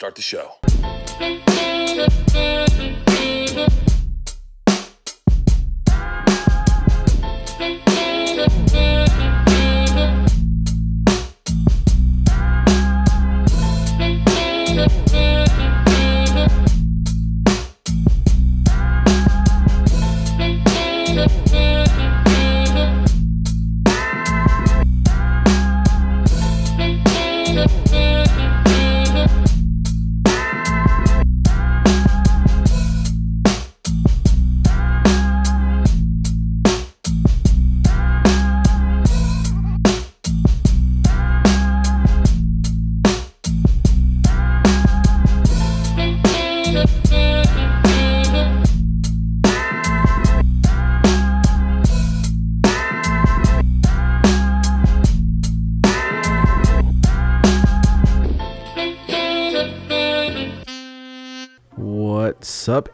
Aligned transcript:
Start 0.00 0.14
the 0.14 0.22
show. 0.22 0.60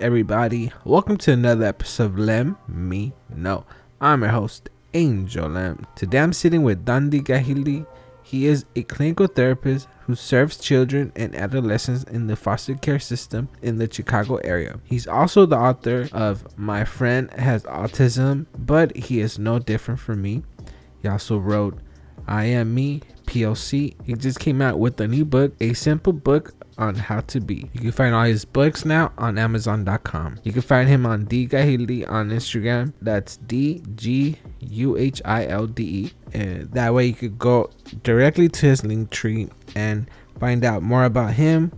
Everybody? 0.07 0.71
Welcome 0.85 1.17
to 1.17 1.33
another 1.33 1.65
episode 1.65 2.05
of 2.05 2.17
Lem 2.17 2.57
Me 2.69 3.13
Know. 3.29 3.65
I'm 4.01 4.23
your 4.23 4.31
host, 4.31 4.71
Angel 4.95 5.49
Lem. 5.49 5.85
Today 5.97 6.21
I'm 6.21 6.33
sitting 6.33 6.63
with 6.63 6.85
Dondee 6.85 7.25
Gujilde. 7.25 7.89
He 8.23 8.47
is 8.47 8.67
a 8.77 8.85
clinical 8.85 9.27
therapist 9.27 9.89
who 10.03 10.15
serves 10.15 10.59
children 10.59 11.11
and 11.17 11.35
adolescents 11.35 12.05
in 12.05 12.29
the 12.29 12.37
foster 12.37 12.77
care 12.77 13.01
system 13.01 13.49
in 13.63 13.79
the 13.79 13.93
Chicago 13.93 14.37
area. 14.45 14.79
He's 14.85 15.09
also 15.09 15.45
the 15.45 15.59
author 15.59 16.09
of 16.13 16.57
My 16.57 16.85
Friend 16.85 17.29
Has 17.33 17.65
Autism, 17.65 18.47
but 18.57 18.97
he 18.97 19.19
is 19.19 19.41
no 19.41 19.59
different 19.59 19.99
from 19.99 20.23
me. 20.23 20.45
He 21.03 21.09
also 21.09 21.37
wrote 21.37 21.81
I 22.29 22.45
Am 22.45 22.73
Me, 22.73 23.01
POC. 23.27 23.97
He 24.05 24.15
just 24.15 24.39
came 24.39 24.63
out 24.63 24.79
with 24.79 25.01
a 25.01 25.09
new 25.09 25.25
book, 25.25 25.55
a 25.61 25.73
simple 25.73 26.13
book 26.13 26.55
on 26.79 26.95
how 26.95 27.21
to 27.21 27.41
be. 27.41 27.71
You 27.73 27.81
can 27.81 27.93
find 27.93 28.15
all 28.15 28.25
his 28.25 28.45
books 28.45 28.85
now 28.85 29.13
on 29.17 29.39
Amazon.com. 29.39 30.39
You 30.45 30.53
can 30.53 30.63
find 30.63 30.89
him 30.89 31.07
on 31.07 31.25
D 31.25 31.47
Gujilde 31.47 32.09
on 32.11 32.31
Instagram. 32.31 32.93
That's 33.01 33.39
D 33.39 33.83
G 33.95 34.37
U 34.61 34.97
H 34.97 35.23
I 35.25 35.47
L 35.47 35.67
D 35.67 35.83
E. 35.85 36.13
And 36.35 36.71
that 36.73 36.93
way 36.93 37.07
you 37.07 37.15
could 37.15 37.39
go 37.39 37.71
directly 38.03 38.49
to 38.49 38.67
his 38.67 38.85
link 38.85 39.11
tree 39.11 39.49
and 39.75 40.11
find 40.39 40.65
out 40.65 40.83
more 40.83 41.05
about 41.05 41.35
him. 41.35 41.73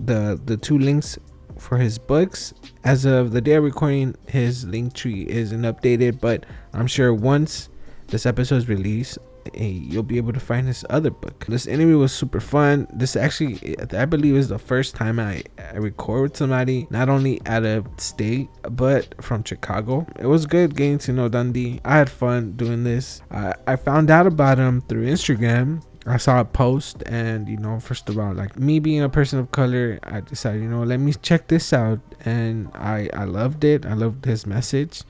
The 0.00 0.40
the 0.44 0.56
two 0.56 0.78
links 0.78 1.18
for 1.58 1.78
his 1.78 1.98
books. 1.98 2.52
As 2.84 3.04
of 3.04 3.32
the 3.32 3.40
day 3.40 3.54
of 3.54 3.64
recording, 3.64 4.16
his 4.26 4.64
link 4.64 4.94
tree 4.94 5.26
isn't 5.28 5.62
updated, 5.62 6.20
but 6.20 6.44
I'm 6.72 6.86
sure 6.86 7.14
once 7.14 7.68
this 8.08 8.26
episode 8.26 8.56
is 8.56 8.68
released, 8.68 9.18
hey, 9.54 9.68
you'll 9.68 10.02
be 10.02 10.16
able 10.16 10.32
to 10.32 10.40
find 10.40 10.66
his 10.66 10.84
other 10.90 11.10
book. 11.10 11.46
This 11.46 11.66
interview 11.66 11.98
was 11.98 12.12
super 12.12 12.40
fun. 12.40 12.86
This 12.92 13.16
actually, 13.16 13.76
I 13.92 14.04
believe, 14.04 14.36
is 14.36 14.48
the 14.48 14.58
first 14.58 14.94
time 14.94 15.18
I, 15.18 15.42
I 15.58 15.76
record 15.76 16.22
with 16.22 16.36
somebody 16.36 16.86
not 16.90 17.08
only 17.08 17.40
out 17.46 17.64
of 17.64 17.86
state 17.98 18.48
but 18.70 19.22
from 19.22 19.44
Chicago. 19.44 20.06
It 20.18 20.26
was 20.26 20.46
good 20.46 20.76
getting 20.76 20.98
to 20.98 21.12
know 21.12 21.28
Dondee. 21.28 21.80
I 21.84 21.98
had 21.98 22.10
fun 22.10 22.52
doing 22.52 22.84
this. 22.84 23.22
I, 23.30 23.54
I 23.66 23.76
found 23.76 24.10
out 24.10 24.26
about 24.26 24.58
him 24.58 24.82
through 24.82 25.06
Instagram. 25.06 25.82
I 26.08 26.18
saw 26.18 26.38
a 26.38 26.44
post, 26.44 27.02
and 27.06 27.48
you 27.48 27.56
know, 27.56 27.80
first 27.80 28.08
of 28.08 28.16
all, 28.16 28.32
like 28.32 28.56
me 28.56 28.78
being 28.78 29.02
a 29.02 29.08
person 29.08 29.40
of 29.40 29.50
color, 29.50 29.98
I 30.04 30.20
decided, 30.20 30.62
you 30.62 30.68
know, 30.68 30.84
let 30.84 31.00
me 31.00 31.12
check 31.20 31.48
this 31.48 31.72
out, 31.72 31.98
and 32.24 32.70
I 32.74 33.10
I 33.12 33.24
loved 33.24 33.64
it. 33.64 33.84
I 33.84 33.94
loved 33.94 34.24
his 34.24 34.46
message. 34.46 35.02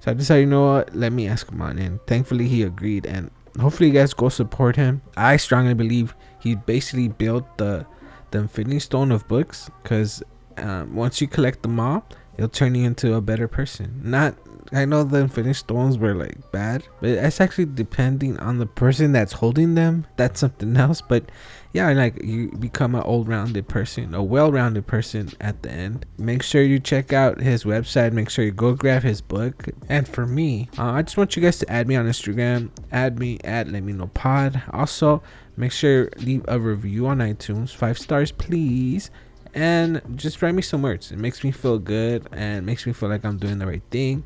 So 0.00 0.10
I 0.10 0.14
decided, 0.14 0.40
you 0.40 0.46
know 0.46 0.66
what, 0.66 0.96
let 0.96 1.12
me 1.12 1.28
ask 1.28 1.48
him 1.48 1.62
on. 1.62 1.78
And 1.78 2.00
thankfully, 2.08 2.48
he 2.48 2.64
agreed. 2.64 3.06
And 3.06 3.30
hopefully, 3.60 3.88
you 3.88 3.94
guys 3.94 4.14
go 4.14 4.28
support 4.28 4.76
him. 4.76 5.02
I 5.16 5.36
strongly 5.36 5.74
believe 5.74 6.14
he 6.40 6.54
basically 6.54 7.08
built 7.08 7.58
the 7.58 7.86
the 8.30 8.38
Infinity 8.38 8.80
Stone 8.80 9.12
of 9.12 9.28
books 9.28 9.70
because 9.82 10.22
um, 10.56 10.94
once 10.94 11.20
you 11.20 11.28
collect 11.28 11.62
them 11.62 11.78
all, 11.78 12.04
it'll 12.36 12.48
turn 12.48 12.74
you 12.74 12.84
into 12.84 13.14
a 13.14 13.20
better 13.20 13.46
person. 13.46 14.00
Not, 14.02 14.34
I 14.72 14.84
know 14.84 15.04
the 15.04 15.18
Infinity 15.18 15.54
Stones 15.54 15.98
were 15.98 16.14
like 16.14 16.50
bad, 16.50 16.84
but 17.00 17.10
it's 17.10 17.40
actually 17.40 17.66
depending 17.66 18.38
on 18.38 18.58
the 18.58 18.66
person 18.66 19.12
that's 19.12 19.34
holding 19.34 19.74
them. 19.74 20.06
That's 20.16 20.40
something 20.40 20.76
else. 20.78 21.00
But 21.00 21.30
yeah, 21.72 21.90
like 21.92 22.22
you 22.22 22.50
become 22.50 22.94
an 22.94 23.00
all-rounded 23.00 23.66
person, 23.66 24.14
a 24.14 24.22
well-rounded 24.22 24.86
person 24.86 25.30
at 25.40 25.62
the 25.62 25.70
end. 25.70 26.04
Make 26.18 26.42
sure 26.42 26.62
you 26.62 26.78
check 26.78 27.12
out 27.14 27.40
his 27.40 27.64
website. 27.64 28.12
Make 28.12 28.28
sure 28.28 28.44
you 28.44 28.52
go 28.52 28.74
grab 28.74 29.02
his 29.02 29.22
book. 29.22 29.68
And 29.88 30.06
for 30.06 30.26
me, 30.26 30.68
uh, 30.78 30.90
I 30.90 31.02
just 31.02 31.16
want 31.16 31.34
you 31.34 31.42
guys 31.42 31.58
to 31.60 31.72
add 31.72 31.88
me 31.88 31.96
on 31.96 32.06
Instagram. 32.06 32.70
Add 32.90 33.18
me 33.18 33.38
at 33.42 33.68
Let 33.68 33.82
Me 33.82 33.94
Know 33.94 34.08
Pod. 34.08 34.62
Also, 34.70 35.22
make 35.56 35.72
sure 35.72 36.10
leave 36.18 36.44
a 36.46 36.60
review 36.60 37.06
on 37.06 37.18
iTunes, 37.18 37.74
five 37.74 37.98
stars, 37.98 38.32
please. 38.32 39.10
And 39.54 40.02
just 40.16 40.42
write 40.42 40.54
me 40.54 40.62
some 40.62 40.82
words. 40.82 41.10
It 41.10 41.18
makes 41.18 41.42
me 41.42 41.50
feel 41.52 41.78
good 41.78 42.28
and 42.32 42.66
makes 42.66 42.86
me 42.86 42.92
feel 42.92 43.08
like 43.08 43.24
I'm 43.24 43.38
doing 43.38 43.58
the 43.58 43.66
right 43.66 43.82
thing 43.90 44.24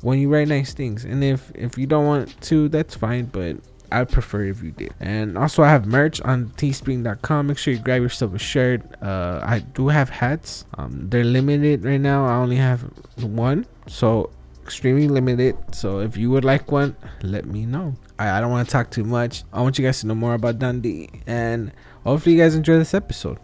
when 0.00 0.18
you 0.18 0.28
write 0.28 0.48
nice 0.48 0.74
things. 0.74 1.04
And 1.04 1.22
if 1.22 1.52
if 1.54 1.78
you 1.78 1.86
don't 1.86 2.06
want 2.06 2.40
to, 2.42 2.68
that's 2.68 2.94
fine. 2.96 3.26
But 3.26 3.58
I'd 3.92 4.08
prefer 4.08 4.44
if 4.44 4.62
you 4.62 4.70
did. 4.72 4.94
And 5.00 5.36
also, 5.36 5.62
I 5.62 5.68
have 5.68 5.86
merch 5.86 6.20
on 6.22 6.50
teespring.com. 6.56 7.46
Make 7.48 7.58
sure 7.58 7.74
you 7.74 7.80
grab 7.80 8.02
yourself 8.02 8.34
a 8.34 8.38
shirt. 8.38 8.82
Uh, 9.02 9.40
I 9.42 9.60
do 9.60 9.88
have 9.88 10.08
hats. 10.10 10.64
Um, 10.78 11.08
they're 11.08 11.24
limited 11.24 11.84
right 11.84 12.00
now. 12.00 12.26
I 12.26 12.34
only 12.34 12.56
have 12.56 12.82
one, 13.16 13.66
so 13.86 14.30
extremely 14.64 15.08
limited. 15.08 15.56
So 15.72 16.00
if 16.00 16.16
you 16.16 16.30
would 16.30 16.44
like 16.44 16.70
one, 16.70 16.96
let 17.22 17.46
me 17.46 17.66
know. 17.66 17.96
I, 18.18 18.38
I 18.38 18.40
don't 18.40 18.50
want 18.50 18.68
to 18.68 18.72
talk 18.72 18.90
too 18.90 19.04
much. 19.04 19.44
I 19.52 19.60
want 19.62 19.78
you 19.78 19.84
guys 19.84 20.00
to 20.00 20.06
know 20.06 20.14
more 20.14 20.34
about 20.34 20.58
Dondee, 20.58 21.22
and 21.26 21.72
hopefully, 22.04 22.36
you 22.36 22.42
guys 22.42 22.54
enjoy 22.54 22.78
this 22.78 22.94
episode. 22.94 23.38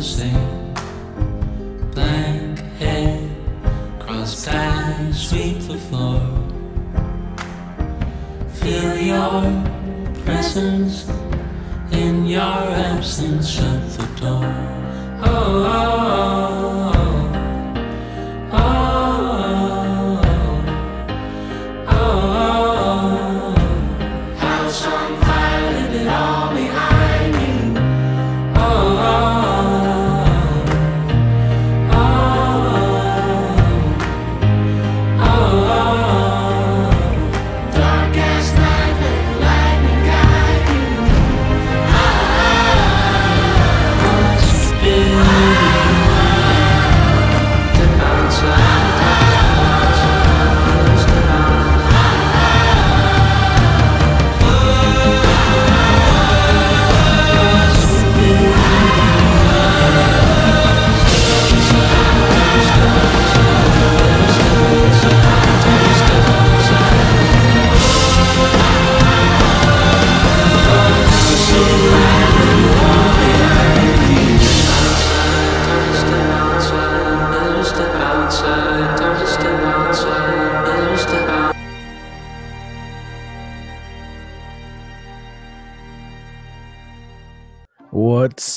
Something's 0.00 0.32
not 0.32 0.47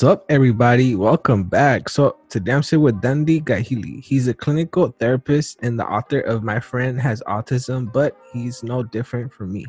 What's 0.01 0.13
up, 0.13 0.25
everybody? 0.30 0.95
Welcome 0.95 1.44
back. 1.44 1.88
So, 1.88 2.18
today 2.27 2.53
I'm 2.53 2.63
sitting 2.63 2.81
with 2.81 3.00
Dondee 3.03 3.44
Gujilde. 3.44 4.03
He's 4.03 4.27
a 4.27 4.33
clinical 4.33 4.88
therapist 5.00 5.59
and 5.62 5.80
the 5.80 5.86
author 5.86 6.21
of 6.21 6.42
My 6.42 6.59
Friend 6.59 7.00
Has 7.00 7.21
Autism, 7.27 7.94
but 7.94 8.18
he's 8.33 8.63
no 8.63 8.81
different 8.81 9.31
from 9.31 9.53
me. 9.53 9.63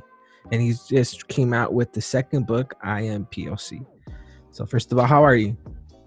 And 0.51 0.63
he's 0.63 0.87
just 0.87 1.29
came 1.29 1.53
out 1.53 1.75
with 1.75 1.93
the 1.93 2.01
second 2.01 2.47
book, 2.47 2.73
I 2.83 3.03
Am 3.03 3.27
POC. 3.27 3.85
So, 4.53 4.65
first 4.65 4.91
of 4.91 4.99
all, 4.99 5.05
how 5.05 5.23
are 5.23 5.37
you? 5.37 5.55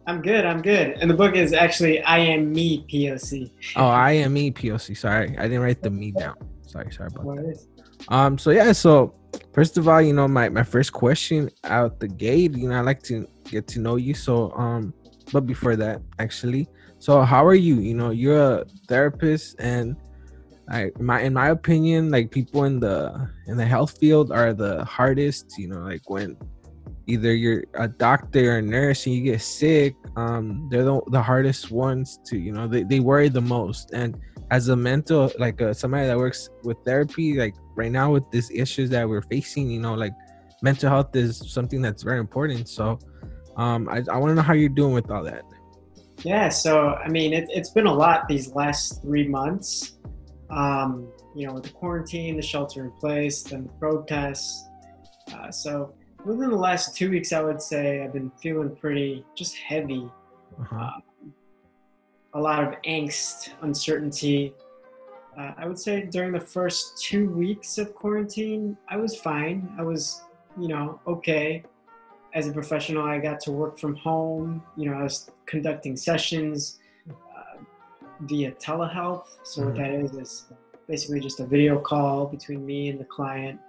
I'm 0.07 0.23
good. 0.23 0.43
I'm 0.43 0.63
good. 0.63 0.97
And 0.99 1.07
the 1.07 1.13
book 1.13 1.35
is 1.35 1.53
actually 1.53 2.01
I 2.01 2.17
Am 2.17 2.51
Me 2.51 2.83
POC. 2.91 3.51
Oh, 3.75 3.85
I 3.85 4.13
Am 4.13 4.33
Me 4.33 4.49
POC. 4.49 4.97
Sorry, 4.97 5.37
I 5.37 5.43
didn't 5.43 5.61
write 5.61 5.83
the 5.83 5.91
me 5.91 6.09
down. 6.09 6.35
Sorry, 6.63 6.91
sorry 6.91 7.11
about 7.13 7.35
that. 7.35 7.63
Um, 8.07 8.39
so 8.39 8.49
yeah, 8.49 8.71
so 8.71 9.13
first 9.53 9.77
of 9.77 9.87
all, 9.87 10.01
you 10.01 10.13
know, 10.13 10.27
my 10.27 10.49
my 10.49 10.63
first 10.63 10.93
question 10.93 11.49
out 11.63 11.99
the 11.99 12.07
gate, 12.07 12.55
you 12.55 12.69
know, 12.69 12.75
I 12.75 12.81
like 12.81 13.03
to 13.03 13.27
get 13.45 13.67
to 13.67 13.79
know 13.79 13.95
you. 13.95 14.13
So 14.13 14.51
um, 14.51 14.93
but 15.31 15.45
before 15.45 15.75
that, 15.75 16.01
actually, 16.19 16.67
so 16.99 17.21
how 17.21 17.45
are 17.45 17.55
you? 17.55 17.75
You 17.79 17.93
know, 17.93 18.11
you're 18.11 18.61
a 18.61 18.65
therapist, 18.87 19.55
and 19.59 19.95
I 20.69 20.91
my 20.99 21.21
in 21.21 21.33
my 21.33 21.49
opinion, 21.49 22.11
like 22.11 22.31
people 22.31 22.65
in 22.65 22.79
the 22.79 23.29
in 23.47 23.57
the 23.57 23.65
health 23.65 23.97
field 23.97 24.31
are 24.31 24.53
the 24.53 24.83
hardest. 24.85 25.57
You 25.57 25.69
know, 25.69 25.79
like 25.79 26.09
when 26.09 26.37
either 27.07 27.33
you're 27.33 27.63
a 27.75 27.87
doctor 27.87 28.53
or 28.53 28.57
a 28.57 28.61
nurse 28.61 29.05
and 29.05 29.15
you 29.15 29.23
get 29.23 29.41
sick, 29.41 29.95
um, 30.15 30.67
they're 30.69 30.83
the, 30.83 31.01
the 31.07 31.21
hardest 31.21 31.71
ones 31.71 32.19
to 32.25 32.37
you 32.37 32.51
know 32.51 32.67
they, 32.67 32.83
they 32.83 32.99
worry 32.99 33.29
the 33.29 33.41
most 33.41 33.91
and 33.91 34.17
as 34.51 34.69
a 34.69 34.75
mental 34.75 35.31
like 35.39 35.61
uh, 35.61 35.73
somebody 35.73 36.05
that 36.07 36.17
works 36.17 36.49
with 36.63 36.77
therapy 36.85 37.33
like 37.37 37.55
right 37.75 37.91
now 37.91 38.11
with 38.11 38.23
these 38.31 38.51
issues 38.51 38.89
that 38.91 39.07
we're 39.07 39.23
facing 39.23 39.69
you 39.69 39.79
know 39.79 39.95
like 39.95 40.13
mental 40.61 40.87
health 40.87 41.15
is 41.15 41.51
something 41.51 41.81
that's 41.81 42.03
very 42.03 42.19
important 42.19 42.69
so 42.69 42.99
um 43.57 43.89
i, 43.89 44.03
I 44.11 44.17
want 44.17 44.29
to 44.29 44.35
know 44.35 44.43
how 44.43 44.53
you're 44.53 44.69
doing 44.69 44.93
with 44.93 45.09
all 45.09 45.23
that 45.23 45.43
Yeah. 46.23 46.49
So 46.49 46.89
I 46.95 47.09
mean, 47.09 47.33
it, 47.33 47.47
it's 47.49 47.69
been 47.69 47.87
a 47.87 47.93
lot 47.93 48.27
these 48.27 48.53
last 48.53 49.01
three 49.01 49.27
months. 49.27 49.97
Um, 50.49 51.07
you 51.35 51.47
know, 51.47 51.53
with 51.53 51.63
the 51.63 51.71
quarantine, 51.71 52.37
the 52.37 52.41
shelter 52.41 52.85
in 52.85 52.91
place, 52.91 53.43
then 53.43 53.63
the 53.63 53.69
protests. 53.73 54.67
Uh, 55.33 55.51
so 55.51 55.93
within 56.25 56.49
the 56.49 56.55
last 56.57 56.95
two 56.95 57.09
weeks, 57.09 57.31
I 57.31 57.41
would 57.41 57.61
say 57.61 58.03
I've 58.03 58.13
been 58.13 58.31
feeling 58.41 58.75
pretty 58.75 59.23
just 59.35 59.55
heavy. 59.57 60.09
uh-huh. 60.59 60.75
Um, 60.75 61.03
a 62.33 62.39
lot 62.39 62.61
of 62.63 62.73
angst, 62.81 63.51
uncertainty. 63.61 64.53
Uh, 65.37 65.53
I 65.57 65.67
would 65.67 65.79
say 65.79 66.05
during 66.05 66.33
the 66.33 66.39
first 66.39 67.01
two 67.01 67.29
weeks 67.29 67.77
of 67.77 67.95
quarantine, 67.95 68.75
I 68.89 68.97
was 68.97 69.15
fine. 69.15 69.73
I 69.79 69.83
was, 69.83 70.23
you 70.59 70.67
know, 70.67 70.99
okay. 71.07 71.63
As 72.33 72.47
a 72.47 72.51
professional, 72.51 73.03
I 73.03 73.19
got 73.19 73.39
to 73.41 73.51
work 73.53 73.79
from 73.79 73.95
home. 73.95 74.61
You 74.75 74.89
know, 74.89 74.97
I 74.97 75.03
was 75.03 75.31
conducting 75.45 75.95
sessions 75.95 76.79
uh, 77.09 77.57
via 78.21 78.51
telehealth. 78.53 79.27
So, 79.43 79.65
what 79.65 79.75
Mhm. 79.75 79.77
that 79.77 79.91
is, 79.91 80.11
is 80.17 80.45
basically 80.87 81.21
just 81.21 81.39
a 81.39 81.45
video 81.45 81.79
call 81.79 82.25
between 82.25 82.65
me 82.65 82.89
and 82.89 82.99
the 82.99 83.05
client. 83.05 83.59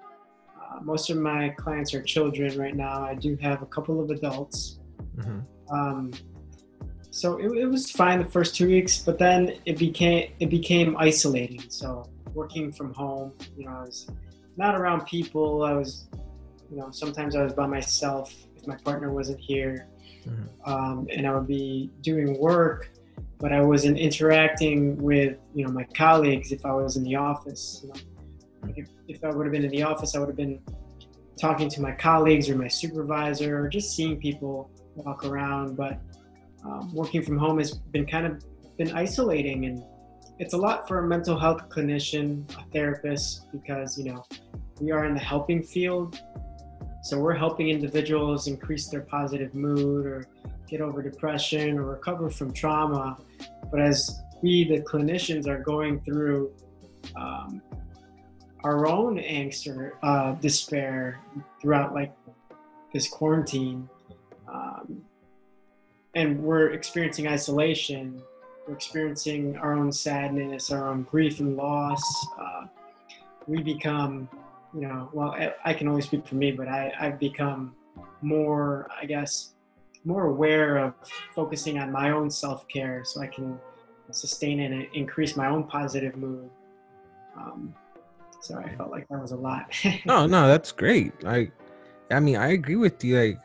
Most 0.85 1.11
of 1.11 1.17
my 1.19 1.51
clients 1.51 1.95
are 1.95 2.03
children 2.03 2.59
right 2.59 2.75
now. 2.77 3.03
I 3.03 3.15
do 3.15 3.37
have 3.41 3.63
a 3.63 3.67
couple 3.67 4.01
of 4.01 4.11
adults. 4.11 4.79
Mhm. 5.17 5.45
Um, 5.71 6.11
so 7.11 7.39
it, 7.39 7.47
it 7.57 7.67
was 7.67 7.91
fine 7.91 8.19
the 8.19 8.25
first 8.31 8.55
two 8.55 8.67
weeks, 8.69 8.99
but 8.99 9.19
then 9.19 9.55
it 9.65 9.79
became 9.79 10.31
it 10.39 10.51
became 10.51 10.97
isolating. 10.99 11.63
So 11.69 12.05
working 12.35 12.71
from 12.73 12.93
home, 12.93 13.33
you 13.57 13.65
know, 13.65 13.73
I 13.73 13.81
was 13.83 14.07
not 14.57 14.75
around 14.75 15.07
people. 15.07 15.63
I 15.65 15.73
was, 15.73 16.09
you 16.71 16.77
know, 16.77 16.91
sometimes 16.91 17.35
I 17.37 17.43
was 17.43 17.53
by 17.55 17.67
myself 17.67 18.35
if 18.57 18.67
my 18.67 18.77
partner 18.77 19.13
wasn't 19.13 19.41
here, 19.41 19.89
Mhm. 20.27 20.49
um, 20.69 21.07
and 21.13 21.27
I 21.27 21.35
would 21.35 21.47
be 21.47 21.91
doing 22.03 22.39
work, 22.39 22.91
but 23.39 23.53
I 23.53 23.63
wasn't 23.63 23.99
interacting 23.99 24.97
with 24.99 25.39
you 25.55 25.65
know 25.65 25.73
my 25.73 25.85
colleagues 25.97 26.53
if 26.53 26.65
I 26.67 26.73
was 26.75 26.97
in 26.97 27.05
the 27.05 27.17
office. 27.17 27.81
You 27.83 27.89
know, 27.91 27.95
like 28.67 28.79
if, 28.79 28.89
if 29.09 29.25
I 29.25 29.31
would 29.31 29.47
have 29.47 29.53
been 29.53 29.65
in 29.65 29.71
the 29.71 29.83
office, 29.83 30.15
I 30.15 30.19
would 30.19 30.29
have 30.29 30.37
been 30.37 30.61
talking 31.41 31.69
to 31.69 31.81
my 31.81 31.93
colleagues 31.93 32.49
or 32.49 32.57
my 32.57 32.69
supervisor 32.69 33.59
or 33.59 33.69
just 33.69 33.95
seeing 33.95 34.19
people 34.19 34.71
walk 34.95 35.25
around. 35.25 35.77
But 35.77 36.01
um, 36.65 36.93
working 36.95 37.23
from 37.23 37.39
home 37.39 37.59
has 37.59 37.75
been 37.75 38.07
kind 38.07 38.27
of 38.27 38.45
been 38.77 38.93
isolating 38.93 39.67
and 39.67 39.83
it's 40.39 40.53
a 40.53 40.57
lot 40.57 40.87
for 40.87 40.99
a 40.99 41.07
mental 41.07 41.39
health 41.39 41.69
clinician, 41.71 42.45
a 42.59 42.71
therapist, 42.71 43.51
because 43.53 43.97
you 43.99 44.13
know 44.13 44.25
we 44.81 44.91
are 44.91 45.07
in 45.07 45.15
the 45.15 45.21
helping 45.21 45.63
field. 45.63 46.21
So 47.03 47.19
we're 47.19 47.35
helping 47.35 47.69
individuals 47.69 48.49
increase 48.49 48.89
their 48.89 49.03
positive 49.03 49.55
mood 49.55 50.07
or 50.07 50.27
get 50.69 50.81
over 50.81 51.03
depression 51.03 51.79
or 51.79 51.85
recover 51.85 52.29
from 52.29 52.53
trauma. 52.53 53.17
But 53.71 53.81
as 53.81 54.21
we, 54.43 54.65
the 54.65 54.81
clinicians, 54.81 55.47
are 55.47 55.63
going 55.63 56.01
through 56.01 56.53
um, 57.15 57.63
our 58.67 58.89
own 58.89 59.17
angst 59.17 59.69
or 59.69 59.95
uh, 60.03 60.33
despair 60.35 61.21
throughout 61.63 61.95
like 61.95 62.13
this 62.93 63.07
quarantine, 63.07 63.89
um, 64.53 65.05
and 66.17 66.43
we're 66.43 66.73
experiencing 66.73 67.29
isolation, 67.29 68.21
we're 68.67 68.75
experiencing 68.75 69.57
our 69.59 69.75
own 69.75 69.93
sadness, 69.93 70.73
our 70.73 70.89
own 70.89 71.05
grief 71.05 71.39
and 71.39 71.57
loss. 71.57 72.03
Uh, 72.41 72.67
we 73.47 73.63
become, 73.63 74.29
you 74.75 74.81
know, 74.81 75.11
well, 75.13 75.31
I, 75.31 75.55
I 75.65 75.73
can 75.73 75.87
only 75.87 76.03
speak 76.03 76.27
for 76.27 76.35
me, 76.35 76.51
but 76.51 76.67
I, 76.67 76.93
I've 76.99 77.21
become 77.21 77.73
more, 78.21 78.89
I 79.01 79.07
guess, 79.07 79.53
more 80.05 80.27
aware 80.27 80.79
of 80.79 80.95
focusing 81.37 81.79
on 81.79 81.93
my 81.93 82.11
own 82.11 82.29
self 82.31 82.67
care 82.67 83.03
so 83.05 83.21
I 83.21 83.29
can 83.29 83.61
sustain 84.11 84.59
and 84.59 84.89
increase 84.93 85.37
my 85.37 85.47
own 85.47 85.63
positive 85.63 86.17
mood. 86.17 86.51
Um, 87.37 87.73
so 88.47 88.59
I 88.59 88.75
felt 88.77 88.91
like 88.91 89.07
that 89.09 89.21
was 89.21 89.33
a 89.33 89.37
lot. 89.37 89.75
no 90.05 90.27
no 90.35 90.47
that's 90.49 90.73
great 90.73 91.23
like 91.23 91.53
i 92.11 92.21
mean 92.21 92.37
i 92.37 92.49
agree 92.49 92.77
with 92.77 93.03
you 93.03 93.19
like 93.19 93.39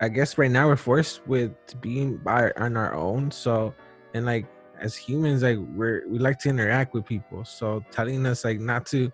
i 0.00 0.08
guess 0.08 0.36
right 0.36 0.50
now 0.50 0.66
we're 0.66 0.76
forced 0.76 1.26
with 1.26 1.52
being 1.80 2.18
by 2.18 2.52
on 2.56 2.76
our 2.76 2.94
own 2.94 3.30
so 3.30 3.74
and 4.12 4.26
like 4.26 4.46
as 4.80 4.94
humans 4.94 5.42
like 5.42 5.58
we're 5.74 6.06
we 6.08 6.18
like 6.18 6.38
to 6.38 6.48
interact 6.48 6.92
with 6.92 7.04
people 7.06 7.44
so 7.44 7.82
telling 7.90 8.26
us 8.26 8.44
like 8.44 8.60
not 8.60 8.84
to 8.84 9.10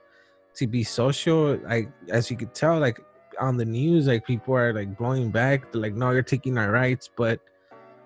to 0.55 0.67
be 0.67 0.83
social 0.83 1.57
like 1.65 1.89
as 2.09 2.31
you 2.31 2.37
could 2.37 2.53
tell 2.55 2.79
like 2.81 2.99
on 3.41 3.57
the 3.57 3.65
news, 3.65 4.07
like 4.07 4.25
people 4.25 4.55
are 4.55 4.73
like 4.73 4.97
blowing 4.97 5.31
back. 5.31 5.73
They're 5.73 5.81
like, 5.81 5.95
no, 5.95 6.11
you're 6.11 6.23
taking 6.23 6.59
our 6.59 6.71
rights. 6.71 7.09
But 7.15 7.41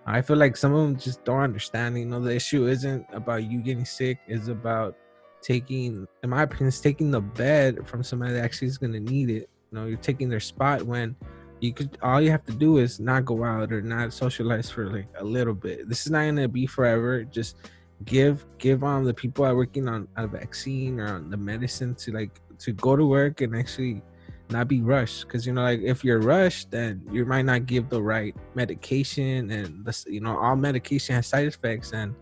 I 0.07 0.23
feel 0.23 0.37
like 0.37 0.57
some 0.57 0.73
of 0.73 0.81
them 0.83 0.97
just 0.97 1.25
don't 1.25 1.41
understand. 1.41 1.99
You 1.99 2.07
know, 2.07 2.21
the 2.21 2.35
issue 2.35 2.67
isn't 2.67 3.07
about 3.13 3.45
you 3.45 3.61
getting 3.61 3.85
sick, 3.85 4.19
it's 4.27 4.49
about 4.49 4.97
taking, 5.45 6.09
in 6.23 6.31
my 6.31 6.43
opinion, 6.43 6.69
it's 6.69 6.81
taking 6.81 7.11
the 7.11 7.21
bed 7.21 7.87
from 7.87 8.03
somebody 8.03 8.33
that 8.33 8.43
actually 8.43 8.69
is 8.69 8.79
gonna 8.79 8.99
need 8.99 9.29
it. 9.29 9.49
You 9.71 9.79
know, 9.79 9.87
you're 9.87 9.99
taking 9.99 10.29
their 10.29 10.41
spot 10.41 10.83
when 10.83 11.15
you 11.61 11.73
could 11.73 11.97
all 12.03 12.21
you 12.21 12.31
have 12.31 12.45
to 12.45 12.53
do 12.53 12.79
is 12.79 12.99
not 12.99 13.25
go 13.25 13.45
out 13.45 13.73
or 13.73 13.83
not 13.83 14.13
socialize 14.13 14.71
for 14.71 14.91
like 14.91 15.07
a 15.19 15.25
little 15.25 15.55
bit. 15.55 15.89
This 15.89 16.07
is 16.07 16.11
not 16.11 16.25
gonna 16.25 16.49
be 16.49 16.67
forever. 16.67 17.25
Just 17.25 17.57
give 18.05 18.45
give 18.59 18.83
um 18.83 19.05
the 19.05 19.15
people 19.15 19.45
are 19.45 19.55
working 19.55 19.87
on 19.89 20.09
a 20.17 20.27
vaccine 20.27 20.99
or 20.99 21.09
on 21.15 21.31
the 21.31 21.37
medicine 21.37 21.95
to 21.95 22.13
like 22.13 22.41
to 22.59 22.73
go 22.73 22.97
to 22.97 23.07
work 23.07 23.41
and 23.41 23.55
actually 23.55 24.03
not 24.51 24.69
be 24.69 24.83
rushed 24.83 25.27
because 25.27 25.47
you 25.47 25.53
know 25.53 25.63
like 25.63 25.81
if 25.81 26.05
you're 26.05 26.21
rushed 26.21 26.71
then 26.71 27.01
you 27.11 27.25
might 27.25 27.47
not 27.47 27.65
give 27.65 27.89
the 27.89 28.03
right 28.03 28.37
medication 28.55 29.51
and 29.51 29.85
the, 29.85 30.05
you 30.07 30.21
know 30.21 30.37
all 30.37 30.55
medication 30.55 31.15
has 31.15 31.27
side 31.27 31.47
effects 31.47 31.93
and 31.93 32.15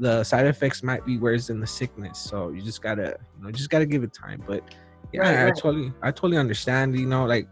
the 0.00 0.22
side 0.24 0.46
effects 0.46 0.82
might 0.82 1.04
be 1.06 1.18
worse 1.18 1.48
than 1.48 1.60
the 1.60 1.66
sickness. 1.66 2.18
So 2.18 2.50
you 2.50 2.62
just 2.62 2.82
gotta 2.82 3.16
you 3.36 3.44
know 3.44 3.50
just 3.50 3.70
gotta 3.70 3.86
give 3.86 4.02
it 4.02 4.12
time. 4.12 4.42
But 4.46 4.62
yeah 5.12 5.22
Right, 5.22 5.38
I 5.38 5.44
right. 5.46 5.56
totally 5.56 5.92
i 6.02 6.10
totally 6.10 6.36
understand 6.36 6.98
you 6.98 7.06
know 7.06 7.24
like 7.24 7.48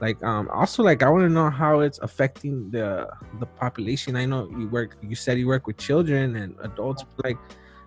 like 0.00 0.22
um 0.24 0.48
also 0.48 0.82
like 0.82 1.02
i 1.02 1.08
want 1.08 1.22
to 1.22 1.28
know 1.28 1.50
how 1.50 1.80
it's 1.80 1.98
affecting 1.98 2.70
the 2.70 3.08
the 3.40 3.46
population. 3.46 4.16
I 4.16 4.24
know 4.26 4.48
you 4.58 4.68
work 4.68 4.96
you 5.02 5.14
said 5.14 5.38
you 5.38 5.46
work 5.46 5.66
with 5.66 5.76
children 5.76 6.36
and 6.36 6.56
adults 6.62 7.04
like 7.22 7.38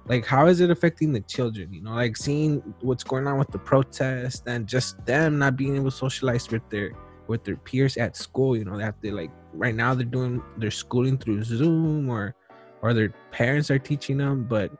like 0.05 0.25
how 0.25 0.47
is 0.47 0.61
it 0.61 0.69
affecting 0.71 1.11
the 1.11 1.19
children 1.21 1.73
you 1.73 1.81
know 1.81 1.91
like 1.91 2.15
seeing 2.15 2.61
what's 2.81 3.03
going 3.03 3.27
on 3.27 3.37
with 3.37 3.49
the 3.51 3.59
protest 3.59 4.43
and 4.47 4.67
just 4.67 5.03
them 5.05 5.37
not 5.37 5.57
being 5.57 5.75
able 5.75 5.91
to 5.91 5.97
socialize 5.97 6.49
with 6.49 6.67
their 6.69 6.91
with 7.27 7.43
their 7.43 7.57
peers 7.57 7.97
at 7.97 8.15
school 8.15 8.55
you 8.55 8.63
know 8.63 8.77
they 8.77 8.83
have 8.83 8.99
to 9.01 9.13
like 9.13 9.31
right 9.53 9.75
now 9.75 9.93
they're 9.93 10.05
doing 10.05 10.41
their 10.57 10.71
schooling 10.71 11.17
through 11.17 11.43
zoom 11.43 12.09
or 12.09 12.33
or 12.81 12.93
their 12.93 13.09
parents 13.31 13.69
are 13.71 13.79
teaching 13.79 14.17
them 14.17 14.43
but 14.43 14.71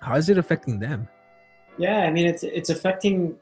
how 0.00 0.16
is 0.16 0.28
it 0.28 0.38
affecting 0.38 0.78
them 0.78 1.08
Yeah, 1.78 2.00
I 2.00 2.10
mean 2.10 2.26
it's 2.26 2.42
it's 2.42 2.70
affecting 2.70 3.36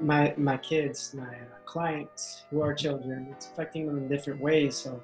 my 0.00 0.34
my 0.36 0.56
kids, 0.56 1.14
my 1.14 1.24
uh, 1.24 1.58
clients 1.64 2.44
who 2.50 2.60
are 2.62 2.74
children. 2.74 3.28
It's 3.30 3.46
affecting 3.46 3.86
them 3.86 3.98
in 3.98 4.08
different 4.08 4.40
ways. 4.40 4.76
So 4.76 5.02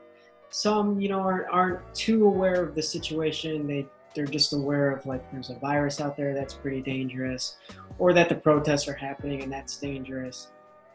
some, 0.51 1.01
you 1.01 1.09
know, 1.09 1.21
aren't 1.21 1.49
aren't 1.51 1.95
too 1.95 2.27
aware 2.27 2.63
of 2.63 2.75
the 2.75 2.83
situation. 2.83 3.67
They 3.67 3.87
they're 4.15 4.27
just 4.27 4.53
aware 4.53 4.91
of 4.91 5.05
like 5.07 5.31
there's 5.31 5.51
a 5.51 5.59
virus 5.59 6.01
out 6.01 6.17
there 6.17 6.35
that's 6.35 6.55
pretty 6.55 6.81
dangerous, 6.81 7.57
or 7.99 8.13
that 8.15 8.29
the 8.29 8.35
protests 8.35 8.89
are 8.89 8.95
happening 8.95 9.43
and 9.43 9.53
that's 9.53 9.77
dangerous. 9.77 10.49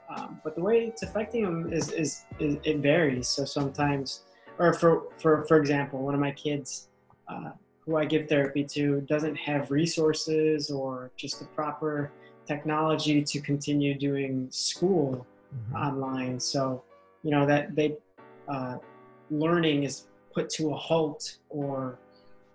Um, 0.10 0.42
but 0.44 0.56
the 0.56 0.62
way 0.62 0.88
it's 0.88 1.04
affecting 1.04 1.44
them 1.44 1.72
is, 1.72 1.92
is 1.92 2.26
is 2.40 2.58
it 2.64 2.78
varies. 2.78 3.28
So 3.28 3.46
sometimes, 3.46 4.24
or 4.60 4.74
for 4.74 5.04
for 5.18 5.46
for 5.46 5.58
example, 5.58 6.02
one 6.02 6.14
of 6.14 6.20
my 6.20 6.32
kids. 6.32 6.88
Uh, 7.32 7.52
who 7.86 7.98
I 7.98 8.06
give 8.06 8.30
therapy 8.30 8.64
to 8.76 9.02
doesn't 9.02 9.36
have 9.36 9.72
resources 9.72 10.70
or 10.70 11.12
just 11.18 11.40
the 11.40 11.46
proper 11.46 12.12
technology 12.46 13.24
to 13.24 13.40
continue 13.40 13.98
doing 13.98 14.48
school 14.52 15.26
online. 15.76 16.40
So, 16.40 16.84
you 17.24 17.32
know, 17.32 17.46
that 17.48 17.76
they 17.76 17.98
uh, 18.48 18.78
learning 19.30 19.84
is 19.84 20.08
put 20.34 20.50
to 20.52 20.72
a 20.72 20.76
halt 20.76 21.38
or 21.50 21.98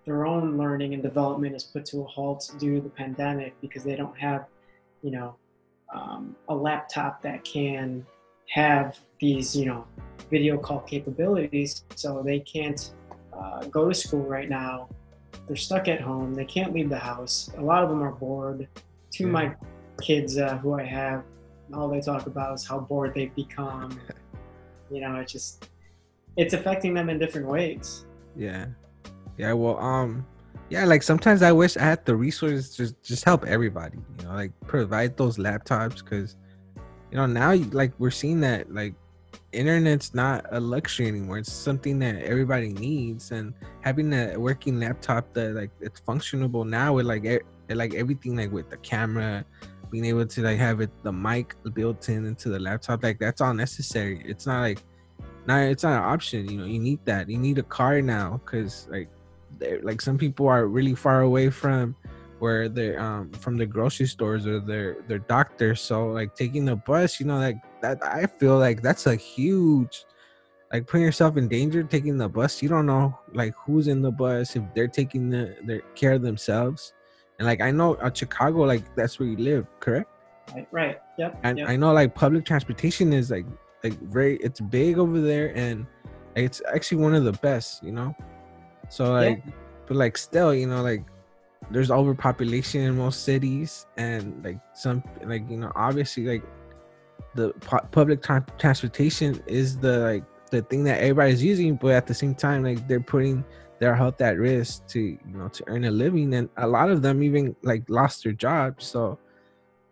their 0.04 0.26
own 0.26 0.56
learning 0.56 0.94
and 0.94 1.02
development 1.02 1.56
is 1.56 1.64
put 1.64 1.84
to 1.86 2.02
a 2.02 2.04
halt 2.04 2.54
due 2.58 2.76
to 2.76 2.80
the 2.80 2.88
pandemic 2.88 3.54
because 3.60 3.82
they 3.82 3.96
don't 3.96 4.16
have, 4.16 4.46
you 5.02 5.10
know, 5.10 5.34
um, 5.92 6.36
a 6.48 6.54
laptop 6.54 7.22
that 7.22 7.44
can 7.44 8.06
have 8.48 8.98
these, 9.20 9.56
you 9.56 9.66
know, 9.66 9.84
video 10.30 10.56
call 10.56 10.80
capabilities. 10.80 11.84
So 11.96 12.22
they 12.24 12.40
can't 12.40 12.92
uh, 13.38 13.64
go 13.66 13.88
to 13.88 13.94
school 13.94 14.22
right 14.22 14.48
now 14.48 14.88
they're 15.46 15.56
stuck 15.56 15.88
at 15.88 16.00
home. 16.00 16.34
They 16.34 16.44
can't 16.44 16.72
leave 16.72 16.88
the 16.88 16.98
house. 16.98 17.50
A 17.56 17.62
lot 17.62 17.82
of 17.82 17.88
them 17.88 18.02
are 18.02 18.12
bored. 18.12 18.68
Two 19.12 19.26
of 19.26 19.30
my 19.30 19.54
kids 20.02 20.36
uh, 20.38 20.58
who 20.58 20.74
I 20.74 20.84
have, 20.84 21.24
all 21.72 21.88
they 21.88 22.00
talk 22.00 22.26
about 22.26 22.54
is 22.54 22.66
how 22.66 22.80
bored 22.80 23.14
they've 23.14 23.34
become. 23.34 23.98
you 24.90 25.00
know, 25.00 25.16
it's 25.16 25.32
just, 25.32 25.68
it's 26.36 26.52
affecting 26.52 26.94
them 26.94 27.08
in 27.08 27.18
different 27.18 27.46
ways. 27.46 28.06
Yeah. 28.34 28.66
Yeah, 29.38 29.52
well, 29.52 29.78
um 29.78 30.26
yeah, 30.68 30.84
like 30.84 31.02
sometimes 31.02 31.42
I 31.42 31.52
wish 31.52 31.76
I 31.76 31.82
had 31.82 32.04
the 32.04 32.16
resources 32.16 32.70
to 32.70 32.76
just 32.78 33.02
just 33.02 33.24
help 33.24 33.44
everybody, 33.44 33.98
you 34.18 34.24
know, 34.24 34.34
like 34.34 34.50
provide 34.66 35.16
those 35.16 35.36
laptops 35.36 36.04
cuz 36.04 36.36
you 37.12 37.18
know, 37.18 37.26
now 37.26 37.54
like 37.70 37.92
we're 37.98 38.10
seeing 38.10 38.40
that 38.40 38.72
like 38.74 38.94
internet's 39.52 40.14
not 40.14 40.44
a 40.50 40.60
luxury 40.60 41.06
anymore. 41.08 41.38
It's 41.38 41.52
something 41.52 41.98
that 42.00 42.22
everybody 42.22 42.72
needs 42.72 43.30
and 43.30 43.54
having 43.80 44.12
a 44.12 44.36
working 44.36 44.78
laptop 44.80 45.32
that 45.34 45.54
like 45.54 45.70
it's 45.80 46.00
functionable 46.00 46.68
now 46.68 46.94
with 46.94 47.06
like 47.06 47.44
like 47.68 47.94
everything 47.94 48.36
like 48.36 48.52
with 48.52 48.70
the 48.70 48.76
camera 48.78 49.44
being 49.90 50.04
able 50.04 50.26
to 50.26 50.42
like 50.42 50.58
have 50.58 50.80
it 50.80 50.90
the 51.02 51.12
mic 51.12 51.54
built 51.74 52.08
in 52.08 52.26
into 52.26 52.48
the 52.48 52.58
laptop 52.58 53.02
like 53.02 53.18
that's 53.18 53.40
all 53.40 53.54
necessary. 53.54 54.22
It's 54.24 54.46
not 54.46 54.60
like 54.60 54.82
now 55.46 55.58
it's 55.58 55.84
not 55.84 55.92
an 55.92 56.04
option 56.04 56.48
you 56.48 56.58
know 56.58 56.64
you 56.64 56.78
need 56.78 56.98
that 57.04 57.28
you 57.30 57.38
need 57.38 57.58
a 57.58 57.62
car 57.62 58.02
now 58.02 58.40
because 58.44 58.88
like 58.90 59.08
like 59.82 60.00
some 60.00 60.18
people 60.18 60.48
are 60.48 60.66
really 60.66 60.94
far 60.94 61.22
away 61.22 61.50
from 61.50 61.94
where 62.38 62.68
they're 62.68 63.00
um 63.00 63.30
from 63.32 63.56
the 63.56 63.64
grocery 63.64 64.06
stores 64.06 64.46
or 64.46 64.60
their 64.60 64.98
their 65.08 65.20
doctor 65.20 65.74
so 65.74 66.08
like 66.08 66.34
taking 66.34 66.64
the 66.64 66.76
bus 66.76 67.18
you 67.20 67.26
know 67.26 67.38
like 67.38 67.56
that 67.86 68.04
i 68.04 68.26
feel 68.26 68.58
like 68.58 68.82
that's 68.82 69.06
a 69.06 69.14
huge 69.14 70.04
like 70.72 70.86
putting 70.86 71.04
yourself 71.04 71.36
in 71.36 71.48
danger 71.48 71.82
taking 71.82 72.18
the 72.18 72.28
bus 72.28 72.62
you 72.62 72.68
don't 72.68 72.86
know 72.86 73.16
like 73.32 73.54
who's 73.64 73.88
in 73.88 74.02
the 74.02 74.10
bus 74.10 74.56
if 74.56 74.62
they're 74.74 74.88
taking 74.88 75.30
the, 75.30 75.56
their 75.64 75.80
care 75.94 76.14
of 76.14 76.22
themselves 76.22 76.92
and 77.38 77.46
like 77.46 77.60
i 77.60 77.70
know 77.70 77.96
at 78.02 78.16
chicago 78.16 78.60
like 78.60 78.94
that's 78.96 79.18
where 79.18 79.28
you 79.28 79.36
live 79.36 79.66
correct 79.80 80.10
Right? 80.54 80.68
Right. 80.70 80.98
Yep. 81.18 81.40
and 81.42 81.58
yep. 81.58 81.68
I 81.68 81.76
know 81.76 81.92
like 81.92 82.14
public 82.14 82.44
transportation 82.44 83.12
is 83.12 83.30
like 83.30 83.46
like 83.82 83.98
very 84.02 84.36
it's 84.36 84.60
big 84.60 84.98
over 84.98 85.20
there 85.20 85.56
and 85.56 85.86
it's 86.34 86.60
actually 86.72 86.98
one 86.98 87.14
of 87.14 87.24
the 87.24 87.32
best, 87.32 87.82
you 87.82 87.92
know. 87.92 88.14
So 88.88 89.12
like 89.12 89.42
but 89.86 89.96
like 89.96 90.18
still, 90.18 90.54
you 90.54 90.66
know, 90.66 90.82
like 90.82 91.04
there's 91.70 91.90
overpopulation 91.90 92.82
in 92.82 92.96
most 92.96 93.24
cities 93.24 93.86
and 93.96 94.44
like 94.44 94.60
some 94.74 95.02
like 95.24 95.48
you 95.50 95.56
know 95.56 95.72
obviously 95.74 96.26
like 96.26 96.44
the 97.36 97.52
pu- 97.60 97.86
public 97.90 98.22
tran- 98.22 98.58
transportation 98.58 99.42
is 99.46 99.78
the 99.78 99.98
like 99.98 100.24
the 100.50 100.62
thing 100.62 100.84
that 100.84 101.00
everybody's 101.00 101.42
using 101.42 101.76
but 101.76 101.92
at 101.92 102.06
the 102.06 102.14
same 102.14 102.34
time 102.34 102.62
like 102.62 102.86
they're 102.88 103.00
putting 103.00 103.44
their 103.80 103.94
health 103.94 104.20
at 104.20 104.38
risk 104.38 104.86
to 104.86 105.00
you 105.00 105.20
know 105.36 105.48
to 105.48 105.62
earn 105.66 105.84
a 105.84 105.90
living 105.90 106.34
and 106.34 106.48
a 106.58 106.66
lot 106.66 106.90
of 106.90 107.02
them 107.02 107.22
even 107.22 107.54
like 107.62 107.82
lost 107.88 108.24
their 108.24 108.32
jobs 108.32 108.86
so 108.86 109.18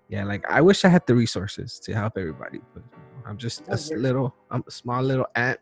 yeah 0.08 0.24
like 0.24 0.44
i 0.48 0.60
wish 0.60 0.84
i 0.84 0.88
had 0.88 1.06
the 1.06 1.14
resources 1.14 1.78
to 1.78 1.92
help 1.92 2.14
everybody 2.16 2.60
but 2.72 2.82
you 2.82 2.98
know, 2.98 3.22
i'm 3.26 3.36
just 3.36 3.60
a 3.68 3.78
Oh, 3.78 3.96
little 3.96 4.34
i'm 4.50 4.64
a 4.66 4.70
small 4.70 5.02
little 5.02 5.26
ant 5.34 5.58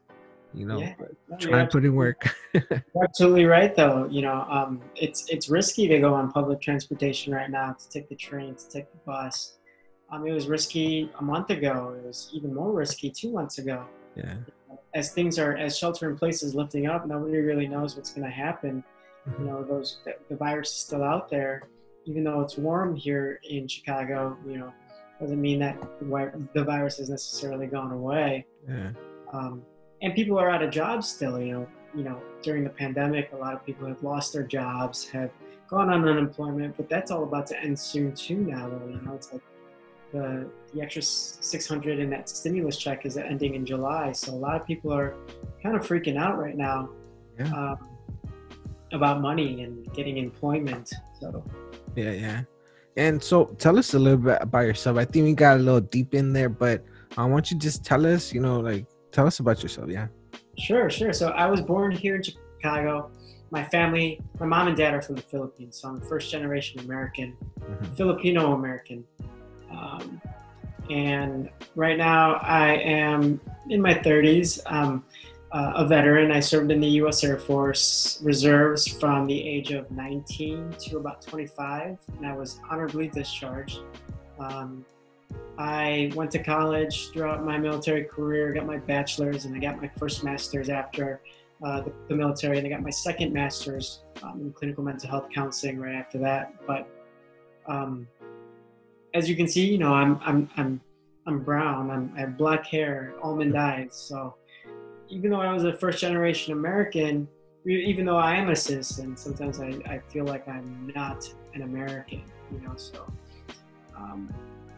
you 0.54 0.66
know 0.66 0.80
Yeah. 0.80 0.94
No, 1.28 1.36
trying 1.38 1.66
to 1.66 1.72
put 1.72 1.84
in 1.84 1.94
work 1.94 2.34
absolutely 3.02 3.46
right, 3.46 3.74
though. 3.74 4.06
You 4.10 4.22
know, 4.22 4.46
um, 4.50 4.82
it's 4.96 5.24
it's 5.28 5.48
risky 5.48 5.88
to 5.88 5.98
go 5.98 6.14
on 6.14 6.30
public 6.30 6.60
transportation 6.60 7.32
right 7.32 7.50
now. 7.50 7.72
To 7.78 7.88
take 7.88 8.08
the 8.08 8.16
train, 8.16 8.54
to 8.54 8.68
take 8.68 8.90
the 8.90 8.98
bus. 9.06 9.58
Um, 10.12 10.26
it 10.26 10.32
was 10.32 10.46
risky 10.46 11.10
a 11.18 11.22
month 11.22 11.50
ago. 11.50 11.96
It 11.98 12.06
was 12.06 12.30
even 12.32 12.54
more 12.54 12.70
risky 12.70 13.10
two 13.10 13.32
months 13.32 13.58
ago. 13.58 13.84
yeah 14.14 14.34
As 14.94 15.12
things 15.12 15.38
are, 15.38 15.56
as 15.56 15.76
shelter 15.76 16.10
in 16.10 16.16
place 16.18 16.42
is 16.42 16.54
lifting 16.54 16.86
up, 16.86 17.06
nobody 17.06 17.38
really 17.38 17.66
knows 17.66 17.96
what's 17.96 18.12
going 18.12 18.28
to 18.28 18.36
happen. 18.46 18.84
You 19.38 19.46
know, 19.46 19.64
those 19.64 20.00
the, 20.04 20.16
the 20.28 20.36
virus 20.36 20.70
is 20.70 20.76
still 20.76 21.02
out 21.02 21.30
there, 21.30 21.62
even 22.04 22.24
though 22.24 22.40
it's 22.40 22.56
warm 22.58 22.94
here 22.94 23.40
in 23.48 23.66
Chicago. 23.68 24.36
You 24.46 24.58
know, 24.58 24.72
doesn't 25.20 25.40
mean 25.40 25.60
that 25.60 25.80
the 26.00 26.48
the 26.52 26.64
virus 26.64 26.98
has 26.98 27.08
necessarily 27.08 27.66
gone 27.66 27.92
away 27.92 28.44
yeah 28.68 28.90
um, 29.32 29.62
and 30.02 30.14
people 30.14 30.38
are 30.38 30.50
out 30.50 30.62
of 30.62 30.70
jobs 30.70 31.08
still. 31.08 31.40
You 31.40 31.52
know, 31.52 31.68
you 31.94 32.04
know, 32.04 32.20
during 32.42 32.64
the 32.64 32.70
pandemic, 32.70 33.30
a 33.32 33.36
lot 33.36 33.54
of 33.54 33.64
people 33.64 33.86
have 33.86 34.02
lost 34.02 34.32
their 34.32 34.42
jobs, 34.42 35.08
have 35.08 35.30
gone 35.68 35.90
on 35.90 36.06
unemployment, 36.08 36.76
but 36.76 36.88
that's 36.88 37.10
all 37.10 37.22
about 37.22 37.46
to 37.48 37.60
end 37.60 37.78
soon 37.78 38.14
too. 38.14 38.36
Now, 38.36 38.68
though, 38.68 38.86
you 38.86 39.00
know, 39.04 39.14
it's 39.14 39.32
like 39.32 39.42
the 40.12 40.48
the 40.72 40.80
extra 40.82 41.02
six 41.02 41.66
hundred 41.66 41.98
in 41.98 42.10
that 42.10 42.28
stimulus 42.28 42.76
check 42.76 43.04
is 43.06 43.16
ending 43.16 43.54
in 43.54 43.64
July, 43.66 44.12
so 44.12 44.32
a 44.32 44.40
lot 44.46 44.60
of 44.60 44.66
people 44.66 44.92
are 44.92 45.14
kind 45.62 45.74
of 45.76 45.82
freaking 45.86 46.16
out 46.18 46.38
right 46.38 46.56
now 46.56 46.88
Yeah. 47.38 47.52
um, 47.52 47.78
about 48.92 49.20
money 49.20 49.62
and 49.62 49.90
getting 49.94 50.18
employment. 50.18 50.92
So. 51.20 51.44
Yeah, 51.96 52.12
yeah. 52.12 52.40
And 52.96 53.22
so 53.22 53.46
tell 53.58 53.78
us 53.78 53.94
a 53.94 53.98
little 53.98 54.18
bit 54.18 54.38
about 54.40 54.60
yourself. 54.66 54.98
I 54.98 55.04
think 55.06 55.24
we 55.24 55.32
got 55.34 55.56
a 55.56 55.60
little 55.60 55.80
deep 55.80 56.14
in 56.14 56.32
there, 56.32 56.48
but 56.50 56.84
I 57.16 57.24
want 57.24 57.50
you 57.50 57.58
to 57.58 57.62
just 57.62 57.84
tell 57.84 58.04
us, 58.06 58.32
you 58.34 58.40
know, 58.40 58.60
like 58.60 58.84
tell 59.12 59.26
us 59.26 59.40
about 59.40 59.62
yourself. 59.62 59.88
Yeah. 59.90 60.08
Sure, 60.58 60.90
sure. 60.90 61.12
So 61.14 61.28
I 61.30 61.46
was 61.46 61.62
born 61.62 61.90
here 61.92 62.16
in 62.16 62.22
Chicago. 62.22 63.10
My 63.50 63.64
family, 63.64 64.20
my 64.40 64.46
mom 64.46 64.68
and 64.68 64.76
dad 64.76 64.94
are 64.94 65.02
from 65.02 65.16
the 65.16 65.22
Philippines, 65.22 65.76
so 65.80 65.88
I'm 65.88 66.00
first 66.02 66.30
generation 66.30 66.80
American, 66.80 67.34
Mhm. 67.60 67.96
Filipino 67.96 68.52
American. 68.54 69.04
Um, 69.72 70.20
and 70.90 71.50
right 71.74 71.96
now 71.96 72.34
I 72.34 72.74
am 72.74 73.40
in 73.68 73.80
my 73.80 73.94
30s. 73.94 74.60
I'm 74.66 75.04
uh, 75.52 75.72
a 75.76 75.86
veteran. 75.86 76.32
I 76.32 76.40
served 76.40 76.70
in 76.70 76.80
the 76.80 76.88
U.S. 76.88 77.22
Air 77.24 77.38
Force 77.38 78.20
Reserves 78.22 78.88
from 78.88 79.26
the 79.26 79.48
age 79.48 79.70
of 79.72 79.90
19 79.90 80.74
to 80.80 80.96
about 80.96 81.22
25, 81.22 81.98
and 82.16 82.26
I 82.26 82.34
was 82.34 82.58
honorably 82.70 83.08
discharged. 83.08 83.80
Um, 84.38 84.84
I 85.58 86.10
went 86.14 86.30
to 86.32 86.42
college 86.42 87.10
throughout 87.10 87.44
my 87.44 87.58
military 87.58 88.04
career, 88.04 88.52
got 88.52 88.66
my 88.66 88.78
bachelor's, 88.78 89.44
and 89.44 89.54
I 89.54 89.58
got 89.58 89.80
my 89.80 89.88
first 89.98 90.24
master's 90.24 90.68
after 90.68 91.20
uh, 91.62 91.82
the, 91.82 91.92
the, 92.08 92.14
military, 92.14 92.58
and 92.58 92.66
I 92.66 92.70
got 92.70 92.82
my 92.82 92.90
second 92.90 93.32
master's 93.32 94.02
um, 94.22 94.40
in 94.40 94.52
clinical 94.52 94.82
mental 94.82 95.08
health 95.08 95.28
counseling 95.34 95.78
right 95.78 95.94
after 95.94 96.18
that. 96.18 96.54
But 96.66 96.88
um, 97.66 98.08
as 99.14 99.28
you 99.28 99.36
can 99.36 99.48
see, 99.48 99.66
you 99.72 99.78
know, 99.78 99.92
I'm 99.92 100.18
I'm 100.22 100.48
I'm 100.56 100.80
I'm 101.26 101.42
brown. 101.42 101.90
I'm, 101.90 102.12
I 102.16 102.20
have 102.20 102.36
black 102.36 102.66
hair, 102.66 103.14
almond 103.22 103.56
eyes. 103.56 103.90
So 103.92 104.34
even 105.08 105.30
though 105.30 105.40
I 105.40 105.52
was 105.52 105.64
a 105.64 105.72
first 105.72 106.00
generation 106.00 106.52
American, 106.52 107.28
even 107.66 108.04
though 108.04 108.16
I 108.16 108.34
am 108.34 108.50
a 108.50 108.56
citizen, 108.56 109.16
sometimes 109.16 109.60
I, 109.60 109.68
I 109.86 110.00
feel 110.08 110.24
like 110.24 110.48
I'm 110.48 110.90
not 110.94 111.32
an 111.54 111.62
American. 111.62 112.22
You 112.52 112.60
know, 112.60 112.74
so. 112.76 113.06
Um, 113.96 114.32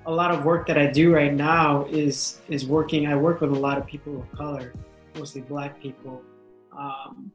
a 0.06 0.12
lot 0.12 0.30
of 0.30 0.44
work 0.44 0.66
that 0.66 0.76
I 0.76 0.86
do 0.86 1.14
right 1.14 1.32
now 1.32 1.86
is 1.86 2.40
is 2.48 2.66
working. 2.66 3.06
I 3.06 3.16
work 3.16 3.40
with 3.40 3.50
a 3.50 3.58
lot 3.58 3.78
of 3.78 3.86
people 3.86 4.20
of 4.20 4.30
color, 4.32 4.74
mostly 5.16 5.40
Black 5.40 5.80
people, 5.80 6.22
um, 6.76 7.30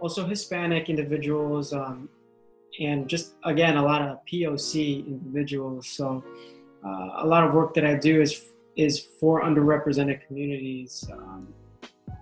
also 0.00 0.24
Hispanic 0.26 0.88
individuals, 0.88 1.72
um, 1.72 2.08
and 2.80 3.08
just 3.08 3.34
again 3.44 3.76
a 3.76 3.82
lot 3.82 4.02
of 4.02 4.18
POC 4.30 5.06
individuals. 5.06 5.88
So 5.88 6.24
uh, 6.84 7.10
a 7.18 7.26
lot 7.26 7.44
of 7.44 7.54
work 7.54 7.74
that 7.74 7.84
I 7.84 7.94
do 7.94 8.20
is 8.20 8.44
is 8.76 9.06
for 9.20 9.42
underrepresented 9.42 10.26
communities. 10.26 11.04
Um, 11.12 11.52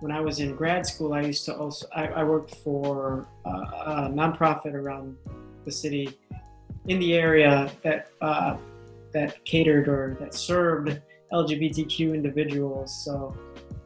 when 0.01 0.11
I 0.11 0.19
was 0.19 0.39
in 0.39 0.55
grad 0.55 0.85
school, 0.85 1.13
I 1.13 1.21
used 1.21 1.45
to 1.45 1.55
also 1.55 1.87
I, 1.95 2.07
I 2.07 2.23
worked 2.23 2.55
for 2.55 3.27
uh, 3.45 3.49
a 3.49 4.09
nonprofit 4.09 4.73
around 4.73 5.15
the 5.63 5.71
city 5.71 6.17
in 6.87 6.99
the 6.99 7.13
area 7.13 7.71
that 7.83 8.09
uh, 8.21 8.57
that 9.13 9.43
catered 9.45 9.87
or 9.87 10.17
that 10.19 10.33
served 10.33 11.01
LGBTQ 11.31 12.13
individuals. 12.13 13.03
So 13.05 13.35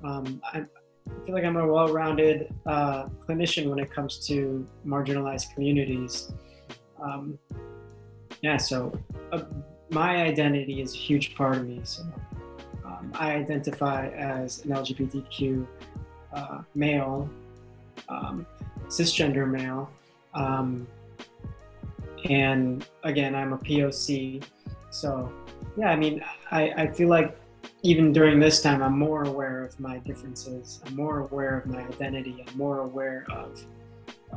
um, 0.03 0.41
I, 0.53 0.59
I, 0.59 1.25
feel 1.25 1.35
like 1.35 1.43
I'm 1.43 1.57
a 1.57 1.67
well-rounded 1.67 2.53
uh, 2.65 3.07
clinician 3.27 3.69
when 3.69 3.79
it 3.79 3.91
comes 3.91 4.25
to 4.27 4.67
marginalized 4.85 5.53
communities. 5.53 6.31
Um, 7.05 7.37
yeah, 8.41 8.57
so 8.57 8.91
uh, 9.31 9.43
my 9.89 10.23
identity 10.23 10.81
is 10.81 10.93
a 10.93 10.97
huge 10.97 11.35
part 11.35 11.57
of 11.57 11.67
me. 11.67 11.81
So 11.83 12.03
um, 12.85 13.11
I 13.15 13.33
identify 13.33 14.07
as 14.09 14.65
an 14.65 14.71
LGBTQ 14.71 15.67
uh, 16.33 16.61
male, 16.73 17.29
um, 18.09 18.45
cisgender 18.87 19.49
male. 19.49 19.89
Um, 20.33 20.87
and 22.29 22.85
again, 23.03 23.35
I'm 23.35 23.53
a 23.53 23.57
POC. 23.57 24.43
So, 24.89 25.31
yeah, 25.77 25.91
I 25.91 25.95
mean, 25.95 26.23
I, 26.51 26.71
I 26.75 26.87
feel 26.87 27.09
like 27.09 27.37
even 27.83 28.11
during 28.11 28.39
this 28.39 28.61
time, 28.61 28.81
I'm 28.81 28.97
more 28.97 29.23
aware 29.23 29.63
of 29.63 29.79
my 29.79 29.99
differences. 29.99 30.81
I'm 30.85 30.95
more 30.95 31.19
aware 31.19 31.59
of 31.59 31.67
my 31.67 31.81
identity. 31.81 32.43
I'm 32.47 32.57
more 32.57 32.79
aware 32.79 33.25
of, 33.29 33.63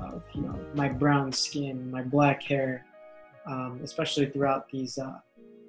of 0.04 0.22
you 0.34 0.42
know, 0.42 0.58
my 0.74 0.88
brown 0.88 1.32
skin, 1.32 1.90
my 1.90 2.02
black 2.02 2.42
hair, 2.42 2.84
um, 3.46 3.80
especially 3.82 4.26
throughout 4.26 4.68
these 4.70 4.98
uh, 4.98 5.18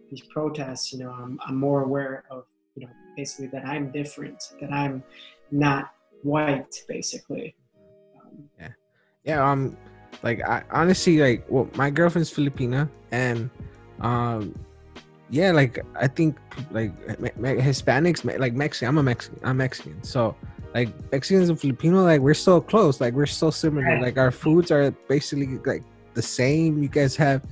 these 0.10 0.22
protests. 0.22 0.92
You 0.92 1.00
know, 1.00 1.12
I'm, 1.12 1.40
I'm 1.46 1.56
more 1.56 1.84
aware 1.84 2.24
of, 2.30 2.46
you 2.76 2.86
know, 2.86 2.92
basically 3.16 3.48
that 3.48 3.66
I'm 3.66 3.92
different, 3.92 4.44
that 4.62 4.72
I'm 4.72 5.04
not 5.52 5.92
white, 6.24 6.84
basically. 6.88 7.56
Um, 8.20 8.50
yeah, 8.60 8.70
yeah. 9.24 9.52
Um, 9.52 9.78
like 10.24 10.42
I 10.42 10.64
honestly 10.72 11.18
like, 11.20 11.46
well, 11.50 11.70
my 11.76 11.90
girlfriend's 11.90 12.32
Filipina, 12.34 12.90
and 13.12 13.50
um, 14.02 14.58
yeah, 15.30 15.52
like 15.52 15.80
I 15.96 16.08
think 16.08 16.38
like 16.72 16.92
Hispanics, 17.08 18.26
like 18.40 18.54
Mexican. 18.54 18.90
I'm 18.90 18.98
a 18.98 19.04
Mexican. 19.04 19.40
I'm 19.44 19.58
Mexican. 19.58 20.04
So 20.04 20.36
like 20.74 20.90
Mexicans 21.12 21.50
and 21.50 21.60
Filipino, 21.60 22.04
like 22.04 22.22
we're 22.22 22.34
so 22.34 22.62
close. 22.62 23.02
Like 23.02 23.14
we're 23.14 23.26
so 23.26 23.50
similar. 23.50 24.00
Like 24.02 24.18
our 24.18 24.32
foods 24.32 24.72
are 24.72 24.92
basically 25.08 25.58
like 25.66 25.84
the 26.14 26.22
same. 26.22 26.82
You 26.82 26.90
guys 26.90 27.16
have 27.16 27.44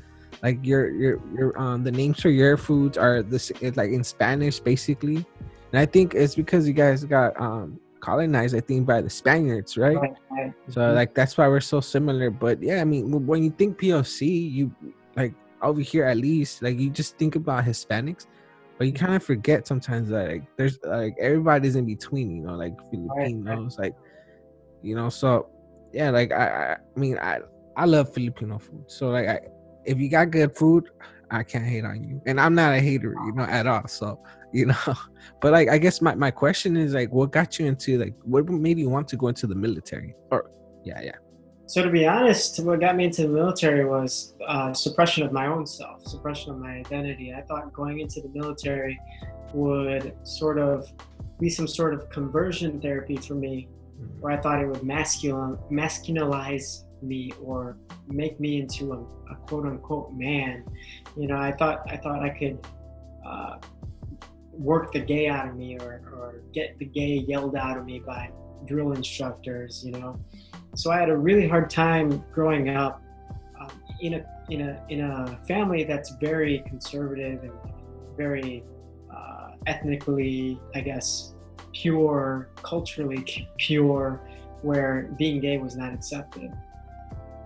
like 0.44 0.60
your 0.64 0.90
your 0.92 1.20
your 1.34 1.60
um 1.60 1.84
the 1.84 1.92
names 1.92 2.22
for 2.22 2.30
your 2.30 2.58
foods 2.58 2.98
are 2.98 3.24
this 3.24 3.52
like 3.76 3.92
in 3.92 4.04
Spanish 4.04 4.60
basically. 4.60 5.26
And 5.72 5.80
I 5.80 5.86
think 5.86 6.14
it's 6.14 6.36
because 6.36 6.68
you 6.68 6.74
guys 6.74 7.04
got 7.04 7.40
um 7.42 7.80
colonized, 8.00 8.56
I 8.56 8.62
think, 8.62 8.86
by 8.86 9.02
the 9.02 9.10
Spaniards, 9.10 9.78
right? 9.78 9.98
right. 9.98 10.54
So 10.70 10.82
mm-hmm. 10.82 10.96
like 10.96 11.14
that's 11.14 11.38
why 11.38 11.48
we're 11.48 11.60
so 11.60 11.82
similar. 11.82 12.30
But 12.30 12.62
yeah, 12.62 12.82
I 12.82 12.86
mean, 12.86 13.26
when 13.26 13.44
you 13.44 13.50
think 13.50 13.80
POC, 13.80 14.52
you 14.52 14.72
like 15.16 15.34
over 15.62 15.82
here 15.82 16.06
at 16.06 16.18
least, 16.18 16.62
like 16.62 16.80
you 16.80 16.90
just 16.90 17.18
think 17.18 17.36
about 17.36 17.66
Hispanics, 17.66 18.28
but 18.78 18.88
you 18.88 18.94
kind 18.94 19.16
of 19.16 19.24
forget 19.24 19.68
sometimes 19.68 20.10
that 20.10 20.28
like 20.30 20.44
there's 20.58 20.80
like 20.84 21.16
everybody's 21.20 21.76
in 21.76 21.86
between, 21.86 22.36
you 22.36 22.44
know, 22.44 22.56
like 22.56 22.74
Filipinos, 22.92 23.78
like 23.78 23.96
you 24.82 24.96
know. 24.96 25.10
So 25.10 25.50
yeah, 25.94 26.10
like 26.10 26.32
I, 26.32 26.78
I 26.96 27.00
mean, 27.00 27.18
I 27.18 27.40
I 27.76 27.86
love 27.86 28.14
Filipino 28.14 28.60
food. 28.60 28.84
So 28.88 29.10
like 29.10 29.28
I, 29.28 29.40
if 29.86 29.98
you 30.00 30.10
got 30.10 30.32
good 30.32 30.56
food, 30.56 30.90
I 31.32 31.44
can't 31.44 31.66
hate 31.66 31.86
on 31.86 32.04
you, 32.04 32.22
and 32.28 32.40
I'm 32.40 32.56
not 32.56 32.74
a 32.74 32.80
hater, 32.80 33.16
you 33.26 33.34
know, 33.34 33.44
at 33.44 33.68
all. 33.68 33.88
So 33.88 34.22
you 34.54 34.66
know 34.66 34.94
but 35.42 35.52
like 35.52 35.68
i 35.68 35.78
guess 35.78 36.02
my, 36.02 36.16
my 36.16 36.32
question 36.32 36.78
is 36.78 36.94
like 36.94 37.12
what 37.12 37.32
got 37.32 37.60
you 37.60 37.66
into 37.66 37.98
like 37.98 38.14
what 38.24 38.48
made 38.48 38.80
you 38.80 38.90
want 38.90 39.08
to 39.08 39.18
go 39.18 39.28
into 39.28 39.46
the 39.46 39.56
military 39.56 40.16
or 40.32 40.50
yeah 40.86 41.02
yeah 41.02 41.16
so 41.68 41.84
to 41.84 41.90
be 41.90 42.06
honest 42.08 42.64
what 42.64 42.80
got 42.80 42.96
me 42.96 43.06
into 43.06 43.24
the 43.24 43.28
military 43.28 43.86
was 43.86 44.34
uh, 44.48 44.74
suppression 44.74 45.24
of 45.24 45.32
my 45.32 45.48
own 45.48 45.66
self 45.66 46.06
suppression 46.08 46.52
of 46.52 46.58
my 46.58 46.72
identity 46.78 47.34
i 47.34 47.42
thought 47.42 47.72
going 47.74 48.00
into 48.00 48.22
the 48.22 48.30
military 48.30 49.00
would 49.54 50.16
sort 50.24 50.58
of 50.58 50.92
be 51.40 51.50
some 51.50 51.68
sort 51.68 51.94
of 51.94 52.10
conversion 52.10 52.82
therapy 52.82 53.18
for 53.18 53.36
me 53.36 53.68
mm-hmm. 54.00 54.22
where 54.22 54.32
i 54.32 54.38
thought 54.42 54.62
it 54.62 54.68
would 54.68 54.84
masculine 54.84 55.58
masculinize 55.70 56.84
me 57.02 57.32
or 57.44 57.78
make 58.08 58.40
me 58.40 58.60
into 58.62 58.94
a, 58.94 59.34
a 59.34 59.36
quote 59.48 59.66
unquote 59.66 60.12
man 60.14 60.64
you 61.16 61.28
know 61.28 61.38
i 61.38 61.52
thought 61.52 61.84
i 61.90 61.98
thought 61.98 62.24
i 62.24 62.30
could 62.30 62.58
uh, 63.26 63.58
work 64.52 64.92
the 64.92 65.00
gay 65.00 65.28
out 65.28 65.48
of 65.48 65.56
me 65.56 65.78
or, 65.80 66.02
or 66.14 66.42
get 66.54 66.78
the 66.80 66.86
gay 66.86 67.24
yelled 67.28 67.56
out 67.56 67.78
of 67.78 67.86
me 67.86 68.00
by 68.00 68.32
drill 68.66 68.94
instructors, 68.94 69.84
you 69.86 69.92
know. 69.92 70.20
So 70.76 70.92
I 70.92 71.00
had 71.00 71.10
a 71.10 71.18
really 71.18 71.48
hard 71.48 71.70
time 71.70 72.24
growing 72.34 72.70
up 72.70 73.02
um, 73.60 73.72
in 74.02 74.16
a 74.16 74.26
in 74.50 74.62
a 74.62 74.84
in 74.90 75.02
a 75.02 75.40
family 75.48 75.84
that's 75.84 76.12
very 76.12 76.60
conservative 76.68 77.44
and 77.44 77.52
very 78.16 78.64
uh, 79.14 79.52
ethnically, 79.66 80.60
I 80.76 80.82
guess, 80.82 81.34
pure, 81.74 82.50
culturally 82.64 83.48
pure, 83.58 84.22
where 84.62 85.14
being 85.18 85.40
gay 85.40 85.58
was 85.58 85.76
not 85.76 85.94
accepted. 85.94 86.52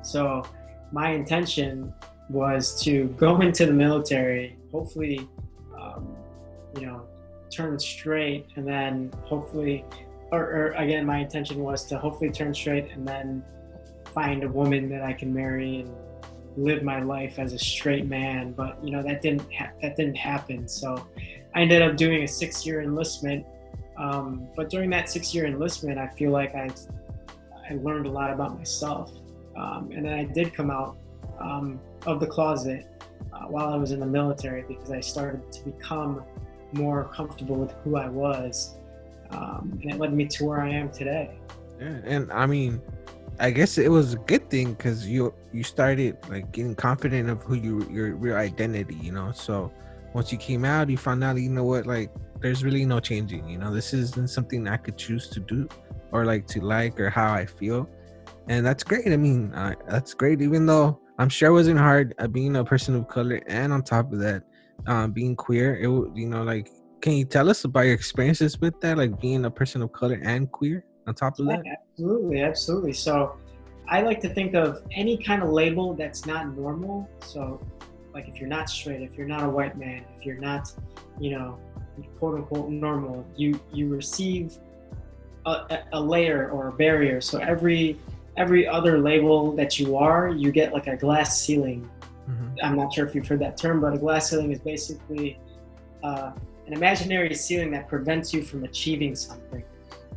So 0.01 0.43
my 0.91 1.11
intention 1.11 1.93
was 2.29 2.81
to 2.83 3.07
go 3.17 3.41
into 3.47 3.65
the 3.65 3.73
military, 3.73 4.57
hopefully 4.71 5.27
um, 5.79 6.15
you 6.75 6.85
know, 6.85 7.07
turn 7.49 7.73
it 7.73 7.81
straight 7.81 8.47
and 8.55 8.67
then 8.67 9.11
hopefully, 9.23 9.85
or, 10.31 10.41
or 10.41 10.71
again, 10.71 11.05
my 11.05 11.19
intention 11.19 11.59
was 11.59 11.85
to 11.85 11.97
hopefully 11.97 12.31
turn 12.31 12.53
straight 12.53 12.91
and 12.91 13.07
then 13.07 13.43
find 14.13 14.43
a 14.43 14.47
woman 14.47 14.89
that 14.89 15.03
I 15.03 15.13
can 15.13 15.33
marry 15.33 15.81
and 15.81 15.95
live 16.57 16.83
my 16.83 17.01
life 17.01 17.39
as 17.39 17.53
a 17.53 17.59
straight 17.59 18.07
man. 18.07 18.53
But 18.53 18.83
you 18.83 18.91
know 18.91 19.03
that 19.03 19.21
didn't 19.21 19.45
ha- 19.53 19.71
that 19.81 19.95
didn't 19.95 20.17
happen. 20.17 20.67
So 20.67 21.05
I 21.55 21.61
ended 21.61 21.81
up 21.81 21.97
doing 21.97 22.23
a 22.23 22.27
six-year 22.27 22.81
enlistment. 22.81 23.45
Um, 23.97 24.47
but 24.55 24.69
during 24.69 24.89
that 24.91 25.09
six-year 25.09 25.45
enlistment, 25.45 25.99
I 25.99 26.07
feel 26.07 26.31
like 26.31 26.55
I 26.55 26.69
I 27.69 27.75
learned 27.75 28.05
a 28.05 28.11
lot 28.11 28.31
about 28.31 28.57
myself. 28.57 29.11
Um, 29.55 29.91
and 29.93 30.05
then 30.05 30.13
I 30.13 30.23
did 30.23 30.53
come 30.53 30.71
out 30.71 30.97
um, 31.39 31.79
of 32.05 32.19
the 32.19 32.27
closet 32.27 32.87
uh, 33.33 33.45
while 33.47 33.73
I 33.73 33.75
was 33.75 33.91
in 33.91 33.99
the 33.99 34.05
military 34.05 34.63
because 34.67 34.91
I 34.91 35.01
started 35.01 35.51
to 35.51 35.65
become 35.65 36.23
more 36.73 37.05
comfortable 37.05 37.55
with 37.55 37.73
who 37.83 37.97
I 37.97 38.07
was, 38.07 38.75
um, 39.31 39.79
and 39.81 39.91
it 39.91 39.99
led 39.99 40.13
me 40.13 40.25
to 40.27 40.45
where 40.45 40.61
I 40.61 40.69
am 40.69 40.89
today. 40.91 41.37
Yeah, 41.79 41.97
and 42.05 42.31
I 42.31 42.45
mean, 42.45 42.81
I 43.39 43.51
guess 43.51 43.77
it 43.77 43.89
was 43.89 44.13
a 44.13 44.17
good 44.17 44.49
thing 44.49 44.73
because 44.73 45.07
you 45.07 45.33
you 45.51 45.63
started 45.63 46.17
like 46.29 46.51
getting 46.51 46.75
confident 46.75 47.29
of 47.29 47.41
who 47.43 47.55
you 47.55 47.87
your 47.89 48.15
real 48.15 48.35
identity, 48.35 48.95
you 48.95 49.11
know. 49.11 49.31
So 49.31 49.71
once 50.13 50.31
you 50.31 50.37
came 50.37 50.65
out, 50.65 50.89
you 50.89 50.97
found 50.97 51.23
out, 51.23 51.37
you 51.37 51.49
know 51.49 51.63
what, 51.63 51.87
like 51.87 52.11
there's 52.39 52.63
really 52.63 52.85
no 52.85 52.99
changing. 52.99 53.47
You 53.47 53.57
know, 53.57 53.73
this 53.73 53.93
isn't 53.93 54.29
something 54.29 54.67
I 54.67 54.77
could 54.77 54.97
choose 54.97 55.27
to 55.29 55.39
do 55.39 55.67
or 56.11 56.25
like 56.25 56.45
to 56.47 56.61
like 56.61 56.99
or 56.99 57.09
how 57.09 57.33
I 57.33 57.45
feel, 57.45 57.89
and 58.47 58.65
that's 58.65 58.83
great. 58.83 59.07
I 59.07 59.17
mean, 59.17 59.53
uh, 59.53 59.75
that's 59.89 60.13
great. 60.13 60.41
Even 60.41 60.65
though 60.65 60.99
I'm 61.17 61.29
sure 61.29 61.49
it 61.49 61.53
wasn't 61.53 61.79
hard 61.79 62.13
uh, 62.19 62.27
being 62.27 62.55
a 62.57 62.63
person 62.63 62.95
of 62.95 63.07
color, 63.07 63.41
and 63.47 63.73
on 63.73 63.81
top 63.81 64.11
of 64.13 64.19
that, 64.19 64.43
um, 64.87 65.11
being 65.13 65.35
queer, 65.35 65.75
it 65.77 65.89
you 66.15 66.27
know 66.27 66.43
like 66.43 66.69
can 67.01 67.13
you 67.13 67.25
tell 67.25 67.49
us 67.49 67.63
about 67.65 67.81
your 67.81 67.93
experiences 67.93 68.59
with 68.59 68.79
that, 68.81 68.97
like 68.97 69.19
being 69.19 69.45
a 69.45 69.51
person 69.51 69.81
of 69.81 69.91
color 69.91 70.19
and 70.23 70.51
queer? 70.51 70.85
On 71.07 71.15
top 71.15 71.39
of 71.39 71.47
that, 71.47 71.63
absolutely, 71.65 72.41
absolutely. 72.41 72.93
So 72.93 73.35
I 73.89 74.01
like 74.01 74.19
to 74.21 74.29
think 74.29 74.53
of 74.53 74.83
any 74.95 75.17
kind 75.17 75.41
of 75.41 75.49
label 75.49 75.95
that's 75.95 76.25
not 76.27 76.55
normal. 76.55 77.09
So, 77.21 77.59
like 78.13 78.27
if 78.27 78.39
you're 78.39 78.49
not 78.49 78.69
straight, 78.69 79.01
if 79.01 79.17
you're 79.17 79.27
not 79.27 79.43
a 79.43 79.49
white 79.49 79.77
man, 79.77 80.05
if 80.15 80.25
you're 80.25 80.39
not, 80.39 80.71
you 81.19 81.31
know, 81.31 81.59
quote 82.19 82.35
unquote 82.35 82.69
normal, 82.69 83.25
you 83.35 83.59
you 83.73 83.87
receive 83.89 84.57
a, 85.45 85.79
a- 85.93 85.99
layer 85.99 86.51
or 86.51 86.67
a 86.67 86.71
barrier. 86.71 87.19
So 87.19 87.39
every 87.39 87.99
every 88.37 88.67
other 88.67 88.99
label 88.99 89.55
that 89.55 89.79
you 89.79 89.97
are, 89.97 90.29
you 90.29 90.51
get 90.51 90.71
like 90.71 90.87
a 90.87 90.95
glass 90.95 91.41
ceiling 91.41 91.89
Mhm. 92.29 92.55
I'm 92.63 92.75
not 92.75 92.93
sure 92.93 93.05
if 93.05 93.15
you've 93.15 93.27
heard 93.27 93.39
that 93.39 93.57
term, 93.57 93.81
but 93.81 93.93
a 93.93 93.97
glass 93.97 94.29
ceiling 94.29 94.51
is 94.51 94.59
basically 94.59 95.39
uh, 96.03 96.31
an 96.71 96.77
imaginary 96.77 97.35
ceiling 97.35 97.69
that 97.71 97.89
prevents 97.89 98.33
you 98.33 98.41
from 98.41 98.63
achieving 98.63 99.13
something. 99.13 99.61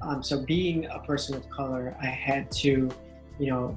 Um, 0.03 0.23
so, 0.23 0.40
being 0.43 0.87
a 0.87 1.01
person 1.01 1.35
of 1.35 1.51
color, 1.51 1.97
I 2.01 2.07
had 2.07 2.49
to, 2.53 2.88
you 3.40 3.51
know, 3.51 3.77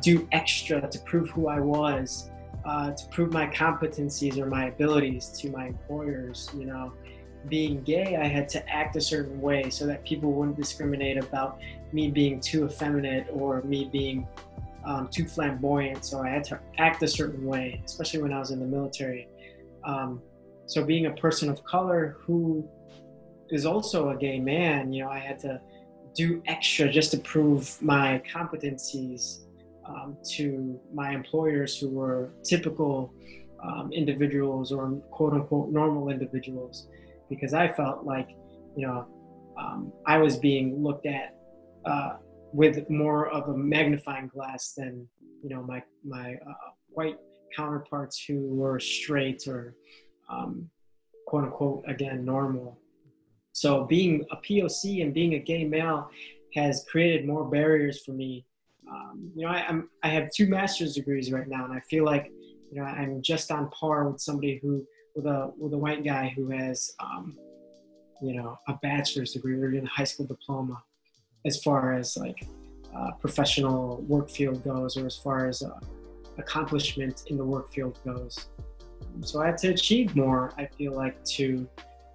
do 0.00 0.28
extra 0.30 0.88
to 0.88 0.98
prove 1.00 1.30
who 1.30 1.48
I 1.48 1.58
was, 1.58 2.30
uh, 2.64 2.92
to 2.92 3.08
prove 3.08 3.32
my 3.32 3.46
competencies 3.48 4.38
or 4.38 4.46
my 4.46 4.66
abilities 4.66 5.30
to 5.40 5.50
my 5.50 5.66
employers. 5.66 6.48
You 6.56 6.66
know, 6.66 6.92
being 7.48 7.82
gay, 7.82 8.16
I 8.16 8.28
had 8.28 8.48
to 8.50 8.68
act 8.68 8.94
a 8.94 9.00
certain 9.00 9.40
way 9.40 9.68
so 9.68 9.84
that 9.86 10.04
people 10.04 10.30
wouldn't 10.30 10.56
discriminate 10.56 11.16
about 11.16 11.58
me 11.92 12.08
being 12.08 12.38
too 12.38 12.66
effeminate 12.66 13.26
or 13.32 13.62
me 13.62 13.88
being 13.90 14.28
um, 14.84 15.08
too 15.08 15.24
flamboyant, 15.24 16.04
so 16.04 16.22
I 16.22 16.28
had 16.28 16.44
to 16.44 16.60
act 16.78 17.02
a 17.02 17.08
certain 17.08 17.44
way, 17.44 17.82
especially 17.84 18.22
when 18.22 18.32
I 18.32 18.38
was 18.38 18.52
in 18.52 18.60
the 18.60 18.66
military. 18.66 19.26
Um, 19.82 20.22
so 20.66 20.84
being 20.84 21.06
a 21.06 21.12
person 21.12 21.48
of 21.48 21.62
color 21.64 22.16
who 22.20 22.68
is 23.50 23.66
also 23.66 24.10
a 24.10 24.16
gay 24.16 24.40
man, 24.40 24.92
you 24.92 25.04
know, 25.04 25.10
I 25.10 25.18
had 25.18 25.38
to 25.40 25.60
do 26.14 26.42
extra 26.46 26.90
just 26.90 27.10
to 27.12 27.18
prove 27.18 27.80
my 27.82 28.22
competencies 28.32 29.44
um, 29.86 30.16
to 30.30 30.80
my 30.94 31.12
employers 31.12 31.78
who 31.78 31.88
were 31.88 32.30
typical 32.44 33.12
um, 33.62 33.92
individuals 33.92 34.72
or 34.72 34.90
quote 35.10 35.32
unquote 35.34 35.70
normal 35.70 36.08
individuals, 36.08 36.88
because 37.28 37.54
I 37.54 37.72
felt 37.72 38.04
like, 38.04 38.28
you 38.76 38.86
know, 38.86 39.06
um, 39.58 39.92
I 40.06 40.18
was 40.18 40.36
being 40.36 40.82
looked 40.82 41.06
at 41.06 41.34
uh, 41.84 42.14
with 42.52 42.88
more 42.90 43.28
of 43.28 43.48
a 43.48 43.56
magnifying 43.56 44.28
glass 44.28 44.74
than 44.76 45.06
you 45.42 45.50
know 45.50 45.62
my 45.62 45.82
my 46.04 46.34
uh, 46.34 46.70
white 46.90 47.16
counterparts 47.56 48.24
who 48.26 48.54
were 48.54 48.78
straight 48.78 49.46
or 49.46 49.74
um, 50.32 50.70
quote 51.26 51.44
unquote 51.44 51.84
again 51.86 52.24
normal. 52.24 52.78
So 53.52 53.84
being 53.84 54.24
a 54.30 54.36
POC 54.36 55.02
and 55.02 55.12
being 55.12 55.34
a 55.34 55.38
gay 55.38 55.64
male 55.64 56.10
has 56.54 56.84
created 56.90 57.26
more 57.26 57.44
barriers 57.44 58.02
for 58.04 58.12
me. 58.12 58.46
Um, 58.90 59.30
you 59.34 59.46
know, 59.46 59.52
I, 59.52 59.64
I'm 59.68 59.88
I 60.02 60.08
have 60.08 60.30
two 60.34 60.46
master's 60.46 60.94
degrees 60.94 61.32
right 61.32 61.48
now, 61.48 61.64
and 61.64 61.72
I 61.72 61.80
feel 61.80 62.04
like 62.04 62.30
you 62.70 62.80
know 62.80 62.84
I'm 62.84 63.22
just 63.22 63.50
on 63.50 63.70
par 63.70 64.08
with 64.08 64.20
somebody 64.20 64.58
who 64.62 64.86
with 65.14 65.26
a 65.26 65.52
with 65.58 65.72
a 65.74 65.78
white 65.78 66.04
guy 66.04 66.32
who 66.34 66.50
has 66.50 66.94
um, 67.00 67.36
you 68.22 68.34
know 68.36 68.58
a 68.68 68.74
bachelor's 68.82 69.32
degree 69.32 69.54
or 69.54 69.70
even 69.70 69.86
a 69.86 69.90
high 69.90 70.04
school 70.04 70.26
diploma 70.26 70.82
as 71.44 71.62
far 71.62 71.92
as 71.92 72.16
like 72.16 72.46
uh, 72.96 73.10
professional 73.20 74.02
work 74.02 74.30
field 74.30 74.62
goes 74.64 74.96
or 74.96 75.06
as 75.06 75.16
far 75.16 75.48
as 75.48 75.62
uh, 75.62 75.80
accomplishment 76.38 77.24
in 77.28 77.36
the 77.36 77.44
work 77.44 77.72
field 77.72 77.98
goes 78.04 78.48
so 79.20 79.42
i 79.42 79.46
had 79.46 79.58
to 79.58 79.68
achieve 79.68 80.14
more 80.16 80.52
i 80.58 80.66
feel 80.78 80.92
like 80.92 81.22
to 81.24 81.68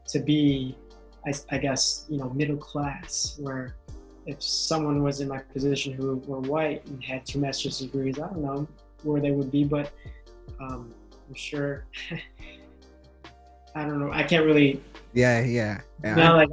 to 0.08 0.20
be 0.20 0.78
I, 1.26 1.34
I 1.52 1.58
guess 1.58 2.06
you 2.10 2.18
know 2.18 2.30
middle 2.30 2.58
class 2.58 3.38
where 3.40 3.76
if 4.26 4.42
someone 4.44 5.04
was 5.04 5.22
in 5.22 5.28
my 5.28 5.40
position 5.40 5.94
who 5.94 6.18
were 6.28 6.42
white 6.42 6.86
and 6.88 7.04
had 7.04 7.26
two 7.26 7.40
master's 7.40 7.80
degrees 7.80 8.20
i 8.20 8.28
don't 8.28 8.42
know 8.42 8.68
where 9.04 9.22
they 9.22 9.32
would 9.32 9.52
be 9.52 9.64
but 9.64 9.92
um, 10.60 10.94
i'm 11.28 11.36
sure 11.36 11.86
i 13.76 13.82
don't 13.82 14.00
know 14.00 14.12
i 14.12 14.24
can't 14.24 14.46
really 14.46 14.82
yeah, 15.18 15.40
yeah, 15.44 15.82
yeah, 16.04 16.16
you 16.16 16.24
know, 16.24 16.36
like 16.36 16.50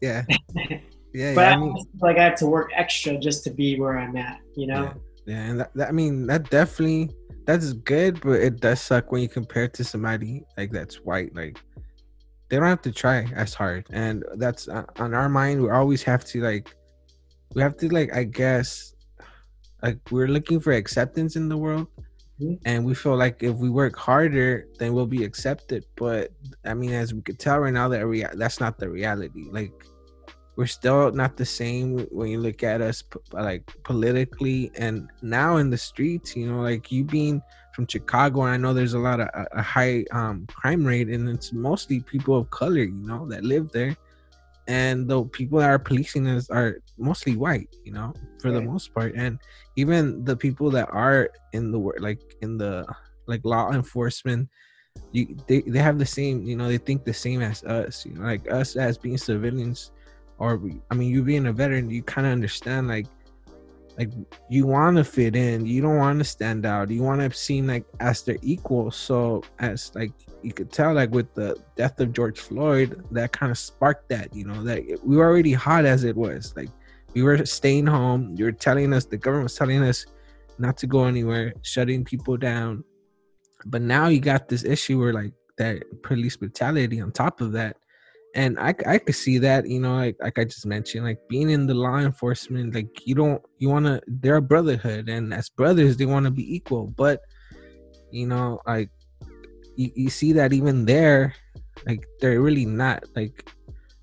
yeah, 0.00 0.24
yeah, 1.12 1.34
but 1.34 1.40
yeah. 1.42 1.50
I, 1.50 1.52
I 1.52 1.56
mean, 1.56 1.74
feel 1.74 1.84
like 2.00 2.16
I 2.16 2.24
have 2.24 2.36
to 2.36 2.46
work 2.46 2.70
extra 2.74 3.18
just 3.18 3.44
to 3.44 3.50
be 3.50 3.78
where 3.78 3.98
I'm 3.98 4.16
at, 4.16 4.40
you 4.54 4.66
know? 4.66 4.94
Yeah, 5.26 5.34
yeah, 5.34 5.50
and 5.50 5.60
that, 5.60 5.74
that, 5.74 5.88
I 5.88 5.92
mean 5.92 6.26
that 6.26 6.48
definitely 6.48 7.10
that's 7.46 7.72
good, 7.72 8.20
but 8.20 8.40
it 8.40 8.60
does 8.60 8.80
suck 8.80 9.10
when 9.12 9.22
you 9.22 9.28
compare 9.28 9.64
it 9.64 9.74
to 9.74 9.84
somebody 9.84 10.44
like 10.56 10.70
that's 10.72 10.96
white. 10.96 11.34
Like 11.34 11.58
they 12.48 12.56
don't 12.56 12.66
have 12.66 12.82
to 12.82 12.92
try 12.92 13.26
as 13.34 13.54
hard, 13.54 13.86
and 13.90 14.24
that's 14.36 14.68
uh, 14.68 14.84
on 14.98 15.14
our 15.14 15.28
mind. 15.28 15.62
We 15.62 15.70
always 15.70 16.02
have 16.02 16.24
to 16.26 16.40
like 16.42 16.74
we 17.54 17.62
have 17.62 17.76
to 17.78 17.88
like 17.88 18.14
I 18.14 18.24
guess 18.24 18.94
like 19.82 19.98
we're 20.10 20.28
looking 20.28 20.60
for 20.60 20.72
acceptance 20.72 21.36
in 21.36 21.48
the 21.48 21.56
world. 21.56 21.86
Mhm. 22.40 22.58
And 22.66 22.84
we 22.84 22.94
feel 22.94 23.16
like 23.16 23.42
if 23.42 23.56
we 23.56 23.70
work 23.70 23.96
harder, 23.96 24.66
then 24.78 24.92
we'll 24.92 25.06
be 25.06 25.24
accepted. 25.24 25.86
But 25.96 26.32
I 26.66 26.74
mean, 26.74 26.92
as 26.92 27.14
we 27.14 27.22
could 27.22 27.38
tell 27.38 27.60
right 27.60 27.72
now, 27.72 27.88
that 27.88 28.06
rea- 28.06 28.34
that's 28.34 28.60
not 28.60 28.78
the 28.78 28.90
reality. 28.90 29.48
Like 29.50 29.72
we're 30.56 30.66
still 30.66 31.12
not 31.12 31.36
the 31.36 31.44
same 31.44 31.98
when 32.10 32.28
you 32.28 32.40
look 32.40 32.62
at 32.62 32.80
us 32.80 33.04
like 33.32 33.62
politically 33.84 34.70
and 34.76 35.08
now 35.22 35.58
in 35.58 35.70
the 35.70 35.78
streets 35.78 36.34
you 36.34 36.50
know 36.50 36.60
like 36.60 36.90
you 36.90 37.04
being 37.04 37.42
from 37.74 37.86
chicago 37.86 38.42
and 38.42 38.54
i 38.54 38.56
know 38.56 38.72
there's 38.72 38.94
a 38.94 38.98
lot 38.98 39.20
of 39.20 39.28
a, 39.52 39.62
high 39.62 40.04
um 40.12 40.46
crime 40.46 40.84
rate 40.84 41.08
and 41.08 41.28
it's 41.28 41.52
mostly 41.52 42.00
people 42.00 42.36
of 42.36 42.48
color 42.50 42.82
you 42.82 42.92
know 42.92 43.26
that 43.28 43.44
live 43.44 43.70
there. 43.72 43.96
And 44.68 45.06
the 45.06 45.22
people 45.26 45.60
that 45.60 45.70
are 45.70 45.78
policing 45.78 46.26
us 46.26 46.50
are 46.50 46.80
mostly 46.98 47.36
white 47.36 47.68
you 47.84 47.92
know 47.92 48.12
for 48.40 48.50
the 48.50 48.60
most 48.60 48.92
part. 48.92 49.14
And 49.14 49.38
even 49.76 50.24
the 50.24 50.36
people 50.36 50.70
that 50.70 50.88
are 50.90 51.30
in 51.52 51.70
the 51.70 51.78
work 51.78 51.98
like 52.00 52.18
in 52.42 52.58
the 52.58 52.84
like 53.26 53.44
law 53.44 53.70
enforcement 53.70 54.48
you 55.12 55.36
they, 55.46 55.60
they 55.60 55.78
have 55.78 55.98
the 55.98 56.06
same 56.06 56.42
you 56.42 56.56
know 56.56 56.66
they 56.66 56.78
think 56.78 57.04
the 57.04 57.14
same 57.14 57.42
as 57.42 57.62
us 57.64 58.04
you 58.06 58.14
know 58.14 58.22
like 58.22 58.50
us 58.50 58.74
as 58.74 58.98
being 58.98 59.18
civilians 59.18 59.92
or 60.38 60.60
I 60.90 60.94
mean, 60.94 61.10
you 61.10 61.22
being 61.22 61.46
a 61.46 61.52
veteran, 61.52 61.90
you 61.90 62.02
kind 62.02 62.26
of 62.26 62.32
understand 62.32 62.88
like, 62.88 63.06
like 63.98 64.10
you 64.50 64.66
want 64.66 64.98
to 64.98 65.04
fit 65.04 65.34
in, 65.34 65.64
you 65.64 65.80
don't 65.80 65.96
want 65.96 66.18
to 66.18 66.24
stand 66.24 66.66
out, 66.66 66.90
you 66.90 67.02
want 67.02 67.20
to 67.20 67.36
seem 67.36 67.66
like 67.66 67.84
as 68.00 68.22
their 68.22 68.36
equal. 68.42 68.90
So 68.90 69.42
as 69.58 69.90
like 69.94 70.12
you 70.42 70.52
could 70.52 70.70
tell, 70.70 70.92
like 70.92 71.10
with 71.10 71.32
the 71.34 71.56
death 71.76 71.98
of 72.00 72.12
George 72.12 72.38
Floyd, 72.38 73.02
that 73.10 73.32
kind 73.32 73.50
of 73.50 73.58
sparked 73.58 74.08
that, 74.10 74.34
you 74.34 74.44
know, 74.44 74.62
that 74.64 74.82
we 75.02 75.16
were 75.16 75.26
already 75.26 75.54
hot 75.54 75.86
as 75.86 76.04
it 76.04 76.14
was. 76.14 76.54
Like 76.56 76.68
we 77.14 77.22
were 77.22 77.46
staying 77.46 77.86
home. 77.86 78.34
You 78.36 78.44
were 78.44 78.52
telling 78.52 78.92
us 78.92 79.06
the 79.06 79.16
government 79.16 79.44
was 79.44 79.54
telling 79.54 79.82
us 79.82 80.04
not 80.58 80.76
to 80.78 80.86
go 80.86 81.04
anywhere, 81.04 81.54
shutting 81.62 82.04
people 82.04 82.36
down. 82.36 82.84
But 83.64 83.80
now 83.80 84.08
you 84.08 84.20
got 84.20 84.48
this 84.48 84.64
issue 84.64 85.00
where 85.00 85.14
like 85.14 85.32
that 85.56 86.02
police 86.02 86.36
brutality 86.36 87.00
on 87.00 87.12
top 87.12 87.40
of 87.40 87.52
that 87.52 87.78
and 88.36 88.60
I, 88.60 88.74
I 88.86 88.98
could 88.98 89.16
see 89.16 89.38
that 89.38 89.66
you 89.66 89.80
know 89.80 89.96
like 89.96 90.16
like 90.20 90.38
i 90.38 90.44
just 90.44 90.66
mentioned 90.66 91.04
like 91.04 91.18
being 91.28 91.50
in 91.50 91.66
the 91.66 91.74
law 91.74 91.98
enforcement 91.98 92.74
like 92.74 93.06
you 93.06 93.14
don't 93.14 93.42
you 93.58 93.68
want 93.68 93.86
to 93.86 94.00
they're 94.06 94.36
a 94.36 94.42
brotherhood 94.42 95.08
and 95.08 95.34
as 95.34 95.48
brothers 95.48 95.96
they 95.96 96.06
want 96.06 96.26
to 96.26 96.30
be 96.30 96.54
equal 96.54 96.86
but 96.86 97.22
you 98.10 98.26
know 98.26 98.60
like 98.66 98.90
you, 99.76 99.90
you 99.94 100.10
see 100.10 100.32
that 100.32 100.52
even 100.52 100.84
there 100.84 101.34
like 101.86 102.06
they're 102.20 102.40
really 102.40 102.66
not 102.66 103.04
like 103.14 103.50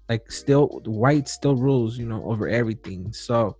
like 0.09 0.31
still 0.31 0.81
white 0.85 1.27
still 1.27 1.55
rules 1.55 1.97
you 1.97 2.05
know 2.05 2.23
over 2.25 2.47
everything. 2.47 3.11
So 3.13 3.57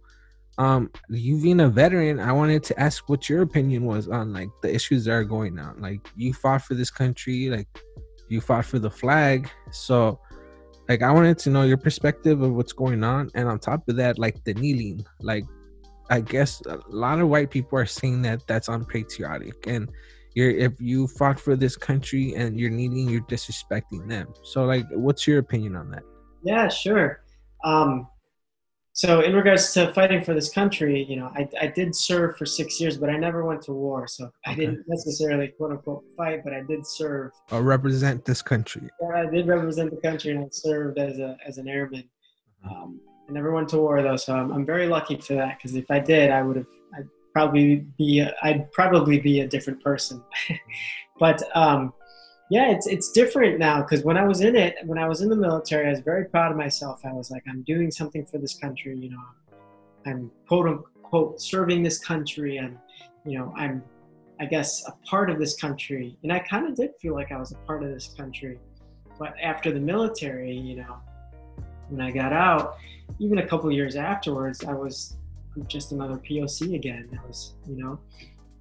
um 0.59 0.91
you 1.09 1.41
being 1.41 1.61
a 1.61 1.67
veteran 1.67 2.19
i 2.19 2.31
wanted 2.31 2.61
to 2.61 2.79
ask 2.79 3.09
what 3.09 3.27
your 3.27 3.41
opinion 3.41 3.85
was 3.85 4.07
on 4.07 4.31
like 4.31 4.49
the 4.61 4.73
issues 4.73 5.05
that 5.05 5.13
are 5.13 5.23
going 5.23 5.57
on. 5.57 5.81
Like 5.81 6.07
you 6.15 6.33
fought 6.33 6.61
for 6.61 6.75
this 6.75 6.91
country 6.91 7.49
like 7.49 7.67
you 8.29 8.39
fought 8.39 8.65
for 8.65 8.79
the 8.79 8.89
flag 8.89 9.49
so 9.71 10.19
like 10.89 11.01
i 11.01 11.11
wanted 11.11 11.37
to 11.37 11.49
know 11.49 11.63
your 11.63 11.77
perspective 11.77 12.41
of 12.41 12.53
what's 12.53 12.73
going 12.73 13.03
on 13.03 13.29
and 13.35 13.47
on 13.47 13.59
top 13.59 13.87
of 13.87 13.95
that 13.95 14.19
like 14.19 14.43
the 14.43 14.53
kneeling. 14.53 15.05
Like 15.21 15.45
i 16.09 16.19
guess 16.19 16.61
a 16.65 16.79
lot 16.89 17.19
of 17.19 17.29
white 17.29 17.49
people 17.49 17.79
are 17.79 17.85
saying 17.85 18.21
that 18.23 18.45
that's 18.47 18.67
unpatriotic 18.67 19.67
and 19.67 19.89
you're 20.35 20.51
if 20.51 20.73
you 20.79 21.07
fought 21.07 21.39
for 21.39 21.55
this 21.55 21.75
country 21.75 22.33
and 22.35 22.59
you're 22.59 22.71
kneeling 22.71 23.07
you're 23.09 23.21
disrespecting 23.21 24.07
them. 24.07 24.33
So 24.43 24.65
like 24.65 24.85
what's 24.91 25.27
your 25.27 25.39
opinion 25.39 25.75
on 25.75 25.91
that? 25.91 26.03
Yeah, 26.43 26.67
sure. 26.67 27.23
Um, 27.63 28.07
so 28.95 29.21
in 29.21 29.33
regards 29.35 29.73
to 29.73 29.91
fighting 29.93 30.23
for 30.23 30.33
this 30.35 30.49
country, 30.51 31.03
you 31.09 31.15
know, 31.15 31.31
I, 31.35 31.49
I 31.59 31.67
did 31.67 31.95
serve 31.95 32.37
for 32.37 32.45
six 32.45 32.79
years, 32.79 32.97
but 32.97 33.09
I 33.09 33.17
never 33.17 33.43
went 33.43 33.63
to 33.63 33.73
war. 33.73 34.07
So 34.07 34.29
I 34.45 34.51
Okay. 34.51 34.61
didn't 34.61 34.83
necessarily 34.87 35.47
quote 35.57 35.71
unquote 35.71 36.03
fight, 36.15 36.41
but 36.43 36.53
I 36.53 36.61
did 36.61 36.85
serve. 36.85 37.31
or 37.51 37.63
represent 37.63 38.23
this 38.23 38.41
country 38.43 38.87
Yeah, 39.01 39.23
I 39.23 39.25
did 39.25 39.47
represent 39.47 39.89
the 39.89 39.97
country 40.07 40.31
and 40.35 40.45
I 40.45 40.47
served 40.51 40.99
as 40.99 41.17
a 41.19 41.35
as 41.47 41.57
an 41.57 41.67
airman. 41.67 42.03
Um, 42.69 42.99
I 43.27 43.31
never 43.31 43.51
went 43.51 43.69
to 43.69 43.77
war 43.77 44.01
though, 44.03 44.15
so 44.17 44.35
I'm, 44.35 44.51
I'm 44.51 44.65
very 44.65 44.87
lucky 44.87 45.17
for 45.17 45.33
that. 45.35 45.57
Because 45.57 45.75
if 45.75 45.89
I 45.89 45.99
did, 45.99 46.29
I 46.29 46.41
would 46.43 46.57
have. 46.57 46.67
I'd 46.95 47.09
probably 47.33 47.85
be. 47.97 48.19
A, 48.19 48.31
I'd 48.43 48.71
probably 48.73 49.19
be 49.19 49.39
a 49.39 49.47
different 49.47 49.81
person. 49.83 50.21
but 51.19 51.41
um, 51.55 51.93
yeah, 52.53 52.69
it's 52.69 52.85
it's 52.85 53.09
different 53.09 53.57
now 53.57 53.81
because 53.81 54.03
when 54.03 54.15
I 54.15 54.25
was 54.25 54.41
in 54.41 54.55
it, 54.55 54.75
when 54.85 54.99
I 54.99 55.07
was 55.07 55.21
in 55.21 55.29
the 55.29 55.35
military, 55.35 55.87
I 55.87 55.89
was 55.89 56.01
very 56.01 56.25
proud 56.25 56.51
of 56.51 56.57
myself. 56.57 57.01
I 57.03 57.11
was 57.11 57.31
like, 57.31 57.41
I'm 57.49 57.63
doing 57.63 57.89
something 57.89 58.27
for 58.27 58.37
this 58.37 58.53
country. 58.53 58.95
You 58.95 59.09
know, 59.09 59.23
I'm 60.05 60.29
quote 60.47 60.67
unquote 60.67 61.41
serving 61.41 61.81
this 61.81 61.97
country, 61.97 62.57
and 62.57 62.77
you 63.25 63.39
know, 63.39 63.51
I'm, 63.57 63.81
I 64.39 64.45
guess, 64.45 64.87
a 64.87 64.91
part 65.03 65.31
of 65.31 65.39
this 65.39 65.59
country. 65.59 66.15
And 66.21 66.31
I 66.31 66.37
kind 66.37 66.67
of 66.67 66.75
did 66.75 66.91
feel 67.01 67.15
like 67.15 67.31
I 67.31 67.39
was 67.39 67.53
a 67.53 67.57
part 67.65 67.81
of 67.81 67.89
this 67.89 68.13
country. 68.15 68.59
But 69.17 69.33
after 69.41 69.71
the 69.71 69.79
military, 69.79 70.55
you 70.55 70.75
know, 70.75 70.97
when 71.89 72.01
I 72.01 72.11
got 72.11 72.33
out, 72.33 72.77
even 73.17 73.39
a 73.39 73.47
couple 73.47 73.71
years 73.71 73.95
afterwards, 73.95 74.63
I 74.63 74.73
was 74.73 75.17
just 75.65 75.91
another 75.91 76.17
POC 76.17 76.75
again. 76.75 77.19
I 77.19 77.27
was, 77.27 77.55
you 77.67 77.77
know, 77.83 77.99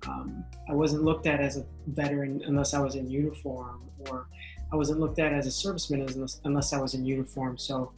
um, 0.09 0.45
I 0.69 0.75
wasn't 0.75 1.05
looked 1.05 1.27
at 1.27 1.41
as 1.41 1.57
a 1.57 1.65
veteran 1.87 2.43
unless 2.47 2.75
I 2.75 2.81
was 2.81 2.95
in 2.95 3.09
uniform, 3.09 3.91
or 4.09 4.27
I 4.73 4.77
wasn't 4.77 5.01
looked 5.01 5.19
at 5.19 5.33
as 5.33 5.47
a 5.47 5.51
serviceman 5.51 6.13
unless, 6.15 6.41
unless 6.45 6.73
I 6.73 6.81
was 6.81 6.95
in 6.95 7.05
uniform. 7.05 7.59
So 7.59 7.93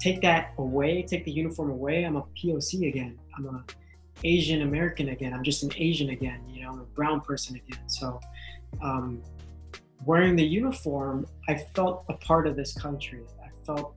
take 0.00 0.20
that 0.22 0.52
away, 0.58 1.02
take 1.02 1.24
the 1.24 1.32
uniform 1.32 1.70
away. 1.70 2.04
I'm 2.04 2.16
a 2.16 2.24
POC 2.36 2.88
again. 2.88 3.18
I'm 3.36 3.46
a 3.46 3.64
Asian 4.24 4.62
American 4.62 5.10
again. 5.10 5.32
I'm 5.32 5.44
just 5.44 5.62
an 5.62 5.70
Asian 5.76 6.10
again. 6.10 6.40
You 6.48 6.62
know, 6.62 6.70
I'm 6.72 6.80
a 6.80 6.84
brown 6.84 7.20
person 7.20 7.56
again. 7.56 7.88
So 7.88 8.20
um, 8.82 9.22
wearing 10.04 10.36
the 10.36 10.44
uniform, 10.44 11.26
I 11.48 11.54
felt 11.54 12.04
a 12.08 12.14
part 12.14 12.46
of 12.46 12.56
this 12.56 12.72
country. 12.74 13.22
I 13.42 13.48
felt, 13.64 13.94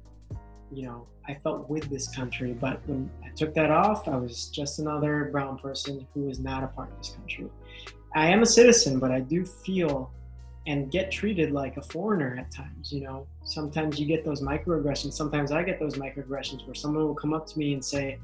you 0.72 0.86
know, 0.86 1.08
I 1.28 1.36
felt 1.36 1.70
with 1.70 1.90
this 1.90 2.14
country. 2.16 2.54
But 2.54 2.82
when 2.88 3.10
I 3.24 3.30
took 3.36 3.54
that 3.56 3.72
off, 3.72 4.08
I 4.08 4.16
was 4.16 4.48
just 4.48 4.80
another 4.80 5.30
brown 5.32 5.58
person 5.58 6.08
who 6.14 6.30
is 6.30 6.40
not 6.40 6.64
a 6.64 6.68
part 6.68 6.92
of 6.92 6.98
this 6.98 7.12
country. 7.12 7.48
I 8.16 8.28
am 8.28 8.42
a 8.42 8.46
citizen, 8.46 9.00
but 9.00 9.12
I 9.12 9.20
do 9.20 9.46
feel 9.46 10.12
and 10.68 10.92
get 10.92 11.12
treated 11.12 11.52
like 11.52 11.78
a 11.78 11.82
foreigner 11.82 12.38
at 12.40 12.52
times. 12.52 12.92
You 12.92 13.02
know, 13.02 13.28
sometimes 13.44 14.00
you 14.00 14.06
get 14.06 14.24
those 14.24 14.42
microaggressions. 14.42 15.14
Sometimes 15.14 15.52
I 15.52 15.64
get 15.64 15.80
those 15.80 15.96
microaggressions 15.96 16.66
where 16.66 16.76
someone 16.76 17.06
will 17.06 17.16
come 17.16 17.34
up 17.34 17.48
to 17.48 17.58
me 17.58 17.74
and 17.74 17.84
say, 17.84 18.20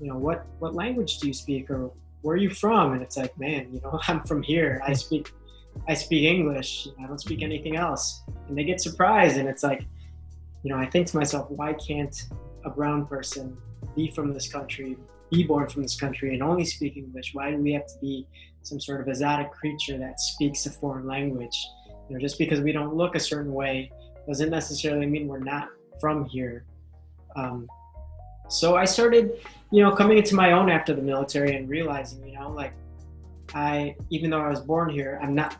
you 0.00 0.08
know, 0.08 0.16
what 0.16 0.46
what 0.58 0.74
language 0.74 1.18
do 1.18 1.28
you 1.28 1.34
speak 1.34 1.70
or 1.70 1.90
where 2.22 2.34
are 2.34 2.38
you 2.38 2.50
from? 2.50 2.92
And 2.92 3.02
it's 3.02 3.16
like, 3.16 3.38
man, 3.38 3.68
you 3.72 3.80
know, 3.82 4.00
I'm 4.08 4.22
from 4.24 4.42
here. 4.42 4.82
I 4.84 4.92
speak 4.94 5.32
I 5.88 5.94
speak 5.94 6.24
English. 6.24 6.88
I 7.02 7.06
don't 7.06 7.20
speak 7.20 7.42
anything 7.42 7.76
else. 7.76 8.22
And 8.48 8.56
they 8.56 8.64
get 8.64 8.80
surprised 8.80 9.36
and 9.36 9.48
it's 9.48 9.62
like, 9.62 9.86
you 10.62 10.70
know, 10.70 10.78
I 10.78 10.86
think 10.86 11.06
to 11.08 11.16
myself, 11.16 11.50
why 11.50 11.74
can't 11.74 12.16
a 12.64 12.70
brown 12.70 13.06
person 13.06 13.56
be 13.94 14.10
from 14.10 14.32
this 14.32 14.48
country, 14.48 14.96
be 15.30 15.44
born 15.44 15.68
from 15.68 15.82
this 15.82 15.98
country, 15.98 16.34
and 16.34 16.42
only 16.42 16.64
speak 16.64 16.96
English? 16.96 17.34
Why 17.34 17.50
do 17.50 17.58
we 17.58 17.72
have 17.72 17.86
to 17.86 17.98
be 18.00 18.26
some 18.62 18.80
sort 18.80 19.00
of 19.00 19.08
exotic 19.08 19.52
creature 19.52 19.98
that 19.98 20.20
speaks 20.20 20.66
a 20.66 20.70
foreign 20.70 21.06
language? 21.06 21.56
You 22.08 22.16
know, 22.16 22.20
just 22.20 22.38
because 22.38 22.60
we 22.60 22.72
don't 22.72 22.94
look 22.94 23.14
a 23.14 23.20
certain 23.20 23.52
way 23.52 23.90
doesn't 24.26 24.50
necessarily 24.50 25.06
mean 25.06 25.28
we're 25.28 25.38
not 25.38 25.68
from 26.00 26.24
here. 26.24 26.64
Um, 27.36 27.68
so 28.48 28.76
I 28.76 28.84
started, 28.84 29.40
you 29.70 29.82
know, 29.82 29.94
coming 29.94 30.18
into 30.18 30.34
my 30.34 30.52
own 30.52 30.70
after 30.70 30.94
the 30.94 31.02
military 31.02 31.56
and 31.56 31.68
realizing, 31.68 32.26
you 32.26 32.34
know, 32.34 32.50
like 32.50 32.72
I, 33.54 33.96
even 34.10 34.30
though 34.30 34.40
I 34.40 34.48
was 34.48 34.60
born 34.60 34.90
here, 34.90 35.18
I'm 35.22 35.34
not 35.34 35.56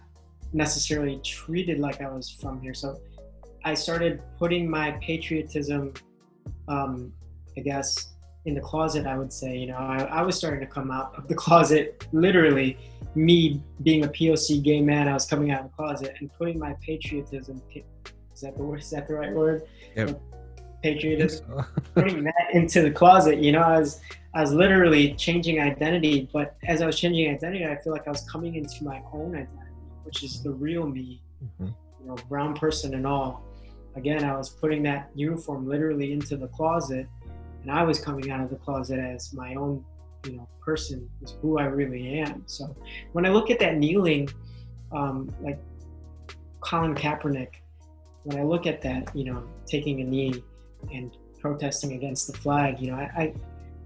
necessarily 0.52 1.20
treated 1.24 1.78
like 1.78 2.00
I 2.00 2.09
was 2.09 2.30
from 2.30 2.61
here. 2.61 2.74
So 2.74 3.00
I 3.66 3.74
started 3.74 4.22
putting 4.38 4.70
my 4.70 4.92
patriotism, 5.02 5.92
um, 6.68 7.12
I 7.59 7.62
guess, 7.62 8.14
in 8.44 8.55
the 8.55 8.61
closet. 8.61 9.09
I 9.09 9.18
would 9.18 9.33
say, 9.33 9.57
you 9.57 9.66
know, 9.66 9.74
I, 9.74 10.05
I, 10.05 10.22
was 10.22 10.37
starting 10.37 10.61
to 10.61 10.66
come 10.66 10.92
out 10.92 11.12
of 11.18 11.26
the 11.26 11.35
closet. 11.44 12.07
Literally, 12.12 12.79
me 13.16 13.61
being 13.83 14.05
a 14.05 14.09
POC 14.09 14.62
gay 14.62 14.81
man, 14.81 15.09
I 15.09 15.14
was 15.14 15.26
coming 15.26 15.50
out 15.50 15.64
of 15.64 15.70
the 15.72 15.76
closet 15.76 16.14
and 16.20 16.33
putting 16.35 16.61
my 16.61 16.76
patriotism. 16.81 17.61
Is 17.74 18.40
that 18.40 18.57
the 18.57 18.62
word? 18.62 18.79
Is 18.83 18.90
that 18.90 19.09
the 19.09 19.14
right 19.14 19.35
word? 19.35 19.64
Yep. 19.96 20.20
Patriotism. 20.85 21.64
putting 21.96 22.22
that 22.22 22.50
into 22.52 22.83
the 22.83 22.92
closet. 22.92 23.38
You 23.38 23.50
know, 23.50 23.62
I 23.62 23.81
was 23.81 24.00
I 24.33 24.42
was 24.42 24.52
literally 24.52 25.14
changing 25.14 25.59
identity. 25.59 26.31
But 26.33 26.55
as 26.68 26.83
I 26.83 26.87
was 26.87 26.96
changing 27.00 27.35
identity, 27.35 27.66
I 27.66 27.74
feel 27.83 27.92
like 27.92 28.07
I 28.07 28.11
was 28.11 28.22
coming 28.31 28.55
into 28.55 28.85
my 28.85 29.02
own 29.12 29.35
identity, 29.35 29.83
which 30.05 30.22
is 30.22 30.40
the 30.40 30.52
real 30.52 30.87
me. 30.87 31.20
Mm-hmm. 31.44 31.64
You 31.66 32.07
know, 32.07 32.16
brown 32.29 32.55
person 32.55 32.94
and 32.94 33.05
all 33.05 33.45
again, 33.96 34.24
I 34.24 34.37
was 34.37 34.48
putting 34.48 34.82
that 34.85 35.11
uniform 35.14 35.68
literally 35.68 36.12
into 36.12 36.37
the 36.37 36.48
closet, 36.48 37.09
and 37.62 37.70
I 37.70 37.82
was 37.82 37.98
coming 37.98 38.30
out 38.30 38.40
of 38.40 38.50
the 38.50 38.56
closet 38.56 38.98
as 38.98 39.32
my 39.32 39.54
own, 39.54 39.85
you 40.24 40.37
know, 40.37 40.48
person, 40.61 41.09
is 41.22 41.37
who 41.40 41.59
I 41.59 41.64
really 41.64 42.20
am. 42.20 42.42
So 42.46 42.76
when 43.12 43.24
I 43.26 43.30
look 43.30 43.50
at 43.50 43.59
that 43.61 43.76
kneeling, 43.76 44.28
um, 44.92 45.32
like 45.40 45.59
Colin 46.61 46.94
Kaepernick, 46.94 47.54
when 48.24 48.38
I 48.38 48.42
look 48.42 48.66
at 48.66 48.82
that, 48.82 49.14
you 49.14 49.24
know, 49.24 49.44
taking 49.66 50.00
a 50.00 50.04
knee 50.04 50.42
and 50.92 51.16
protesting 51.40 51.92
against 51.92 52.26
the 52.26 52.37
flag, 52.38 52.80
you 52.80 52.90
know, 52.90 52.96
I, 52.96 53.11
I, 53.16 53.35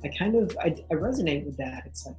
I 0.04 0.08
kind 0.18 0.34
of 0.34 0.56
I, 0.62 0.74
I 0.90 0.94
resonate 0.94 1.44
with 1.44 1.56
that. 1.58 1.84
It's 1.86 2.06
like, 2.06 2.16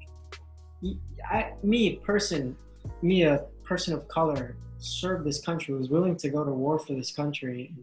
I, 1.29 1.53
me 1.63 1.95
person, 1.97 2.55
me 3.01 3.23
a 3.23 3.45
person 3.63 3.93
of 3.93 4.07
color 4.07 4.55
serve 4.81 5.23
this 5.23 5.39
country, 5.39 5.73
was 5.73 5.89
willing 5.89 6.17
to 6.17 6.29
go 6.29 6.43
to 6.43 6.51
war 6.51 6.79
for 6.79 6.93
this 6.93 7.11
country, 7.11 7.73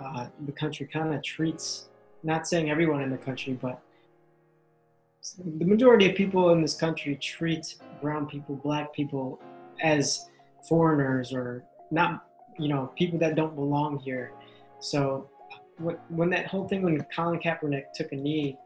uh, 0.00 0.26
the 0.46 0.52
country 0.52 0.86
kind 0.86 1.14
of 1.14 1.22
treats, 1.22 1.88
not 2.22 2.46
saying 2.46 2.70
everyone 2.70 3.02
in 3.02 3.10
the 3.10 3.16
country, 3.16 3.54
but 3.54 3.80
the 5.58 5.64
majority 5.64 6.10
of 6.10 6.16
people 6.16 6.50
in 6.50 6.60
this 6.60 6.74
country 6.74 7.16
treat 7.16 7.76
brown 8.02 8.26
people, 8.26 8.56
black 8.56 8.92
people 8.92 9.40
as 9.80 10.28
foreigners 10.68 11.32
or 11.32 11.64
not, 11.90 12.26
you 12.58 12.68
know, 12.68 12.92
people 12.96 13.18
that 13.18 13.36
don't 13.36 13.54
belong 13.54 13.98
here. 13.98 14.32
So 14.80 15.30
when 16.08 16.30
that 16.30 16.46
whole 16.46 16.66
thing, 16.66 16.82
when 16.82 17.04
Colin 17.14 17.38
Kaepernick 17.38 17.92
took 17.94 18.10
a 18.10 18.16
knee, 18.16 18.58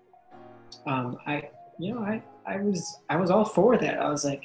um, 0.87 1.19
I, 1.27 1.51
you 1.79 1.95
know, 1.95 2.01
I, 2.01 2.23
I 2.47 2.57
was, 2.57 3.01
I 3.11 3.17
was 3.17 3.31
all 3.31 3.45
for 3.45 3.77
that. 3.77 3.99
I 3.99 4.09
was 4.09 4.25
like, 4.25 4.45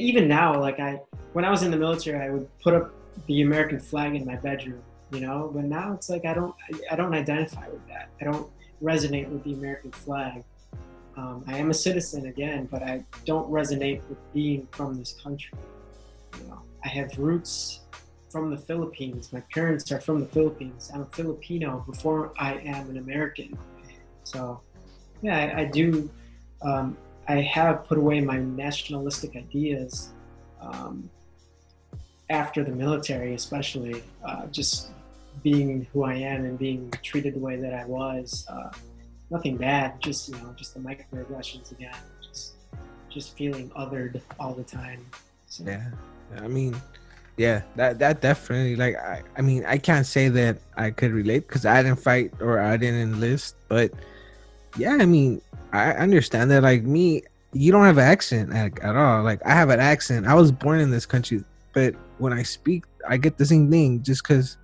even 0.00 0.28
now, 0.28 0.58
like 0.58 0.80
I, 0.80 1.00
when 1.32 1.44
I 1.44 1.50
was 1.50 1.62
in 1.62 1.70
the 1.70 1.76
military, 1.76 2.24
I 2.24 2.30
would 2.30 2.48
put 2.60 2.74
up 2.74 2.94
the 3.26 3.42
American 3.42 3.78
flag 3.78 4.14
in 4.14 4.24
my 4.24 4.36
bedroom, 4.36 4.82
you 5.12 5.20
know. 5.20 5.50
But 5.52 5.64
now 5.64 5.92
it's 5.92 6.08
like 6.08 6.24
I 6.24 6.34
don't, 6.34 6.54
I, 6.90 6.96
don't 6.96 7.14
identify 7.14 7.68
with 7.68 7.86
that. 7.88 8.10
I 8.20 8.24
don't 8.24 8.50
resonate 8.82 9.28
with 9.28 9.44
the 9.44 9.54
American 9.54 9.92
flag. 9.92 10.44
Um, 11.16 11.44
I 11.46 11.58
am 11.58 11.70
a 11.70 11.74
citizen 11.74 12.26
again, 12.26 12.68
but 12.70 12.82
I 12.82 13.04
don't 13.26 13.50
resonate 13.50 14.00
with 14.08 14.18
being 14.32 14.66
from 14.70 14.94
this 14.94 15.12
country. 15.22 15.58
You 16.40 16.48
know, 16.48 16.62
I 16.84 16.88
have 16.88 17.18
roots 17.18 17.80
from 18.30 18.50
the 18.50 18.56
Philippines. 18.56 19.32
My 19.32 19.40
parents 19.52 19.92
are 19.92 20.00
from 20.00 20.20
the 20.20 20.26
Philippines. 20.26 20.90
I'm 20.94 21.02
a 21.02 21.06
Filipino 21.06 21.84
before 21.86 22.32
I 22.38 22.54
am 22.54 22.88
an 22.88 22.96
American. 22.96 23.58
So, 24.24 24.62
yeah, 25.20 25.36
I, 25.36 25.60
I 25.60 25.64
do. 25.66 26.10
Um, 26.62 26.96
I 27.28 27.40
have 27.40 27.84
put 27.84 27.98
away 27.98 28.20
my 28.20 28.38
nationalistic 28.38 29.36
ideas 29.36 30.10
um, 30.60 31.08
after 32.30 32.64
the 32.64 32.72
military, 32.72 33.34
especially 33.34 34.02
uh, 34.24 34.46
just 34.46 34.90
being 35.42 35.86
who 35.92 36.04
I 36.04 36.14
am 36.14 36.44
and 36.44 36.58
being 36.58 36.92
treated 37.02 37.34
the 37.34 37.38
way 37.40 37.56
that 37.56 37.74
I 37.74 37.84
was. 37.84 38.46
Uh, 38.48 38.70
nothing 39.30 39.56
bad, 39.56 40.00
just 40.00 40.28
you 40.28 40.36
know, 40.36 40.54
just 40.56 40.74
the 40.74 40.80
microaggressions 40.80 41.72
again, 41.72 41.94
just 42.22 42.54
just 43.08 43.36
feeling 43.36 43.70
othered 43.70 44.20
all 44.38 44.54
the 44.54 44.64
time. 44.64 45.04
So. 45.46 45.64
Yeah, 45.64 45.90
I 46.36 46.48
mean, 46.48 46.74
yeah, 47.36 47.62
that 47.76 47.98
that 47.98 48.20
definitely 48.20 48.76
like 48.76 48.96
I 48.96 49.22
I 49.36 49.42
mean 49.42 49.64
I 49.64 49.78
can't 49.78 50.06
say 50.06 50.28
that 50.28 50.58
I 50.76 50.90
could 50.90 51.12
relate 51.12 51.48
because 51.48 51.66
I 51.66 51.82
didn't 51.82 52.00
fight 52.00 52.32
or 52.40 52.60
I 52.60 52.76
didn't 52.76 53.00
enlist, 53.00 53.56
but 53.68 53.92
yeah, 54.76 54.96
I 55.00 55.06
mean 55.06 55.40
I 55.72 55.92
understand 55.92 56.50
that. 56.50 56.62
Like 56.62 56.82
me, 56.84 57.22
you 57.52 57.72
don't 57.72 57.84
have 57.84 57.98
an 57.98 58.04
accent 58.04 58.52
at, 58.52 58.78
at 58.80 58.96
all. 58.96 59.22
Like 59.22 59.44
I 59.44 59.54
have 59.54 59.70
an 59.70 59.80
accent. 59.80 60.26
I 60.26 60.34
was 60.34 60.52
born 60.52 60.80
in 60.80 60.90
this 60.90 61.06
country, 61.06 61.44
but 61.72 61.94
when 62.18 62.32
I 62.32 62.42
speak, 62.42 62.84
I 63.08 63.16
get 63.16 63.38
the 63.38 63.46
same 63.46 63.70
thing 63.70 64.02
just 64.02 64.22
because, 64.22 64.58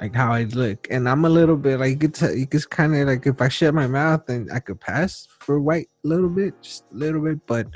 like 0.00 0.14
how 0.14 0.32
I 0.32 0.44
look, 0.44 0.86
and 0.90 1.08
I'm 1.08 1.24
a 1.24 1.28
little 1.28 1.56
bit 1.56 1.78
like 1.78 2.02
it's 2.02 2.22
it's 2.22 2.66
kind 2.66 2.96
of 2.96 3.06
like 3.06 3.26
if 3.26 3.40
I 3.40 3.48
shut 3.48 3.74
my 3.74 3.86
mouth, 3.86 4.26
then 4.26 4.48
I 4.52 4.60
could 4.60 4.80
pass 4.80 5.28
for 5.40 5.60
white 5.60 5.88
a 6.04 6.08
little 6.08 6.30
bit, 6.30 6.54
just 6.62 6.84
a 6.92 6.96
little 6.96 7.20
bit. 7.20 7.46
But 7.46 7.66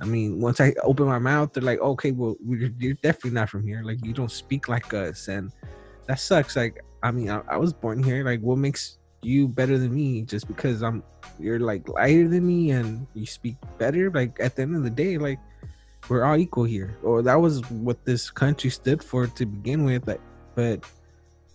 I 0.00 0.04
mean, 0.04 0.40
once 0.40 0.60
I 0.60 0.74
open 0.82 1.06
my 1.06 1.18
mouth, 1.18 1.52
they're 1.52 1.62
like, 1.62 1.80
okay, 1.80 2.12
well, 2.12 2.36
you're 2.44 2.94
definitely 2.94 3.30
not 3.32 3.50
from 3.50 3.66
here. 3.66 3.82
Like 3.82 4.04
you 4.04 4.12
don't 4.12 4.30
speak 4.30 4.68
like 4.68 4.94
us, 4.94 5.26
and 5.28 5.50
that 6.06 6.20
sucks. 6.20 6.54
Like 6.54 6.84
I 7.02 7.10
mean, 7.10 7.28
I, 7.28 7.42
I 7.48 7.56
was 7.56 7.72
born 7.72 8.02
here. 8.02 8.24
Like 8.24 8.40
what 8.40 8.58
makes 8.58 8.98
you 9.22 9.48
better 9.48 9.78
than 9.78 9.94
me 9.94 10.22
just 10.22 10.48
because 10.48 10.82
I'm 10.82 11.02
you're 11.38 11.60
like 11.60 11.88
lighter 11.88 12.28
than 12.28 12.46
me 12.46 12.70
and 12.70 13.06
you 13.14 13.26
speak 13.26 13.56
better. 13.78 14.10
Like 14.10 14.38
at 14.40 14.56
the 14.56 14.62
end 14.62 14.76
of 14.76 14.82
the 14.82 14.90
day, 14.90 15.18
like 15.18 15.38
we're 16.08 16.24
all 16.24 16.36
equal 16.36 16.64
here. 16.64 16.96
Or 17.02 17.22
that 17.22 17.36
was 17.36 17.60
what 17.70 18.04
this 18.04 18.30
country 18.30 18.70
stood 18.70 19.02
for 19.02 19.26
to 19.26 19.46
begin 19.46 19.84
with. 19.84 20.06
Like, 20.06 20.20
but 20.54 20.84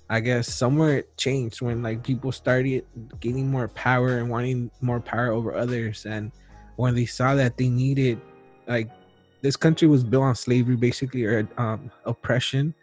I 0.10 0.22
guess 0.22 0.48
somewhere 0.48 1.00
it 1.00 1.18
changed 1.18 1.62
when 1.62 1.84
like 1.84 2.04
people 2.04 2.32
started 2.32 2.86
getting 3.20 3.52
more 3.52 3.68
power 3.68 4.18
and 4.18 4.30
wanting 4.30 4.72
more 4.82 5.02
power 5.02 5.32
over 5.32 5.54
others, 5.56 6.06
and 6.06 6.32
when 6.78 6.96
they 6.96 7.06
saw 7.06 7.36
that 7.36 7.58
they 7.58 7.68
needed 7.68 8.22
like 8.68 8.90
this 9.42 9.56
country 9.56 9.88
was 9.88 10.04
built 10.04 10.24
on 10.24 10.36
slavery 10.36 10.76
basically 10.76 11.26
or 11.26 11.48
um 11.58 11.92
oppression 12.06 12.74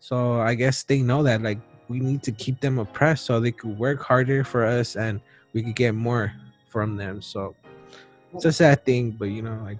so 0.00 0.40
i 0.40 0.54
guess 0.54 0.82
they 0.82 1.02
know 1.02 1.22
that 1.22 1.42
like 1.42 1.58
we 1.92 2.00
need 2.00 2.22
to 2.22 2.32
keep 2.32 2.56
them 2.60 2.78
oppressed 2.78 3.24
so 3.26 3.38
they 3.38 3.52
could 3.52 3.76
work 3.78 4.00
harder 4.02 4.42
for 4.52 4.64
us 4.64 4.96
and 4.96 5.20
we 5.52 5.62
could 5.62 5.76
get 5.76 5.94
more 5.94 6.32
from 6.68 6.96
them 6.96 7.20
so 7.20 7.54
it's 8.34 8.46
a 8.46 8.52
sad 8.52 8.82
thing 8.84 9.10
but 9.10 9.26
you 9.26 9.42
know 9.42 9.58
like 9.62 9.78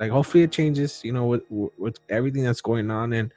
like 0.00 0.10
hopefully 0.10 0.42
it 0.44 0.50
changes 0.52 1.00
you 1.04 1.12
know 1.12 1.26
with 1.26 1.42
with 1.84 1.96
everything 2.08 2.42
that's 2.42 2.62
going 2.62 2.90
on 2.90 3.12
and 3.12 3.30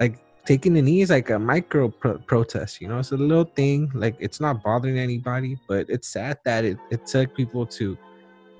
like 0.00 0.18
taking 0.46 0.72
the 0.74 0.82
knee 0.82 1.02
is 1.02 1.10
like 1.10 1.30
a 1.30 1.38
micro 1.38 1.88
pro- 1.88 2.18
protest 2.32 2.80
you 2.80 2.88
know 2.88 2.98
it's 2.98 3.12
a 3.12 3.16
little 3.16 3.44
thing 3.60 3.90
like 3.94 4.16
it's 4.18 4.40
not 4.40 4.62
bothering 4.62 4.98
anybody 4.98 5.58
but 5.68 5.84
it's 5.88 6.08
sad 6.08 6.38
that 6.44 6.64
it, 6.64 6.78
it 6.90 7.06
took 7.06 7.34
people 7.36 7.66
to 7.66 7.96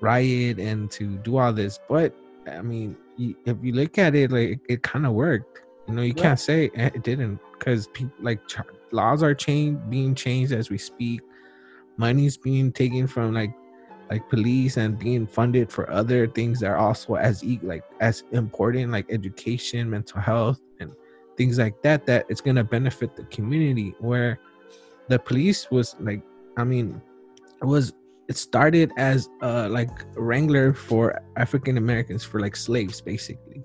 riot 0.00 0.58
and 0.58 0.90
to 0.90 1.16
do 1.18 1.38
all 1.38 1.52
this 1.52 1.78
but 1.88 2.14
i 2.50 2.60
mean 2.60 2.96
you, 3.16 3.34
if 3.46 3.56
you 3.62 3.72
look 3.72 3.98
at 3.98 4.14
it 4.14 4.30
like 4.30 4.60
it, 4.68 4.82
kind 4.82 5.06
of 5.06 5.12
worked 5.12 5.60
you 5.88 5.94
know 5.94 6.02
you 6.02 6.14
Yeah. 6.16 6.22
can't 6.22 6.40
say 6.40 6.70
it 6.74 7.02
didn't 7.02 7.38
because 7.58 7.86
people 7.88 8.14
like 8.20 8.40
laws 8.92 9.22
are 9.22 9.34
changed 9.34 9.88
being 9.90 10.14
changed 10.14 10.52
as 10.52 10.70
we 10.70 10.78
speak. 10.78 11.20
Money's 11.96 12.36
being 12.36 12.72
taken 12.72 13.06
from 13.06 13.34
like 13.34 13.54
like 14.10 14.28
police 14.28 14.76
and 14.76 14.98
being 14.98 15.26
funded 15.26 15.72
for 15.72 15.90
other 15.90 16.26
things 16.26 16.60
that 16.60 16.66
are 16.66 16.76
also 16.76 17.14
as 17.14 17.42
like 17.62 17.82
as 18.00 18.24
important 18.32 18.92
like 18.92 19.06
education 19.10 19.88
mental 19.88 20.20
health 20.20 20.60
and 20.80 20.92
things 21.38 21.58
like 21.58 21.80
that 21.82 22.04
that 22.04 22.26
it's 22.28 22.42
going 22.42 22.56
to 22.56 22.64
benefit 22.64 23.16
the 23.16 23.24
community 23.36 23.94
where 24.00 24.38
the 25.08 25.18
police 25.18 25.70
was 25.70 25.96
like 26.00 26.22
i 26.58 26.64
mean 26.64 27.00
it 27.62 27.64
was 27.64 27.94
it 28.28 28.36
started 28.36 28.92
as 28.98 29.30
uh 29.40 29.66
like 29.70 29.90
wrangler 30.14 30.74
for 30.74 31.18
african 31.36 31.78
americans 31.78 32.22
for 32.22 32.38
like 32.38 32.54
slaves 32.54 33.00
basically 33.00 33.62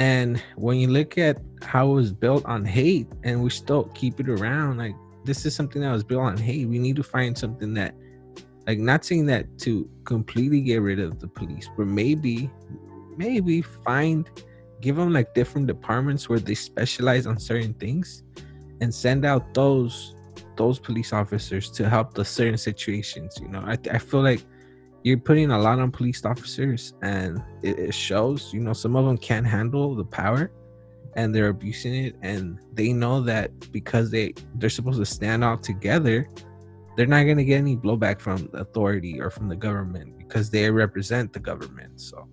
and 0.00 0.42
when 0.56 0.78
you 0.78 0.88
look 0.88 1.18
at 1.18 1.36
how 1.62 1.90
it 1.90 1.94
was 1.94 2.10
built 2.10 2.42
on 2.46 2.64
hate 2.64 3.06
and 3.22 3.42
we 3.42 3.50
still 3.50 3.84
keep 3.94 4.18
it 4.18 4.30
around 4.30 4.78
like 4.78 4.94
this 5.24 5.44
is 5.44 5.54
something 5.54 5.82
that 5.82 5.92
was 5.92 6.02
built 6.02 6.22
on 6.22 6.38
hate. 6.38 6.66
We 6.66 6.78
need 6.78 6.96
to 6.96 7.02
find 7.02 7.36
something 7.36 7.74
that 7.74 7.94
like 8.66 8.78
not 8.78 9.04
saying 9.04 9.26
that 9.26 9.58
to 9.58 9.88
completely 10.04 10.62
get 10.62 10.80
rid 10.80 11.00
of 11.00 11.20
the 11.20 11.28
police 11.28 11.68
but 11.76 11.86
maybe 11.86 12.50
maybe 13.18 13.60
find 13.60 14.30
give 14.80 14.96
them 14.96 15.12
like 15.12 15.34
different 15.34 15.66
departments 15.66 16.30
where 16.30 16.38
they 16.38 16.54
specialize 16.54 17.26
on 17.26 17.38
certain 17.38 17.74
things 17.74 18.22
and 18.80 18.94
send 18.94 19.26
out 19.26 19.52
those 19.52 20.14
those 20.56 20.78
police 20.78 21.12
officers 21.12 21.70
to 21.72 21.86
help 21.86 22.14
the 22.14 22.24
certain 22.24 22.56
situations 22.56 23.38
you 23.40 23.48
know? 23.48 23.60
I, 23.60 23.76
I 23.90 23.98
feel 23.98 24.22
like 24.22 24.42
you're 25.02 25.18
putting 25.18 25.50
a 25.50 25.58
lot 25.58 25.78
on 25.78 25.90
police 25.90 26.24
officers 26.24 26.94
and 27.02 27.42
it, 27.62 27.78
it 27.78 27.94
shows 27.94 28.52
you 28.52 28.60
know 28.60 28.72
some 28.72 28.96
of 28.96 29.04
them 29.06 29.16
can't 29.16 29.46
handle 29.46 29.94
the 29.94 30.04
power 30.04 30.50
and 31.16 31.34
they're 31.34 31.48
abusing 31.48 31.94
it 31.94 32.16
and 32.22 32.58
they 32.74 32.92
know 32.92 33.20
that 33.20 33.50
because 33.72 34.10
they 34.10 34.32
they're 34.56 34.70
supposed 34.70 34.98
to 34.98 35.06
stand 35.06 35.42
out 35.42 35.62
together 35.62 36.28
they're 36.96 37.06
not 37.06 37.24
going 37.24 37.36
to 37.36 37.44
get 37.44 37.56
any 37.56 37.76
blowback 37.76 38.20
from 38.20 38.48
the 38.52 38.58
authority 38.58 39.20
or 39.20 39.30
from 39.30 39.48
the 39.48 39.56
government 39.56 40.16
because 40.18 40.50
they 40.50 40.70
represent 40.70 41.32
the 41.32 41.40
government 41.40 42.00
so 42.00 42.28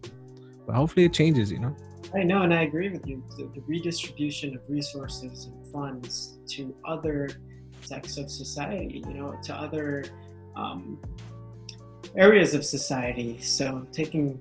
but 0.65 0.75
hopefully 0.75 1.06
it 1.06 1.13
changes 1.13 1.51
you 1.51 1.60
know 1.60 1.75
I 2.15 2.23
know, 2.23 2.43
and 2.43 2.53
I 2.53 2.62
agree 2.62 2.89
with 2.89 3.06
you. 3.06 3.21
The, 3.36 3.49
the 3.53 3.62
redistribution 3.67 4.56
of 4.56 4.62
resources 4.69 5.47
and 5.47 5.67
funds 5.73 6.39
to 6.51 6.73
other 6.86 7.30
sects 7.82 8.17
of 8.17 8.32
society, 8.32 9.03
you 9.08 9.13
know, 9.13 9.38
to 9.43 9.53
other 9.53 10.06
um, 10.56 10.99
areas 12.15 12.54
of 12.54 12.65
society. 12.65 13.39
So 13.41 13.86
taking, 13.91 14.39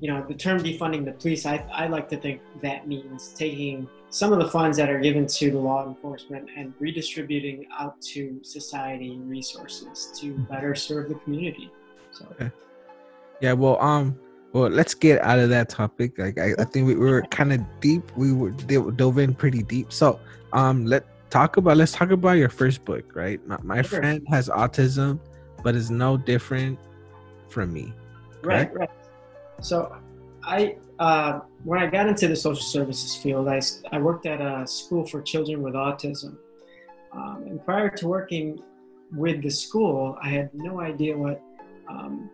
you 0.00 0.12
know, 0.12 0.24
the 0.26 0.34
term 0.34 0.60
defunding 0.60 1.04
the 1.04 1.12
police, 1.12 1.46
I, 1.46 1.64
I 1.72 1.86
like 1.86 2.08
to 2.10 2.16
think 2.16 2.40
that 2.62 2.86
means 2.86 3.32
taking 3.34 3.88
some 4.10 4.32
of 4.32 4.38
the 4.38 4.48
funds 4.48 4.76
that 4.76 4.90
are 4.90 5.00
given 5.00 5.26
to 5.26 5.50
the 5.50 5.58
law 5.58 5.88
enforcement 5.88 6.48
and 6.56 6.74
redistributing 6.78 7.66
out 7.78 8.00
to 8.02 8.40
society 8.42 9.18
resources 9.18 10.12
to 10.20 10.34
better 10.50 10.74
serve 10.74 11.08
the 11.08 11.14
community. 11.16 11.70
So 12.12 12.50
yeah 13.40 13.52
well 13.52 13.80
um 13.82 14.18
well 14.52 14.68
let's 14.70 14.94
get 14.94 15.20
out 15.22 15.38
of 15.38 15.48
that 15.50 15.68
topic. 15.68 16.18
Like 16.18 16.38
i, 16.38 16.52
I 16.58 16.64
think 16.64 16.86
we, 16.86 16.94
we 16.94 17.10
were 17.10 17.22
kind 17.22 17.52
of 17.52 17.60
deep. 17.80 18.10
We 18.16 18.32
were 18.32 18.50
do- 18.50 18.92
dove 18.92 19.18
in 19.18 19.34
pretty 19.34 19.62
deep. 19.62 19.92
So 19.92 20.20
um 20.52 20.86
let 20.86 21.04
talk 21.30 21.56
about 21.56 21.78
let's 21.78 21.92
talk 21.92 22.10
about 22.10 22.32
your 22.32 22.50
first 22.50 22.84
book 22.84 23.16
right? 23.16 23.44
My, 23.46 23.58
my 23.62 23.82
Sure. 23.82 24.00
friend 24.00 24.26
has 24.30 24.48
autism 24.48 25.18
but 25.62 25.74
it's 25.74 25.90
no 25.90 26.16
different 26.16 26.78
from 27.48 27.72
me 27.72 27.92
Right, 28.42 28.74
right. 28.74 28.90
So, 29.60 29.96
I 30.42 30.76
uh, 30.98 31.40
when 31.64 31.80
I 31.80 31.86
got 31.86 32.08
into 32.08 32.26
the 32.26 32.36
social 32.36 32.62
services 32.62 33.14
field, 33.14 33.48
I, 33.48 33.60
I 33.92 33.98
worked 33.98 34.26
at 34.26 34.40
a 34.40 34.66
school 34.66 35.06
for 35.06 35.22
children 35.22 35.62
with 35.62 35.74
autism. 35.74 36.36
Um, 37.12 37.44
and 37.46 37.64
prior 37.64 37.88
to 37.90 38.08
working 38.08 38.60
with 39.14 39.42
the 39.42 39.50
school, 39.50 40.18
I 40.22 40.30
had 40.30 40.50
no 40.52 40.80
idea 40.80 41.16
what 41.16 41.40
um, 41.88 42.30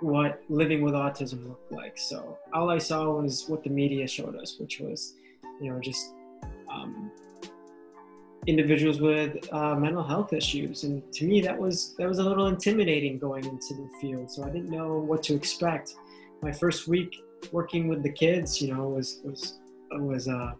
what 0.00 0.42
living 0.48 0.82
with 0.82 0.94
autism 0.94 1.48
looked 1.48 1.72
like. 1.72 1.98
So 1.98 2.38
all 2.52 2.70
I 2.70 2.78
saw 2.78 3.10
was 3.10 3.48
what 3.48 3.64
the 3.64 3.70
media 3.70 4.06
showed 4.06 4.36
us, 4.36 4.58
which 4.60 4.78
was, 4.78 5.14
you 5.60 5.72
know, 5.72 5.80
just 5.80 6.12
um, 6.72 7.10
individuals 8.46 9.00
with 9.00 9.52
uh, 9.52 9.74
mental 9.74 10.02
health 10.02 10.32
issues. 10.32 10.84
And 10.84 11.12
to 11.14 11.24
me, 11.24 11.40
that 11.42 11.58
was 11.58 11.94
that 11.98 12.08
was 12.08 12.18
a 12.18 12.22
little 12.22 12.46
intimidating 12.46 13.18
going 13.18 13.44
into 13.44 13.74
the 13.74 13.88
field. 14.00 14.30
So 14.30 14.44
I 14.44 14.50
didn't 14.50 14.70
know 14.70 14.98
what 14.98 15.22
to 15.24 15.34
expect. 15.34 15.94
My 16.42 16.52
first 16.52 16.86
week 16.86 17.22
working 17.52 17.88
with 17.88 18.02
the 18.02 18.12
kids, 18.12 18.60
you 18.62 18.72
know, 18.72 18.88
was 18.88 19.20
was 19.24 19.58
was 19.92 20.28
uh, 20.28 20.52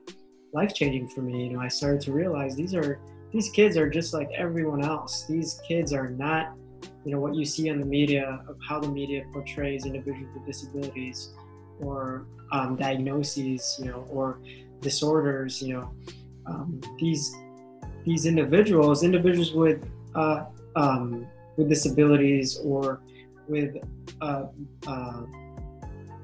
life 0.52 0.74
changing 0.74 1.08
for 1.08 1.22
me. 1.22 1.44
You 1.44 1.52
know, 1.54 1.60
I 1.60 1.68
started 1.68 2.00
to 2.02 2.12
realize 2.12 2.56
these 2.56 2.74
are 2.74 3.00
these 3.32 3.50
kids 3.50 3.76
are 3.76 3.88
just 3.88 4.12
like 4.12 4.30
everyone 4.36 4.84
else. 4.84 5.24
These 5.28 5.60
kids 5.66 5.92
are 5.92 6.08
not, 6.08 6.54
you 7.04 7.12
know, 7.12 7.20
what 7.20 7.34
you 7.34 7.44
see 7.44 7.70
on 7.70 7.78
the 7.78 7.86
media 7.86 8.42
of 8.48 8.56
how 8.68 8.80
the 8.80 8.88
media 8.88 9.24
portrays 9.32 9.86
individuals 9.86 10.32
with 10.34 10.46
disabilities 10.46 11.34
or 11.80 12.26
um, 12.52 12.76
diagnoses, 12.76 13.76
you 13.78 13.86
know, 13.86 14.06
or 14.10 14.40
disorders. 14.80 15.62
You 15.62 15.74
know, 15.74 15.94
um, 16.46 16.80
these 16.98 17.34
these 18.06 18.24
individuals, 18.24 19.02
individuals 19.02 19.52
with 19.52 19.84
uh, 20.14 20.44
um, 20.76 21.26
with 21.56 21.68
disabilities 21.68 22.58
or 22.58 23.00
with 23.48 23.76
uh, 24.20 24.44
uh, 24.86 25.22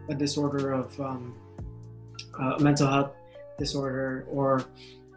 a 0.09 0.15
disorder 0.15 0.73
of 0.73 0.99
um, 1.01 1.35
uh, 2.39 2.57
mental 2.61 2.87
health 2.87 3.13
disorder 3.59 4.27
or 4.31 4.65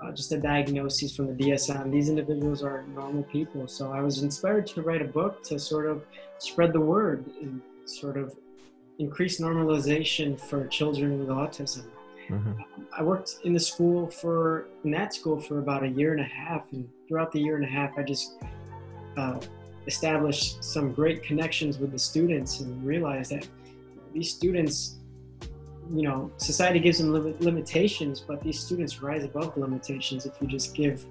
uh, 0.02 0.12
just 0.12 0.32
a 0.32 0.38
diagnosis 0.38 1.16
from 1.16 1.28
the 1.28 1.34
DSM. 1.34 1.92
These 1.92 2.10
individuals 2.10 2.64
are 2.64 2.84
normal 2.88 3.24
people. 3.24 3.68
So 3.68 3.92
I 3.92 4.02
was 4.02 4.24
inspired 4.24 4.68
to 4.68 4.82
write 4.82 5.02
a 5.02 5.06
book 5.06 5.44
to 5.44 5.60
sort 5.60 5.86
of 5.86 6.04
spread 6.40 6.74
the 6.74 6.80
word 6.80 7.26
and 7.42 7.62
sort 7.86 8.18
of 8.18 8.36
increase 9.00 9.40
normalization 9.40 10.40
for 10.40 10.68
children 10.68 11.20
with 11.20 11.30
autism. 11.30 11.86
Mhm. 12.30 12.56
I 12.98 13.04
worked 13.04 13.38
in 13.44 13.54
the 13.54 13.60
school 13.60 14.10
for 14.10 14.68
in 14.84 14.92
that 14.92 15.14
school 15.14 15.40
for 15.40 15.60
about 15.60 15.84
a 15.84 15.88
year 15.88 16.12
and 16.12 16.22
a 16.22 16.24
half, 16.24 16.72
and 16.72 16.88
throughout 17.08 17.32
the 17.32 17.40
year 17.40 17.56
and 17.56 17.66
a 17.66 17.68
half, 17.68 17.92
I 17.98 18.04
just 18.04 18.34
uh, 19.18 19.40
established 19.88 20.64
some 20.64 20.92
great 20.92 21.24
connections 21.24 21.78
with 21.78 21.92
the 21.92 22.00
students 22.00 22.60
and 22.60 22.86
realized 22.86 23.32
that 23.32 23.48
these 24.14 24.32
students, 24.32 24.98
you 25.92 26.04
know, 26.04 26.32
society 26.38 26.80
gives 26.80 26.98
them 26.98 27.14
lim- 27.14 27.36
limitations, 27.40 28.20
but 28.20 28.42
these 28.42 28.60
students 28.60 29.02
rise 29.02 29.24
above 29.24 29.54
the 29.54 29.62
limitations 29.62 30.26
if 30.26 30.34
you 30.42 30.48
just 30.48 30.74
give 30.76 31.06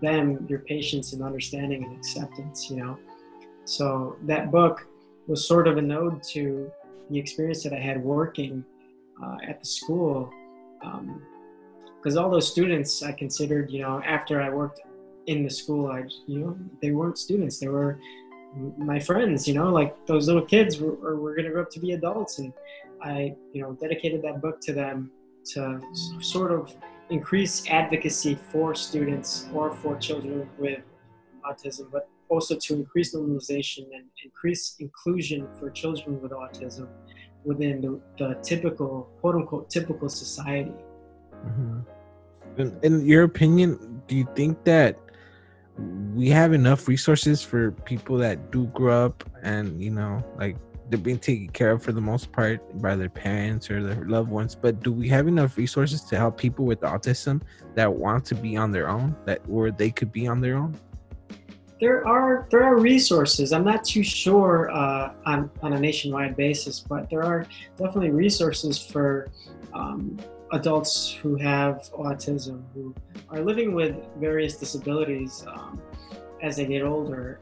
them 0.00 0.46
your 0.48 0.60
patience 0.60 1.12
and 1.12 1.22
understanding 1.22 1.84
and 1.84 1.96
acceptance. 1.96 2.70
You 2.70 2.76
know, 2.76 2.98
so 3.64 4.16
that 4.22 4.50
book 4.50 4.86
was 5.26 5.46
sort 5.46 5.68
of 5.68 5.76
an 5.76 5.90
ode 5.90 6.22
to 6.22 6.70
the 7.10 7.18
experience 7.18 7.62
that 7.64 7.72
I 7.72 7.78
had 7.78 8.02
working 8.02 8.64
uh, 9.22 9.36
at 9.46 9.60
the 9.60 9.66
school 9.66 10.30
Um, 10.84 11.22
because 11.96 12.16
all 12.18 12.28
those 12.28 12.50
students 12.50 13.02
I 13.02 13.12
considered, 13.12 13.70
you 13.70 13.80
know, 13.80 14.02
after 14.04 14.42
I 14.42 14.50
worked 14.50 14.80
in 15.26 15.42
the 15.42 15.48
school, 15.48 15.90
I, 15.90 16.04
you 16.26 16.38
know, 16.38 16.58
they 16.82 16.90
weren't 16.90 17.16
students; 17.16 17.58
they 17.58 17.68
were 17.68 17.98
my 18.76 19.00
friends. 19.00 19.48
You 19.48 19.54
know, 19.54 19.72
like 19.72 20.04
those 20.06 20.26
little 20.26 20.44
kids 20.44 20.78
were, 20.78 20.94
were, 20.94 21.16
were 21.16 21.34
going 21.34 21.46
to 21.46 21.50
grow 21.50 21.62
up 21.62 21.70
to 21.70 21.80
be 21.80 21.92
adults, 21.92 22.38
and 22.40 22.52
I, 23.02 23.34
you 23.54 23.62
know, 23.62 23.72
dedicated 23.72 24.20
that 24.22 24.42
book 24.42 24.60
to 24.62 24.74
them 24.74 25.10
to 25.52 25.80
sort 26.20 26.52
of 26.52 26.76
increase 27.10 27.66
advocacy 27.70 28.34
for 28.34 28.74
students 28.74 29.46
or 29.54 29.74
for 29.76 29.96
children 29.96 30.48
with 30.58 30.80
autism, 31.46 31.90
but 31.90 32.08
also 32.28 32.56
to 32.56 32.74
increase 32.74 33.14
normalization 33.14 33.84
and 33.94 34.04
increase 34.24 34.76
inclusion 34.78 35.46
for 35.58 35.70
children 35.70 36.20
with 36.20 36.32
autism 36.32 36.88
within 37.44 37.80
the, 37.80 38.00
the 38.18 38.34
typical 38.42 39.08
quote 39.20 39.34
unquote 39.36 39.70
typical 39.70 40.08
society. 40.08 40.72
Mhm. 41.46 41.84
In, 42.56 42.78
in 42.82 43.06
your 43.06 43.24
opinion, 43.24 44.02
do 44.06 44.16
you 44.16 44.28
think 44.34 44.62
that 44.64 44.98
we 46.14 46.28
have 46.30 46.52
enough 46.52 46.86
resources 46.86 47.42
for 47.42 47.72
people 47.72 48.16
that 48.18 48.52
do 48.52 48.66
grow 48.66 49.06
up 49.06 49.24
and 49.42 49.82
you 49.82 49.90
know, 49.90 50.24
like 50.38 50.56
they're 50.88 50.98
being 50.98 51.18
taken 51.18 51.48
care 51.48 51.72
of 51.72 51.82
for 51.82 51.92
the 51.92 52.00
most 52.00 52.30
part 52.30 52.60
by 52.80 52.94
their 52.94 53.08
parents 53.08 53.70
or 53.70 53.82
their 53.82 54.04
loved 54.04 54.30
ones. 54.30 54.54
But 54.54 54.82
do 54.82 54.92
we 54.92 55.08
have 55.08 55.26
enough 55.26 55.56
resources 55.56 56.02
to 56.02 56.16
help 56.16 56.38
people 56.38 56.64
with 56.64 56.80
autism 56.80 57.42
that 57.74 57.92
want 57.92 58.24
to 58.26 58.34
be 58.34 58.56
on 58.56 58.70
their 58.70 58.88
own, 58.88 59.16
that 59.24 59.40
or 59.48 59.70
they 59.70 59.90
could 59.90 60.12
be 60.12 60.26
on 60.26 60.40
their 60.40 60.56
own? 60.56 60.76
There 61.80 62.06
are 62.06 62.46
there 62.50 62.62
are 62.62 62.78
resources. 62.78 63.52
I'm 63.52 63.64
not 63.64 63.84
too 63.84 64.02
sure 64.02 64.70
uh, 64.70 65.12
on 65.26 65.50
on 65.62 65.72
a 65.72 65.80
nationwide 65.80 66.36
basis, 66.36 66.80
but 66.80 67.10
there 67.10 67.22
are 67.22 67.46
definitely 67.76 68.10
resources 68.10 68.78
for 68.78 69.28
um, 69.72 70.18
adults 70.52 71.12
who 71.12 71.34
have 71.36 71.90
autism 71.92 72.62
who 72.74 72.94
are 73.30 73.40
living 73.40 73.74
with 73.74 73.96
various 74.16 74.56
disabilities 74.56 75.44
um, 75.48 75.80
as 76.42 76.56
they 76.56 76.66
get 76.66 76.82
older, 76.82 77.40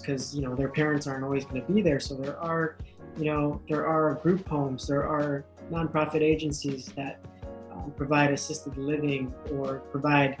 because 0.00 0.34
you 0.34 0.42
know 0.42 0.54
their 0.54 0.68
parents 0.68 1.06
aren't 1.06 1.24
always 1.24 1.44
going 1.44 1.60
to 1.64 1.72
be 1.72 1.82
there. 1.82 1.98
So 1.98 2.14
there 2.14 2.38
are 2.38 2.76
you 3.16 3.24
know 3.24 3.60
there 3.68 3.86
are 3.86 4.14
group 4.22 4.46
homes, 4.48 4.86
there 4.86 5.06
are 5.06 5.44
nonprofit 5.70 6.22
agencies 6.22 6.86
that 6.96 7.24
um, 7.72 7.92
provide 7.96 8.30
assisted 8.30 8.76
living 8.76 9.34
or 9.52 9.78
provide 9.90 10.36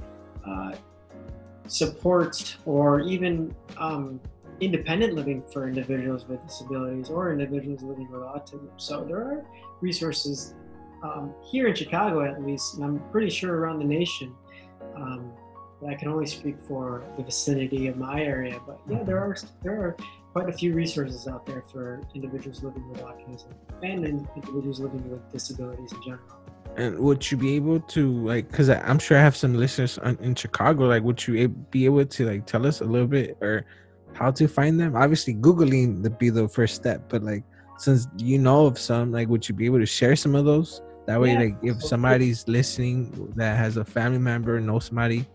uh, 0.46 0.72
support 1.66 2.56
or 2.66 3.00
even 3.00 3.54
um, 3.78 4.20
independent 4.60 5.14
living 5.14 5.42
for 5.52 5.66
individuals 5.66 6.26
with 6.28 6.44
disabilities 6.46 7.08
or 7.10 7.32
individuals 7.32 7.82
living 7.82 8.10
with 8.10 8.20
autism. 8.22 8.68
So 8.76 9.04
there 9.04 9.18
are 9.18 9.44
resources 9.80 10.54
um, 11.02 11.34
here 11.42 11.66
in 11.66 11.74
Chicago, 11.74 12.24
at 12.24 12.42
least, 12.44 12.74
and 12.74 12.84
I'm 12.84 13.00
pretty 13.10 13.30
sure 13.30 13.56
around 13.56 13.78
the 13.80 13.84
nation. 13.84 14.34
Um, 14.94 15.32
I 15.88 15.94
can 15.94 16.08
only 16.08 16.26
speak 16.26 16.60
for 16.60 17.04
the 17.16 17.24
vicinity 17.24 17.88
of 17.88 17.96
my 17.96 18.22
area. 18.22 18.60
But 18.64 18.80
yeah, 18.88 19.02
there 19.02 19.18
are 19.18 19.36
there 19.62 19.80
are 19.82 19.96
quite 20.32 20.48
a 20.48 20.52
few 20.52 20.74
resources 20.74 21.26
out 21.26 21.44
there 21.44 21.64
for 21.72 22.00
individuals 22.14 22.62
living 22.62 22.88
with 22.88 23.00
autism 23.00 23.52
and 23.82 24.06
individuals 24.06 24.80
living 24.80 25.10
with 25.10 25.30
disabilities 25.32 25.92
in 25.92 26.02
general. 26.02 26.38
And 26.76 26.98
would 26.98 27.30
you 27.30 27.36
be 27.36 27.54
able 27.56 27.80
to 27.80 28.12
like? 28.24 28.50
Because 28.50 28.70
I'm 28.70 28.98
sure 28.98 29.18
I 29.18 29.20
have 29.20 29.36
some 29.36 29.54
listeners 29.54 29.98
on, 29.98 30.16
in 30.22 30.34
Chicago. 30.34 30.86
Like, 30.86 31.02
would 31.02 31.26
you 31.26 31.48
be 31.48 31.84
able 31.84 32.06
to 32.06 32.26
like 32.26 32.46
tell 32.46 32.66
us 32.66 32.80
a 32.80 32.84
little 32.84 33.06
bit 33.06 33.36
or 33.40 33.66
how 34.14 34.30
to 34.30 34.48
find 34.48 34.80
them? 34.80 34.96
Obviously, 34.96 35.34
googling 35.34 36.02
would 36.02 36.18
be 36.18 36.30
the 36.30 36.48
first 36.48 36.74
step, 36.74 37.08
but 37.08 37.22
like 37.22 37.44
since 37.78 38.08
you 38.16 38.38
know 38.38 38.66
of 38.66 38.78
some, 38.78 39.12
like, 39.12 39.28
would 39.28 39.46
you 39.48 39.54
be 39.54 39.66
able 39.66 39.80
to 39.80 39.86
share 39.86 40.16
some 40.16 40.34
of 40.34 40.44
those? 40.44 40.80
That 41.06 41.20
way, 41.20 41.32
Yeah, 41.32 41.40
like, 41.40 41.56
if 41.62 41.82
somebody's 41.82 42.46
listening 42.46 43.32
that 43.34 43.56
has 43.58 43.76
a 43.76 43.84
family 43.84 44.18
member, 44.18 44.60
knows 44.60 44.84
somebody 44.86 45.26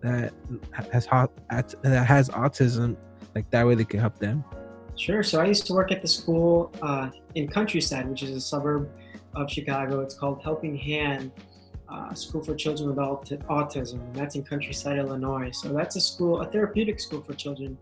that 0.00 0.32
has 0.92 1.06
hot 1.06 1.32
that 1.50 2.06
has 2.06 2.28
autism, 2.30 2.96
like 3.34 3.50
that 3.50 3.66
way 3.66 3.74
they 3.74 3.84
can 3.84 4.00
help 4.00 4.18
them. 4.18 4.44
Sure. 4.96 5.22
So 5.22 5.40
I 5.40 5.46
used 5.46 5.66
to 5.66 5.74
work 5.74 5.92
at 5.92 6.02
the 6.02 6.08
school 6.08 6.72
uh, 6.82 7.10
in 7.34 7.48
Countryside, 7.48 8.08
which 8.08 8.22
is 8.22 8.30
a 8.30 8.40
suburb 8.40 8.88
of 9.38 9.50
Chicago. 9.50 10.00
It's 10.00 10.14
called 10.14 10.42
Helping 10.42 10.76
Hand 10.76 11.30
uh, 11.88 12.12
School 12.14 12.42
for 12.42 12.54
Children 12.54 12.90
with 12.90 12.98
Aut- 12.98 13.30
Autism, 13.48 13.94
and 13.94 14.14
that's 14.14 14.34
in 14.34 14.42
Countryside, 14.42 14.98
Illinois. 14.98 15.50
So 15.52 15.72
that's 15.72 15.96
a 15.96 16.00
school, 16.00 16.40
a 16.40 16.46
therapeutic 16.46 17.00
school 17.00 17.22
for 17.22 17.34
children 17.34 17.78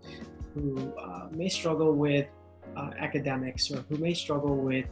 who 0.55 0.93
uh, 0.99 1.29
may 1.33 1.49
struggle 1.49 1.93
with 1.93 2.29
uh, 2.77 2.91
academics 2.99 3.71
or 3.71 3.79
who 3.89 3.97
may 3.97 4.15
struggle 4.15 4.57
with 4.57 4.87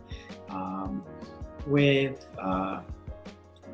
um, 0.48 1.04
with 1.66 2.26
uh, 2.38 2.80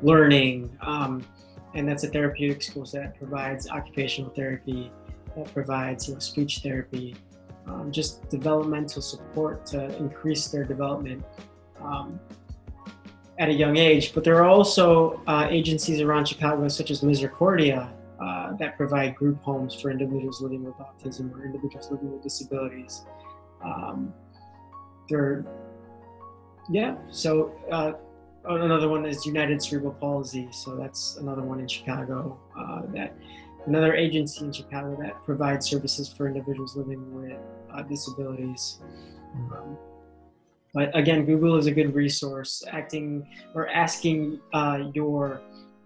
learning. 0.01 0.75
Um, 0.81 1.25
and 1.73 1.87
that's 1.87 2.03
a 2.03 2.07
therapeutic 2.07 2.61
school 2.61 2.85
that 2.93 3.17
provides 3.17 3.69
occupational 3.69 4.29
therapy, 4.31 4.91
that 5.37 5.53
provides 5.53 6.07
you 6.07 6.13
know, 6.13 6.19
speech 6.19 6.59
therapy, 6.59 7.15
um, 7.67 7.91
just 7.91 8.27
developmental 8.29 9.01
support 9.01 9.65
to 9.67 9.95
increase 9.97 10.47
their 10.47 10.65
development 10.65 11.23
um, 11.81 12.19
at 13.41 13.49
a 13.49 13.53
young 13.53 13.75
age. 13.75 14.13
But 14.13 14.23
there 14.23 14.35
are 14.35 14.47
also 14.47 15.19
uh, 15.25 15.47
agencies 15.49 15.99
around 15.99 16.27
Chicago, 16.27 16.67
such 16.67 16.91
as 16.91 17.01
Misericordia, 17.01 17.91
uh, 18.23 18.53
that 18.57 18.77
provide 18.77 19.15
group 19.15 19.41
homes 19.41 19.73
for 19.73 19.89
individuals 19.89 20.41
living 20.41 20.63
with 20.63 20.75
autism 20.75 21.33
or 21.33 21.43
individuals 21.43 21.89
living 21.89 22.11
with 22.13 22.21
disabilities. 22.21 23.03
Um, 23.65 24.13
there, 25.09 25.43
yeah. 26.69 26.95
So 27.09 27.51
uh, 27.71 27.93
another 28.45 28.87
one 28.87 29.07
is 29.07 29.25
United 29.25 29.61
Cerebral 29.63 29.93
Palsy. 29.93 30.47
So 30.51 30.75
that's 30.75 31.17
another 31.17 31.41
one 31.41 31.59
in 31.59 31.67
Chicago. 31.67 32.39
Uh, 32.55 32.83
that 32.93 33.15
another 33.65 33.95
agency 33.95 34.45
in 34.45 34.53
Chicago 34.53 34.95
that 35.01 35.15
provides 35.25 35.67
services 35.67 36.13
for 36.13 36.27
individuals 36.27 36.77
living 36.77 37.03
with 37.11 37.39
uh, 37.73 37.81
disabilities. 37.81 38.81
Um, 39.51 39.77
but 40.73 40.95
again, 40.95 41.25
Google 41.25 41.57
is 41.57 41.65
a 41.65 41.71
good 41.71 41.93
resource. 41.93 42.63
Acting 42.71 43.27
or 43.53 43.67
asking 43.69 44.39
uh, 44.53 44.89
your 44.93 45.41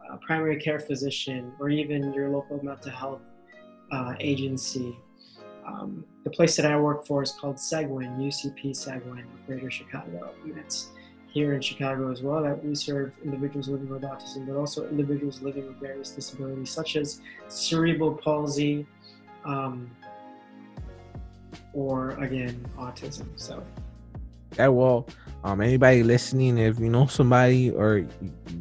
uh, 0.08 0.18
primary 0.18 0.60
care 0.60 0.80
physician 0.80 1.54
or 1.60 1.70
even 1.70 2.14
your 2.14 2.30
local 2.30 2.64
mental 2.64 2.92
health 2.92 3.22
uh, 3.92 4.14
agency. 4.20 4.96
Um, 5.66 6.06
the 6.24 6.30
place 6.30 6.56
that 6.58 6.66
I 6.68 6.78
work 6.78 7.08
for 7.08 7.24
is 7.24 7.32
called 7.32 7.60
Seguin, 7.60 8.20
UCP 8.20 8.76
Seguin, 8.76 9.26
Greater 9.48 9.72
Chicago. 9.72 10.32
And 10.44 10.58
it's 10.60 10.90
here 11.28 11.54
in 11.54 11.62
Chicago 11.62 12.12
as 12.12 12.22
well 12.22 12.44
that 12.44 12.64
we 12.64 12.76
serve 12.76 13.12
individuals 13.24 13.68
living 13.68 13.90
with 13.90 14.04
autism, 14.04 14.46
but 14.46 14.56
also 14.56 14.88
individuals 14.88 15.42
living 15.42 15.68
with 15.68 15.80
various 15.82 16.12
disabilities 16.12 16.70
such 16.70 16.96
as 16.96 17.22
cerebral 17.48 18.14
palsy, 18.14 18.86
um, 19.44 19.90
or 21.74 22.12
again 22.12 22.64
autism. 22.78 23.28
So 23.36 23.64
Yeah, 24.58 24.70
well, 24.70 25.08
um, 25.43 25.62
anybody 25.62 26.03
listening, 26.03 26.58
if 26.58 26.80
you 26.80 26.89
know 26.89 27.08
somebody 27.08 27.72
or 27.72 28.08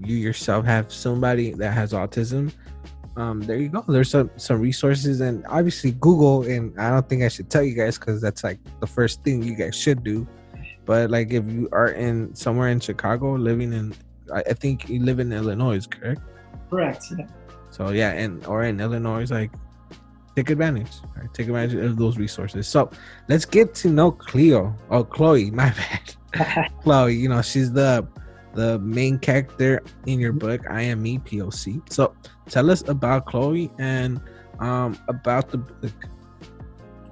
you 0.05 0.17
yourself 0.17 0.65
have 0.67 0.93
somebody 0.93 1.53
that 1.55 1.73
has 1.73 1.93
autism, 1.93 2.53
um, 3.17 3.41
there 3.41 3.57
you 3.57 3.69
go. 3.69 3.85
There's 3.87 4.11
some 4.11 4.31
some 4.37 4.61
resources, 4.61 5.21
and 5.21 5.47
obviously 5.47 5.93
Google. 5.93 6.43
And 6.43 6.79
I 6.79 6.91
don't 6.91 7.09
think 7.09 7.23
I 7.23 7.29
should 7.29 7.49
tell 7.49 7.63
you 7.63 7.75
guys 7.75 7.99
because 7.99 8.21
that's 8.21 8.43
like 8.43 8.59
the 8.81 8.87
first 8.87 9.23
thing 9.23 9.43
you 9.43 9.55
guys 9.55 9.77
should 9.77 10.03
do. 10.03 10.27
But 10.85 11.11
like, 11.11 11.33
if 11.33 11.47
you 11.51 11.69
are 11.73 11.91
in 11.91 12.35
somewhere 12.35 12.69
in 12.69 12.81
Chicago, 12.81 13.35
living 13.35 13.73
in, 13.73 13.95
I, 14.35 14.41
I 14.41 14.53
think 14.53 14.89
you 14.89 15.01
live 15.01 15.21
in 15.21 15.33
Illinois, 15.33 15.87
correct? 15.87 16.21
correct. 16.71 17.07
Yeah. 17.17 17.27
So 17.71 17.91
yeah, 17.91 18.13
and 18.13 18.45
or 18.47 18.65
in 18.65 18.81
Illinois, 18.81 19.31
like 19.31 19.53
take 20.37 20.51
advantage, 20.51 20.91
right? 21.17 21.33
Take 21.33 21.47
advantage 21.47 21.75
of 21.75 21.97
those 21.97 22.19
resources. 22.19 22.67
So 22.67 22.91
let's 23.29 23.45
get 23.45 23.75
to 23.77 23.89
know 23.89 24.11
Cleo. 24.11 24.75
Oh, 24.91 25.05
Chloe, 25.05 25.51
my 25.63 25.73
bad. 25.73 26.73
Chloe, 26.83 27.15
you 27.15 27.29
know 27.29 27.43
she's 27.43 27.73
the 27.73 28.07
the 28.55 28.79
main 28.79 29.19
character 29.19 29.83
in 30.07 30.21
your 30.21 30.33
book. 30.33 30.63
I 30.71 30.83
am 30.83 31.03
me 31.03 31.19
POC. 31.19 31.93
So 31.93 32.15
tell 32.49 32.71
us 32.71 32.87
about 32.89 33.27
Chloe 33.27 33.71
and 33.79 34.21
um 34.61 34.99
about 35.09 35.51
the 35.51 35.59
book. 35.59 35.93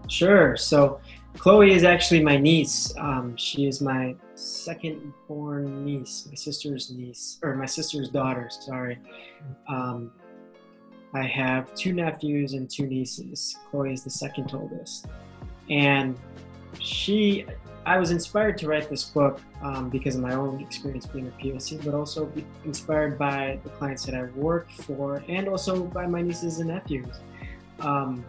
Sure. 0.08 0.56
So 0.56 1.00
Chloe 1.38 1.72
is 1.72 1.84
actually 1.84 2.22
my 2.22 2.36
niece. 2.36 2.92
Um, 2.98 3.36
she 3.36 3.66
is 3.66 3.80
my 3.80 4.14
second 4.34 5.12
born 5.28 5.84
niece, 5.84 6.26
my 6.28 6.34
sister's 6.34 6.90
niece, 6.90 7.38
or 7.42 7.56
my 7.56 7.66
sister's 7.66 8.10
daughter, 8.10 8.48
sorry. 8.50 8.98
Um, 9.68 10.12
I 11.14 11.22
have 11.22 11.74
two 11.74 11.92
nephews 11.92 12.54
and 12.54 12.68
two 12.70 12.86
nieces. 12.86 13.56
Chloe 13.70 13.92
is 13.92 14.02
the 14.02 14.10
second 14.10 14.50
oldest. 14.54 15.06
And 15.68 16.18
she, 16.80 17.44
I 17.84 17.98
was 17.98 18.10
inspired 18.10 18.56
to 18.58 18.66
write 18.66 18.88
this 18.88 19.04
book 19.04 19.40
um, 19.62 19.90
because 19.90 20.14
of 20.14 20.22
my 20.22 20.34
own 20.34 20.60
experience 20.60 21.06
being 21.06 21.28
a 21.28 21.42
POC, 21.42 21.84
but 21.84 21.94
also 21.94 22.32
inspired 22.64 23.18
by 23.18 23.58
the 23.62 23.70
clients 23.70 24.06
that 24.06 24.14
I 24.14 24.24
work 24.36 24.70
for 24.70 25.22
and 25.28 25.48
also 25.48 25.84
by 25.84 26.06
my 26.06 26.22
nieces 26.22 26.60
and 26.60 26.68
nephews. 26.68 27.20
Um, 27.80 28.24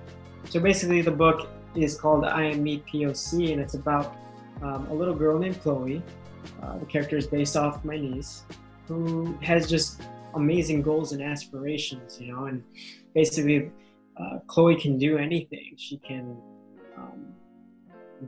so 0.49 0.59
basically, 0.59 1.01
the 1.01 1.11
book 1.11 1.49
is 1.75 1.97
called 1.99 2.25
I 2.25 2.43
Am 2.45 2.63
Me 2.63 2.83
POC, 2.91 3.53
and 3.53 3.61
it's 3.61 3.75
about 3.75 4.15
um, 4.61 4.87
a 4.87 4.93
little 4.93 5.15
girl 5.15 5.39
named 5.39 5.61
Chloe. 5.61 6.03
Uh, 6.61 6.77
the 6.77 6.85
character 6.85 7.17
is 7.17 7.27
based 7.27 7.55
off 7.55 7.83
my 7.85 7.97
niece, 7.97 8.43
who 8.87 9.37
has 9.41 9.69
just 9.69 10.01
amazing 10.35 10.81
goals 10.81 11.11
and 11.11 11.21
aspirations, 11.21 12.19
you 12.19 12.31
know. 12.31 12.45
And 12.45 12.63
basically, 13.13 13.71
uh, 14.17 14.39
Chloe 14.47 14.79
can 14.79 14.97
do 14.97 15.17
anything. 15.17 15.73
She 15.77 15.97
can 15.97 16.37
um, 16.97 17.33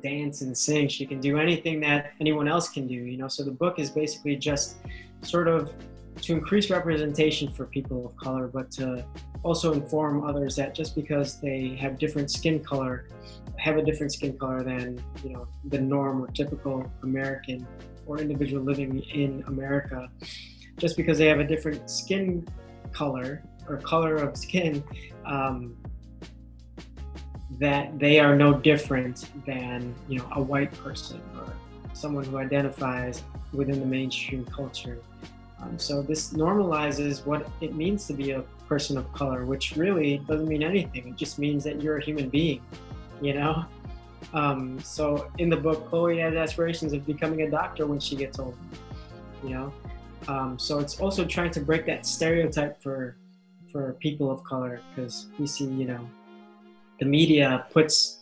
dance 0.02 0.42
and 0.42 0.58
sing. 0.58 0.88
She 0.88 1.06
can 1.06 1.20
do 1.20 1.38
anything 1.38 1.80
that 1.82 2.14
anyone 2.20 2.48
else 2.48 2.70
can 2.70 2.88
do, 2.88 2.96
you 2.96 3.18
know. 3.18 3.28
So 3.28 3.44
the 3.44 3.52
book 3.52 3.80
is 3.80 3.90
basically 3.90 4.36
just 4.36 4.78
sort 5.22 5.48
of 5.48 5.72
to 6.22 6.34
increase 6.34 6.70
representation 6.70 7.52
for 7.52 7.66
people 7.66 8.06
of 8.06 8.16
color, 8.18 8.48
but 8.48 8.72
to 8.72 9.06
also 9.44 9.74
inform 9.74 10.24
others 10.24 10.56
that 10.56 10.74
just 10.74 10.96
because 10.96 11.40
they 11.42 11.78
have 11.80 12.00
different 12.00 12.32
skin 12.32 12.64
color, 12.64 13.08
have 13.58 13.78
a 13.78 13.84
different 13.84 14.12
skin 14.12 14.38
color 14.38 14.64
than 14.64 15.02
you 15.24 15.32
know 15.32 15.48
the 15.66 15.80
norm 15.80 16.24
or 16.24 16.28
typical 16.28 16.90
American 17.04 17.68
or 18.06 18.20
individual 18.20 18.64
living 18.64 19.00
in 19.14 19.44
America, 19.48 20.10
just 20.78 20.98
because 20.98 21.18
they 21.18 21.28
have 21.28 21.40
a 21.40 21.44
different 21.44 21.90
skin 21.90 22.48
color 22.92 23.44
or 23.68 23.78
color 23.78 24.16
of 24.16 24.38
skin, 24.38 24.84
um, 25.26 25.76
that 27.60 27.98
they 28.00 28.20
are 28.20 28.36
no 28.36 28.54
different 28.54 29.30
than 29.46 29.94
you 30.08 30.20
know 30.20 30.28
a 30.34 30.42
white 30.42 30.72
person 30.84 31.22
or 31.38 31.54
someone 31.94 32.24
who 32.26 32.38
identifies 32.38 33.24
within 33.54 33.80
the 33.80 33.86
mainstream 33.86 34.46
culture. 34.46 35.00
Um, 35.62 35.80
so 35.80 36.02
this 36.02 36.34
normalizes 36.34 37.26
what 37.26 37.48
it 37.62 37.76
means 37.76 38.06
to 38.08 38.14
be 38.14 38.32
a 38.32 38.42
person 38.68 38.98
of 38.98 39.12
color, 39.14 39.46
which 39.46 39.76
really 39.76 40.18
doesn't 40.28 40.48
mean 40.48 40.64
anything. 40.64 41.08
It 41.08 41.16
just 41.16 41.40
means 41.40 41.64
that 41.64 41.82
you're 41.82 41.98
a 41.98 42.04
human 42.04 42.30
being, 42.30 42.62
you 43.22 43.34
know. 43.34 43.66
Um, 44.34 44.80
so 44.82 45.32
in 45.38 45.50
the 45.50 45.56
book, 45.56 45.88
Chloe 45.90 46.20
has 46.20 46.36
aspirations 46.36 46.94
of 46.94 47.06
becoming 47.06 47.44
a 47.44 47.50
doctor 47.50 47.86
when 47.86 48.00
she 48.00 48.16
gets 48.16 48.40
older, 48.40 48.58
you 49.44 49.52
know. 49.52 49.74
Um, 50.28 50.58
so 50.58 50.80
it's 50.80 51.00
also 51.00 51.26
trying 51.26 51.52
to 51.52 51.60
break 51.60 51.86
that 51.86 52.06
stereotype 52.06 52.82
for 52.82 53.18
for 53.72 53.94
people 54.00 54.32
of 54.32 54.44
color 54.44 54.80
because 54.90 55.28
we 55.38 55.46
see, 55.46 55.66
you 55.66 55.86
know, 55.86 56.10
the 57.00 57.06
media 57.06 57.68
puts 57.72 58.20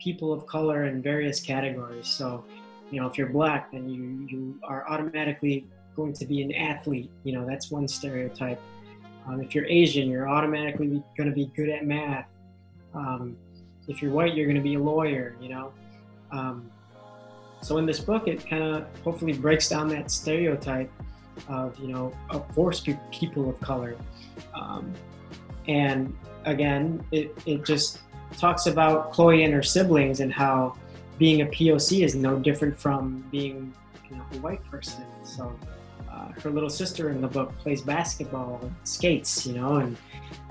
people 0.00 0.32
of 0.32 0.46
color 0.46 0.86
in 0.86 1.00
various 1.00 1.40
categories. 1.40 2.08
So, 2.08 2.44
you 2.90 3.00
know, 3.00 3.06
if 3.06 3.16
you're 3.16 3.28
black, 3.28 3.70
then 3.72 3.88
you 3.88 4.26
you 4.28 4.58
are 4.64 4.88
automatically 4.88 5.66
going 5.96 6.12
to 6.14 6.26
be 6.26 6.42
an 6.42 6.52
athlete. 6.52 7.10
You 7.24 7.34
know, 7.34 7.46
that's 7.46 7.70
one 7.70 7.88
stereotype. 7.88 8.60
Um, 9.26 9.40
if 9.40 9.54
you're 9.54 9.66
Asian, 9.66 10.08
you're 10.08 10.28
automatically 10.28 11.02
going 11.16 11.28
to 11.28 11.34
be 11.34 11.46
good 11.54 11.68
at 11.68 11.86
math. 11.86 12.26
Um, 12.94 13.36
if 13.88 14.02
you're 14.02 14.12
white, 14.12 14.34
you're 14.34 14.46
going 14.46 14.56
to 14.56 14.62
be 14.62 14.74
a 14.74 14.80
lawyer. 14.80 15.36
You 15.40 15.50
know. 15.50 15.72
Um, 16.32 16.70
so 17.62 17.78
in 17.78 17.86
this 17.86 18.00
book, 18.00 18.26
it 18.26 18.48
kind 18.48 18.62
of 18.62 18.86
hopefully 19.04 19.34
breaks 19.34 19.68
down 19.68 19.88
that 19.88 20.10
stereotype 20.10 20.90
of 21.48 21.78
you 21.78 21.88
know 21.88 22.12
of 22.30 22.46
course 22.54 22.84
people 23.10 23.48
of 23.48 23.60
color, 23.60 23.96
um, 24.54 24.92
and 25.68 26.14
again, 26.44 27.04
it 27.12 27.36
it 27.46 27.64
just 27.64 28.00
talks 28.36 28.66
about 28.66 29.12
Chloe 29.12 29.44
and 29.44 29.52
her 29.52 29.62
siblings 29.62 30.20
and 30.20 30.32
how 30.32 30.76
being 31.18 31.42
a 31.42 31.46
POC 31.46 32.04
is 32.04 32.14
no 32.14 32.38
different 32.38 32.78
from 32.78 33.24
being 33.30 33.72
you 34.08 34.16
know, 34.16 34.24
a 34.32 34.36
white 34.38 34.64
person. 34.70 35.04
So 35.24 35.54
uh, 36.10 36.28
her 36.42 36.50
little 36.50 36.70
sister 36.70 37.10
in 37.10 37.20
the 37.20 37.28
book 37.28 37.56
plays 37.58 37.82
basketball 37.82 38.58
and 38.62 38.74
skates, 38.84 39.46
you 39.46 39.54
know, 39.54 39.76
and 39.76 39.96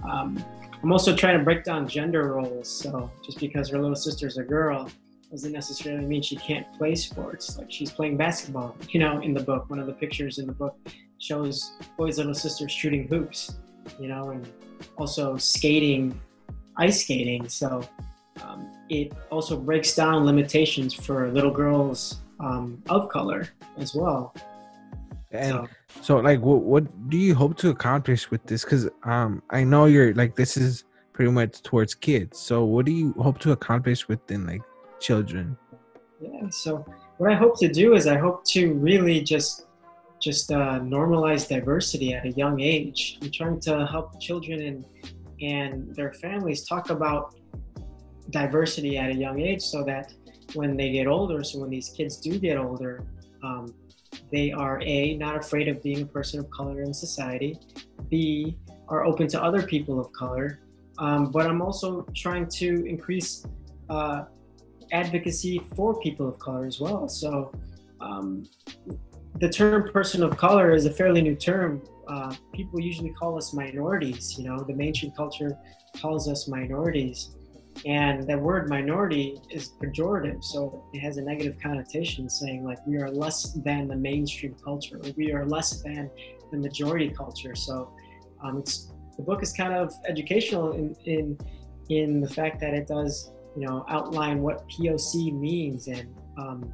um, 0.04 0.44
I'm 0.82 0.92
also 0.92 1.16
trying 1.16 1.38
to 1.38 1.44
break 1.44 1.64
down 1.64 1.88
gender 1.88 2.34
roles. 2.34 2.70
So 2.70 3.12
just 3.26 3.40
because 3.40 3.70
her 3.70 3.80
little 3.80 3.96
sister's 3.96 4.38
a 4.38 4.44
girl 4.44 4.90
doesn't 5.32 5.52
necessarily 5.52 6.06
mean 6.06 6.22
she 6.22 6.36
can't 6.36 6.66
play 6.78 6.96
sports. 6.96 7.58
Like 7.58 7.72
she's 7.72 7.92
playing 7.92 8.18
basketball, 8.18 8.76
you 8.90 9.00
know, 9.00 9.22
in 9.22 9.34
the 9.34 9.42
book. 9.44 9.70
One 9.70 9.80
of 9.80 9.86
the 9.88 9.94
pictures 9.94 10.40
in 10.40 10.48
the 10.48 10.54
book 10.54 10.76
shows 11.20 11.74
Chloe's 11.96 12.18
little 12.18 12.34
sister 12.34 12.68
shooting 12.68 13.08
hoops, 13.08 13.58
you 14.00 14.08
know, 14.08 14.32
and 14.32 14.48
also 14.98 15.38
skating, 15.38 16.20
ice 16.78 17.04
skating. 17.04 17.48
So 17.48 17.88
um, 18.44 18.72
it 18.90 19.14
also 19.30 19.58
breaks 19.58 19.96
down 19.96 20.26
limitations 20.26 20.94
for 20.94 21.30
little 21.32 21.52
girls 21.52 22.22
um, 22.40 22.82
of 22.90 23.10
color 23.10 23.50
as 23.78 23.94
well. 23.94 24.34
And 25.32 25.52
So- 25.52 25.68
so, 26.02 26.18
like, 26.18 26.40
what 26.40 26.62
what 26.62 27.10
do 27.10 27.18
you 27.18 27.34
hope 27.36 27.58
to 27.58 27.70
accomplish 27.70 28.30
with 28.32 28.44
this? 28.46 28.64
Because 28.64 28.90
um, 29.04 29.42
I 29.50 29.64
know 29.64 29.86
you're 29.86 30.14
like 30.14 30.36
this 30.36 30.56
is 30.56 30.86
pretty 31.14 31.32
much 31.32 31.62
towards 31.64 31.94
kids. 31.96 32.38
So, 32.40 32.64
what 32.64 32.86
do 32.86 32.92
you 32.92 33.12
hope 33.14 33.40
to 33.40 33.52
accomplish 33.52 34.08
within 34.08 34.46
like 34.46 34.62
children? 35.00 35.58
Yeah. 36.22 36.50
So 36.50 36.86
what 37.18 37.32
I 37.32 37.36
hope 37.36 37.60
to 37.60 37.68
do 37.68 37.95
is 37.95 38.08
I 38.08 38.18
hope 38.18 38.43
to 38.56 38.74
really 38.74 39.22
just 39.22 39.66
just 40.22 40.52
uh, 40.52 40.80
normalize 40.82 41.47
diversity 41.47 42.14
at 42.14 42.26
a 42.26 42.32
young 42.32 42.60
age. 42.60 43.20
I'm 43.22 43.32
trying 43.32 43.60
to 43.62 43.86
help 43.86 44.20
children 44.20 44.62
and 44.62 44.86
and 45.41 45.95
their 45.95 46.12
families 46.14 46.68
talk 46.68 46.89
about 46.89 47.36
diversity 48.30 48.97
at 48.97 49.10
a 49.10 49.16
young 49.16 49.39
age, 49.39 49.62
so 49.62 49.84
that 49.86 50.14
when 50.54 50.76
they 50.76 50.91
get 50.91 51.08
older, 51.08 51.43
so 51.43 51.60
when 51.60 51.70
these 51.70 51.89
kids 51.89 52.18
do 52.18 52.38
get 52.38 52.58
older, 52.58 53.06
um, 53.43 53.74
they 54.32 54.52
are 54.52 54.82
a 54.84 55.16
not 55.18 55.38
afraid 55.38 55.68
of 55.68 55.82
being 55.82 56.02
a 56.02 56.06
person 56.06 56.39
of 56.39 56.50
color 56.52 56.82
in 56.82 56.93
society. 56.93 57.58
B 58.10 58.58
are 58.89 59.06
open 59.06 59.28
to 59.30 59.41
other 59.41 59.62
people 59.62 60.00
of 60.00 60.12
color. 60.12 60.60
Um, 60.97 61.32
but 61.32 61.45
I'm 61.45 61.62
also 61.62 62.06
trying 62.14 62.47
to 62.47 62.86
increase 62.86 63.45
uh, 63.89 64.26
advocacy 64.92 65.62
for 65.76 66.00
people 66.00 66.28
of 66.28 66.40
color 66.40 66.66
as 66.66 66.80
well. 66.80 67.08
So, 67.08 67.52
um, 68.02 68.48
the 69.40 69.50
term 69.50 69.92
person 69.92 70.24
of 70.24 70.36
color 70.38 70.74
is 70.74 70.86
a 70.86 70.92
fairly 70.92 71.22
new 71.22 71.36
term. 71.36 71.82
Uh, 72.08 72.34
people 72.54 72.80
usually 72.80 73.12
call 73.12 73.38
us 73.38 73.54
minorities. 73.54 74.38
You 74.38 74.46
know, 74.46 74.64
the 74.64 74.74
mainstream 74.74 75.12
culture 75.12 75.58
calls 76.02 76.28
us 76.28 76.48
minorities. 76.48 77.36
And 77.86 78.28
that 78.28 78.40
word 78.40 78.68
minority 78.68 79.40
is 79.50 79.72
pejorative, 79.82 80.44
so 80.44 80.84
it 80.94 81.00
has 81.00 81.18
a 81.18 81.22
negative 81.22 81.58
connotation, 81.62 82.30
saying 82.30 82.66
like 82.66 82.80
we 82.86 82.98
are 82.98 83.10
less 83.10 83.54
than 83.54 83.88
the 83.88 83.96
mainstream 83.96 84.56
culture, 84.62 84.98
or 84.98 85.12
we 85.16 85.32
are 85.32 85.46
less 85.46 85.82
than 85.82 86.10
the 86.52 86.58
majority 86.58 87.10
culture. 87.10 87.56
So, 87.56 87.94
um, 88.44 88.64
the 89.16 89.24
book 89.24 89.44
is 89.44 89.54
kind 89.54 89.74
of 89.74 89.94
educational 90.08 90.72
in 90.74 90.96
in 91.06 91.38
in 91.90 92.22
the 92.22 92.30
fact 92.30 92.60
that 92.62 92.74
it 92.74 92.88
does 92.88 93.32
you 93.60 93.68
know 93.68 93.86
outline 93.89 94.41
what 94.41 94.68
POC 94.70 95.34
means, 95.38 95.88
and 95.88 96.16
um, 96.38 96.74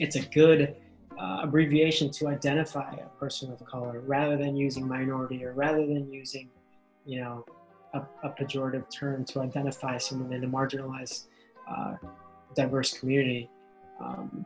it's 0.00 0.16
a 0.16 0.22
good 0.22 0.74
uh, 1.16 1.40
abbreviation 1.42 2.10
to 2.10 2.26
identify 2.26 2.92
a 2.94 3.08
person 3.20 3.52
of 3.52 3.64
color, 3.64 4.00
rather 4.00 4.36
than 4.36 4.56
using 4.56 4.86
minority 4.86 5.44
or 5.44 5.52
rather 5.52 5.86
than 5.86 6.12
using, 6.12 6.48
you 7.06 7.20
know, 7.20 7.44
a, 7.94 8.00
a 8.24 8.30
pejorative 8.30 8.90
term 8.90 9.24
to 9.26 9.40
identify 9.40 9.96
someone 9.96 10.32
in 10.32 10.42
a 10.42 10.48
marginalized, 10.48 11.26
uh, 11.70 11.94
diverse 12.56 12.98
community. 12.98 13.48
Um, 14.00 14.44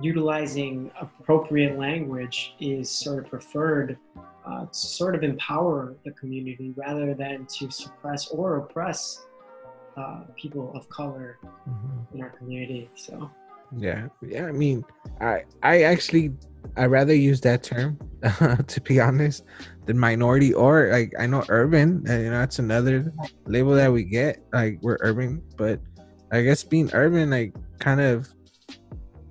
utilizing 0.00 0.90
appropriate 0.98 1.78
language 1.78 2.54
is 2.60 2.88
sort 2.88 3.24
of 3.24 3.30
preferred 3.30 3.98
uh, 4.46 4.64
to 4.64 4.74
sort 4.74 5.14
of 5.14 5.22
empower 5.22 5.94
the 6.06 6.12
community 6.12 6.72
rather 6.76 7.12
than 7.12 7.44
to 7.44 7.70
suppress 7.70 8.28
or 8.28 8.56
oppress 8.56 9.26
uh, 9.98 10.20
people 10.36 10.72
of 10.74 10.88
color 10.88 11.38
in 12.14 12.22
our 12.22 12.30
community. 12.30 12.88
So, 12.94 13.30
Yeah, 13.76 14.08
yeah. 14.22 14.46
I 14.46 14.52
mean, 14.52 14.84
I 15.20 15.44
I 15.62 15.82
actually 15.82 16.32
I 16.76 16.86
rather 16.86 17.14
use 17.14 17.40
that 17.42 17.62
term 17.62 17.98
to 18.66 18.80
be 18.80 19.00
honest 19.00 19.44
than 19.86 19.98
minority 19.98 20.54
or 20.54 20.88
like 20.92 21.12
I 21.18 21.26
know 21.26 21.44
urban. 21.48 22.04
And, 22.08 22.24
you 22.24 22.30
know, 22.30 22.38
that's 22.38 22.58
another 22.58 23.12
label 23.46 23.74
that 23.74 23.92
we 23.92 24.04
get. 24.04 24.42
Like 24.52 24.78
we're 24.82 24.98
urban, 25.00 25.42
but 25.56 25.80
I 26.32 26.42
guess 26.42 26.62
being 26.62 26.90
urban, 26.92 27.30
like 27.30 27.54
kind 27.78 28.00
of 28.00 28.28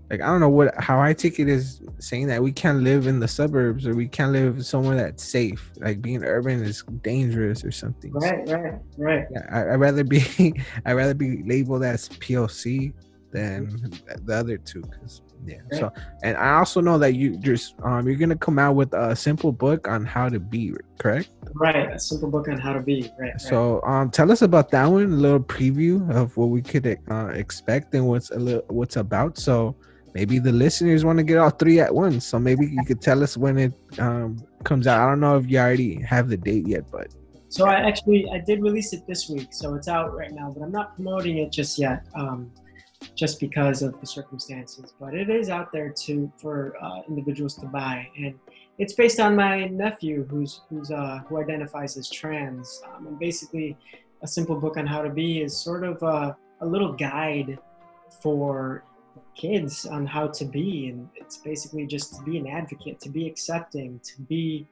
like 0.10 0.22
I 0.22 0.28
don't 0.28 0.40
know 0.40 0.50
what 0.50 0.74
how 0.82 1.02
I 1.02 1.14
take 1.14 1.40
it 1.40 1.50
is 1.50 1.82
saying 2.00 2.28
that 2.28 2.42
we 2.42 2.52
can't 2.52 2.82
live 2.82 3.08
in 3.08 3.20
the 3.20 3.28
suburbs 3.28 3.86
or 3.86 3.94
we 3.94 4.08
can't 4.08 4.32
live 4.32 4.66
somewhere 4.66 4.96
that's 4.96 5.24
safe. 5.24 5.72
Like 5.78 6.02
being 6.02 6.24
urban 6.24 6.64
is 6.64 6.84
dangerous 7.02 7.66
or 7.66 7.72
something. 7.72 8.14
Right, 8.14 8.48
right, 8.48 8.80
right. 8.98 9.28
I, 9.52 9.74
I'd 9.74 9.80
rather 9.80 10.04
be 10.04 10.54
I'd 10.86 10.94
rather 10.94 11.14
be 11.14 11.44
labeled 11.44 11.84
as 11.84 12.08
POC 12.10 12.94
than 13.32 13.92
the 14.24 14.34
other 14.34 14.58
two, 14.58 14.82
cause 14.82 15.22
yeah. 15.46 15.58
So 15.74 15.92
and 16.24 16.38
I 16.38 16.58
also 16.58 16.80
know 16.80 16.98
that 17.00 17.14
you 17.14 17.38
just 17.38 17.76
um 17.84 18.08
you're 18.08 18.18
gonna 18.18 18.38
come 18.38 18.58
out 18.58 18.76
with 18.76 18.94
a 18.94 19.14
simple 19.14 19.52
book 19.52 19.90
on 19.90 20.06
how 20.06 20.30
to 20.30 20.40
be 20.40 20.74
correct. 21.00 21.30
Right, 21.54 21.92
a 21.94 22.00
simple 22.00 22.32
book 22.32 22.48
on 22.48 22.58
how 22.58 22.72
to 22.72 22.80
be. 22.80 23.12
Right. 23.20 23.32
right. 23.32 23.42
So 23.42 23.82
um 23.84 24.10
tell 24.10 24.32
us 24.32 24.42
about 24.42 24.72
that 24.72 24.86
one, 24.86 25.04
a 25.04 25.08
little 25.08 25.42
preview 25.42 26.10
of 26.16 26.38
what 26.38 26.48
we 26.48 26.62
could 26.62 26.98
uh, 27.12 27.28
expect 27.28 27.94
and 27.94 28.08
what's 28.08 28.32
a 28.32 28.40
little 28.40 28.64
what's 28.70 28.96
about. 28.96 29.38
So 29.38 29.76
maybe 30.14 30.40
the 30.40 30.52
listeners 30.52 31.06
want 31.06 31.18
to 31.18 31.24
get 31.24 31.38
all 31.38 31.50
three 31.50 31.80
at 31.80 31.94
once. 31.94 32.26
So 32.26 32.40
maybe 32.40 32.66
you 32.68 32.84
could 32.86 33.02
tell 33.02 33.24
us 33.24 33.38
when 33.38 33.58
it 33.58 33.74
um 34.00 34.44
comes 34.64 34.88
out. 34.88 35.00
I 35.02 35.10
don't 35.10 35.20
know 35.20 35.38
if 35.38 35.50
you 35.50 35.60
already 35.60 36.02
have 36.02 36.30
the 36.30 36.38
date 36.38 36.68
yet, 36.68 36.84
but 36.92 37.08
So 37.50 37.66
I 37.66 37.76
actually 37.76 38.30
I 38.32 38.40
did 38.40 38.62
release 38.62 38.94
it 38.94 39.08
this 39.08 39.30
week, 39.30 39.50
so 39.52 39.76
it's 39.76 39.88
out 39.88 40.14
right 40.14 40.32
now, 40.32 40.52
but 40.54 40.64
I'm 40.64 40.72
not 40.72 40.96
promoting 40.96 41.38
it 41.38 41.52
just 41.52 41.80
yet, 41.80 42.06
um, 42.16 42.52
just 43.16 43.40
because 43.40 43.82
of 43.82 44.00
the 44.02 44.08
circumstances. 44.08 44.94
But 45.00 45.14
it 45.14 45.30
is 45.30 45.50
out 45.50 45.72
there 45.72 45.90
too 45.90 46.32
for 46.38 46.76
uh, 46.82 47.02
individuals 47.08 47.56
to 47.56 47.66
buy, 47.66 48.08
and 48.18 48.34
it's 48.78 48.94
based 48.94 49.20
on 49.20 49.36
my 49.36 49.68
nephew 49.68 50.26
who's 50.30 50.62
who's 50.70 50.92
uh, 50.92 51.20
who 51.28 51.40
identifies 51.40 51.96
as 51.98 52.10
trans. 52.10 52.82
Um, 52.94 53.08
and 53.08 53.20
basically, 53.20 53.78
a 54.22 54.28
simple 54.28 54.60
book 54.60 54.78
on 54.78 54.86
how 54.86 55.02
to 55.02 55.10
be 55.10 55.42
is 55.42 55.56
sort 55.56 55.84
of 55.84 56.04
a, 56.04 56.36
a 56.62 56.66
little 56.66 56.94
guide 56.94 57.60
for 58.22 58.84
kids 59.38 59.86
on 59.86 60.06
how 60.06 60.28
to 60.28 60.46
be, 60.46 60.90
and 60.90 61.08
it's 61.16 61.38
basically 61.38 61.86
just 61.86 62.16
to 62.16 62.24
be 62.24 62.38
an 62.38 62.48
advocate, 62.48 63.00
to 63.02 63.10
be 63.10 63.28
accepting, 63.28 64.00
to 64.04 64.22
be 64.24 64.68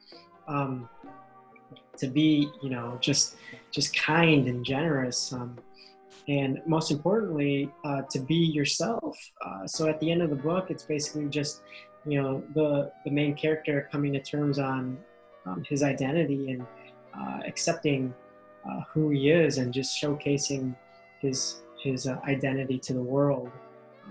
um, 0.48 0.90
to 1.98 2.08
be 2.08 2.50
you 2.62 2.70
know 2.70 2.98
just 3.00 3.36
just 3.72 3.96
kind 3.96 4.48
and 4.48 4.66
generous 4.66 5.32
um, 5.34 5.58
and 6.28 6.62
most 6.66 6.92
importantly 6.92 7.72
uh, 7.84 8.02
to 8.10 8.20
be 8.20 8.36
yourself. 8.36 9.18
Uh, 9.46 9.66
so 9.68 9.88
at 9.88 10.00
the 10.00 10.12
end 10.12 10.22
of 10.22 10.30
the 10.30 10.36
book 10.36 10.68
it's 10.70 10.84
basically 10.84 11.28
just 11.28 11.62
you 12.06 12.22
know 12.22 12.44
the 12.54 12.92
the 13.06 13.12
main 13.12 13.36
character 13.36 13.88
coming 13.92 14.14
to 14.14 14.22
terms 14.22 14.60
on 14.60 14.98
um, 15.46 15.64
his 15.68 15.84
identity 15.84 16.52
and 16.52 16.66
uh, 17.18 17.40
accepting 17.46 18.14
uh, 18.70 18.82
who 18.92 19.10
he 19.10 19.30
is 19.30 19.58
and 19.58 19.74
just 19.74 20.02
showcasing 20.02 20.76
his 21.20 21.62
his 21.82 22.08
uh, 22.08 22.18
identity 22.28 22.80
to 22.80 22.94
the 22.94 23.02
world, 23.02 23.52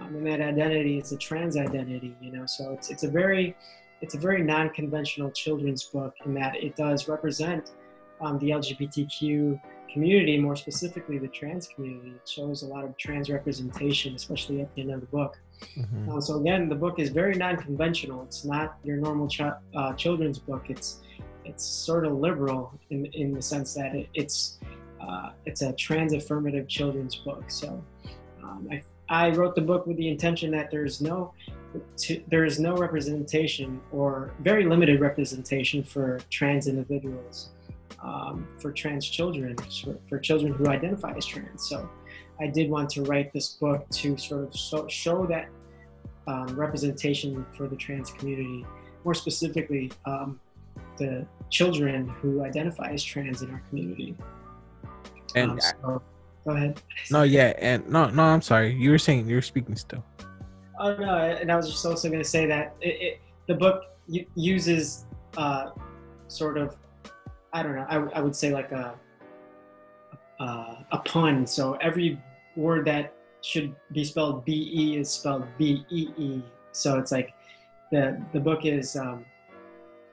um, 0.00 0.14
and 0.16 0.26
that 0.26 0.40
identity 0.40 0.98
is 0.98 1.12
a 1.12 1.16
trans 1.16 1.56
identity. 1.56 2.16
You 2.20 2.32
know, 2.32 2.46
so 2.46 2.72
it's 2.72 2.90
it's 2.90 3.04
a 3.04 3.10
very 3.10 3.56
it's 4.00 4.14
a 4.14 4.18
very 4.18 4.42
non-conventional 4.42 5.30
children's 5.30 5.84
book 5.84 6.14
in 6.24 6.34
that 6.34 6.56
it 6.56 6.76
does 6.76 7.08
represent 7.08 7.72
um, 8.20 8.38
the 8.38 8.50
LGBTQ 8.50 9.60
community, 9.92 10.38
more 10.38 10.56
specifically 10.56 11.18
the 11.18 11.28
trans 11.28 11.68
community. 11.68 12.10
It 12.10 12.28
shows 12.28 12.62
a 12.62 12.66
lot 12.66 12.84
of 12.84 12.96
trans 12.96 13.30
representation, 13.30 14.14
especially 14.14 14.60
at 14.60 14.74
the 14.74 14.82
end 14.82 14.90
of 14.92 15.00
the 15.00 15.06
book. 15.06 15.38
Mhm. 15.76 16.08
Uh, 16.08 16.20
so 16.20 16.40
again, 16.40 16.68
the 16.68 16.74
book 16.74 16.98
is 16.98 17.10
very 17.10 17.34
non-conventional. 17.34 18.22
It's 18.24 18.44
not 18.44 18.76
your 18.82 18.96
normal 18.96 19.28
ch- 19.28 19.40
uh, 19.74 19.92
children's 19.94 20.38
book. 20.38 20.64
It's 20.68 21.00
it's 21.44 21.64
sort 21.64 22.04
of 22.06 22.14
liberal 22.14 22.72
in 22.90 23.06
in 23.06 23.32
the 23.32 23.42
sense 23.42 23.74
that 23.74 23.94
it, 23.94 24.08
it's 24.14 24.58
uh, 25.00 25.30
it's 25.44 25.62
a 25.62 25.72
trans 25.74 26.12
affirmative 26.12 26.66
children's 26.68 27.16
book. 27.16 27.44
So 27.48 27.82
um, 28.42 28.68
I 28.70 28.82
I 29.14 29.30
wrote 29.30 29.54
the 29.54 29.60
book 29.60 29.86
with 29.86 29.96
the 29.96 30.08
intention 30.08 30.50
that 30.52 30.70
there's 30.72 31.00
no 31.00 31.32
to, 31.96 32.22
there 32.28 32.44
is 32.44 32.58
no 32.58 32.76
representation 32.76 33.80
or 33.92 34.32
very 34.40 34.64
limited 34.64 35.00
representation 35.00 35.82
for 35.82 36.20
trans 36.30 36.66
individuals, 36.68 37.50
um, 38.02 38.46
for 38.60 38.70
trans 38.72 39.08
children, 39.08 39.56
for, 39.82 39.96
for 40.08 40.18
children 40.18 40.52
who 40.52 40.68
identify 40.68 41.12
as 41.12 41.26
trans. 41.26 41.68
So 41.68 41.88
I 42.40 42.46
did 42.48 42.70
want 42.70 42.90
to 42.90 43.02
write 43.02 43.32
this 43.32 43.48
book 43.54 43.88
to 43.90 44.16
sort 44.16 44.44
of 44.44 44.56
so, 44.56 44.86
show 44.88 45.26
that 45.26 45.48
um, 46.26 46.48
representation 46.56 47.44
for 47.56 47.68
the 47.68 47.76
trans 47.76 48.10
community, 48.12 48.64
more 49.04 49.14
specifically, 49.14 49.92
um, 50.06 50.40
the 50.98 51.26
children 51.50 52.08
who 52.20 52.44
identify 52.44 52.90
as 52.90 53.02
trans 53.02 53.42
in 53.42 53.50
our 53.50 53.62
community. 53.68 54.16
And 55.36 55.52
Um, 55.52 55.60
so, 55.60 56.02
go 56.44 56.52
ahead. 56.52 56.80
no, 57.10 57.22
yeah, 57.22 57.52
and 57.58 57.88
no, 57.88 58.08
no, 58.10 58.22
I'm 58.22 58.42
sorry. 58.42 58.74
You 58.74 58.90
were 58.90 58.98
saying 58.98 59.28
you 59.28 59.36
were 59.36 59.42
speaking 59.42 59.76
still. 59.76 60.04
Oh 60.78 60.96
no, 60.96 61.14
and 61.16 61.50
I 61.50 61.56
was 61.56 61.70
just 61.70 61.84
also 61.86 62.08
going 62.08 62.22
to 62.22 62.28
say 62.28 62.46
that 62.46 62.74
it, 62.80 63.00
it, 63.00 63.20
the 63.46 63.54
book 63.54 63.84
uses 64.34 65.06
uh, 65.36 65.70
sort 66.28 66.58
of, 66.58 66.76
I 67.52 67.62
don't 67.62 67.76
know, 67.76 67.86
I, 67.88 68.18
I 68.18 68.20
would 68.20 68.34
say 68.34 68.52
like 68.52 68.72
a, 68.72 68.94
uh, 70.40 70.74
a 70.92 70.98
pun. 70.98 71.46
So 71.46 71.74
every 71.74 72.20
word 72.56 72.86
that 72.86 73.14
should 73.42 73.74
be 73.92 74.04
spelled 74.04 74.44
B 74.44 74.70
E 74.74 74.96
is 74.98 75.10
spelled 75.10 75.46
B 75.58 75.84
E 75.90 76.08
E. 76.16 76.42
So 76.72 76.98
it's 76.98 77.12
like 77.12 77.34
the 77.92 78.20
the 78.32 78.40
book 78.40 78.64
is 78.64 78.96
um, 78.96 79.24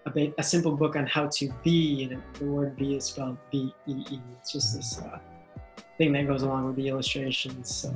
a, 0.06 0.10
ba- 0.12 0.34
a 0.38 0.44
simple 0.44 0.74
book 0.74 0.96
on 0.96 1.08
how 1.08 1.28
to 1.28 1.50
be, 1.64 2.04
and 2.04 2.22
the 2.36 2.46
word 2.46 2.76
be 2.76 2.96
is 2.96 3.06
spelled 3.06 3.38
B 3.52 3.74
E 3.88 4.04
E. 4.12 4.20
It's 4.40 4.52
just 4.52 4.76
this 4.76 5.00
uh, 5.00 5.20
thing 6.02 6.14
that 6.14 6.28
goes 6.28 6.42
along 6.42 6.66
with 6.66 6.76
the 6.76 6.88
illustrations. 6.88 7.76
So. 7.76 7.96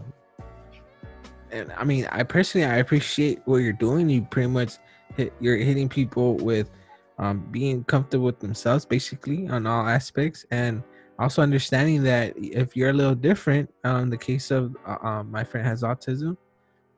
and 1.52 1.72
I 1.74 1.84
mean, 1.84 2.08
I 2.12 2.24
personally 2.24 2.68
I 2.68 2.78
appreciate 2.78 3.40
what 3.46 3.58
you're 3.58 3.74
doing. 3.74 4.10
You 4.10 4.22
pretty 4.30 4.50
much 4.50 4.74
hit 5.16 5.34
you're 5.40 5.58
hitting 5.58 5.90
people 5.90 6.36
with 6.38 6.70
um, 7.18 7.48
being 7.52 7.84
comfortable 7.86 8.26
with 8.26 8.40
themselves, 8.40 8.86
basically 8.86 9.48
on 9.48 9.66
all 9.66 9.88
aspects, 9.88 10.46
and 10.52 10.84
also 11.18 11.42
understanding 11.42 12.04
that 12.04 12.34
if 12.38 12.76
you're 12.76 12.90
a 12.90 12.94
little 12.94 13.16
different, 13.16 13.74
um, 13.84 14.10
the 14.10 14.18
case 14.18 14.52
of 14.52 14.76
uh, 14.86 14.98
um, 15.02 15.32
my 15.32 15.44
friend 15.44 15.66
has 15.66 15.82
autism, 15.82 16.38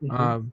Mhm. 0.02 0.20
um, 0.20 0.52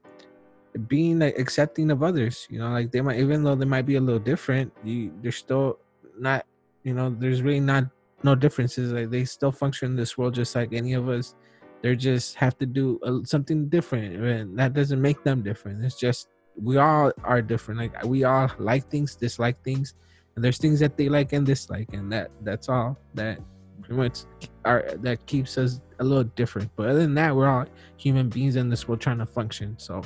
being 0.88 1.20
like, 1.20 1.38
accepting 1.40 1.90
of 1.92 2.04
others. 2.04 2.48
You 2.50 2.60
know, 2.60 2.70
like 2.70 2.92
they 2.92 3.02
might 3.02 3.20
even 3.20 3.44
though 3.44 3.56
they 3.56 3.66
might 3.66 3.86
be 3.86 3.96
a 3.96 4.02
little 4.02 4.20
different, 4.32 4.72
you 4.84 5.12
they're 5.22 5.32
still 5.32 5.80
not. 6.18 6.46
You 6.84 6.94
know, 6.94 7.10
there's 7.10 7.42
really 7.42 7.60
not 7.60 7.86
no 8.26 8.36
differences. 8.36 8.92
Like 8.92 9.10
they 9.10 9.24
still 9.26 9.52
function 9.52 9.92
in 9.92 9.96
this 9.96 10.18
world 10.18 10.34
just 10.34 10.56
like 10.56 10.74
any 10.74 10.94
of 10.94 11.08
us. 11.08 11.36
They 11.82 11.96
just 11.96 12.36
have 12.36 12.58
to 12.58 12.66
do 12.66 13.00
a, 13.04 13.26
something 13.26 13.70
different 13.70 14.16
and 14.16 14.58
that 14.60 14.74
doesn't 14.74 15.02
make 15.02 15.24
them 15.24 15.44
different. 15.44 15.86
It's 15.86 16.00
just 16.00 16.28
we 16.62 16.78
all 16.78 17.12
are 17.24 17.42
different. 17.42 17.80
Like 17.80 18.04
we 18.04 18.24
all 18.24 18.50
like 18.58 18.90
things 18.90 19.16
dislike 19.16 19.64
things 19.64 19.94
and 20.36 20.44
there's 20.44 20.58
things 20.58 20.80
that 20.80 20.98
they 20.98 21.08
like 21.10 21.32
and 21.34 21.46
dislike 21.46 21.90
and 21.94 22.12
that 22.12 22.32
that's 22.42 22.68
all 22.70 22.98
that 23.14 23.40
pretty 23.82 23.96
much 24.02 24.20
are 24.66 24.84
that 25.02 25.26
keeps 25.28 25.58
us 25.58 25.80
a 26.00 26.04
little 26.04 26.24
different. 26.36 26.70
But 26.76 26.90
other 26.90 27.00
than 27.00 27.14
that 27.16 27.36
we're 27.36 27.48
all 27.48 27.66
human 27.98 28.30
beings 28.30 28.56
in 28.56 28.70
this 28.70 28.88
world 28.88 29.00
trying 29.02 29.20
to 29.20 29.26
function. 29.26 29.76
So 29.78 30.02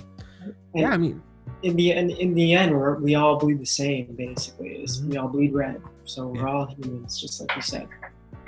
yeah 0.75 0.89
i 0.89 0.97
mean 0.97 1.21
in 1.63 1.75
the 1.75 1.91
in, 1.91 2.09
in 2.11 2.33
the 2.33 2.53
end 2.53 2.71
we're, 2.77 2.95
we 2.99 3.15
all 3.15 3.37
bleed 3.37 3.59
the 3.59 3.65
same 3.65 4.15
basically. 4.17 4.83
Is 4.83 5.01
Mhm. 5.01 5.09
we 5.09 5.17
all 5.17 5.29
bleed 5.29 5.53
red. 5.53 5.81
So 6.03 6.27
we're 6.27 6.39
Yeah. 6.47 6.53
all 6.53 6.65
humans 6.65 7.19
just 7.21 7.39
like 7.41 7.55
you 7.55 7.61
said 7.61 7.87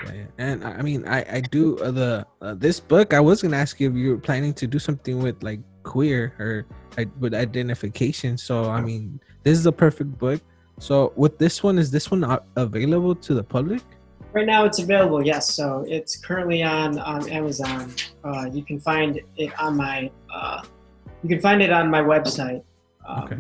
yeah, 0.06 0.24
and 0.38 0.64
i 0.64 0.82
mean 0.82 1.08
i 1.08 1.20
i 1.38 1.39
do 1.41 1.78
uh, 1.80 1.91
the 1.91 2.26
uh, 2.41 2.54
this 2.56 2.80
book 2.80 3.14
i 3.14 3.20
was 3.20 3.41
gonna 3.41 3.58
ask 3.58 3.80
you 3.80 3.89
if 3.89 3.95
you 3.95 4.12
were 4.12 4.18
planning 4.18 4.54
to 4.54 4.66
do 4.68 4.80
something 4.80 5.22
with 5.22 5.41
like 5.43 5.60
queer 5.84 6.34
or 6.39 6.66
I, 6.97 7.08
with 7.20 7.34
identification. 7.34 8.38
So 8.38 8.70
i 8.70 8.82
mean 8.82 9.20
this 9.43 9.58
is 9.58 9.66
a 9.66 9.72
perfect 9.72 10.18
book. 10.18 10.41
So 10.80 11.14
with 11.16 11.38
this 11.38 11.64
one 11.64 11.78
is 11.78 11.89
this 11.91 12.12
one 12.12 12.26
available 12.56 13.16
to 13.16 13.34
the 13.34 13.43
public? 13.43 13.82
Right 14.34 14.45
now 14.45 14.66
it's 14.66 14.80
available 14.80 15.26
yes. 15.26 15.54
So 15.54 15.86
it's 15.88 16.18
currently 16.18 16.64
on 16.64 16.99
on 16.99 17.30
amazon. 17.30 17.93
Uh, 18.24 18.49
you 18.52 18.64
can 18.64 18.80
find 18.80 19.20
it 19.38 19.52
on 19.60 19.78
my 19.78 20.12
uh, 20.34 20.62
you 21.24 21.30
can 21.30 21.39
find 21.39 21.62
it 21.62 21.72
on 21.72 21.89
my 21.89 22.02
website. 22.02 22.64
Um, 23.08 23.24
Okay. 23.24 23.39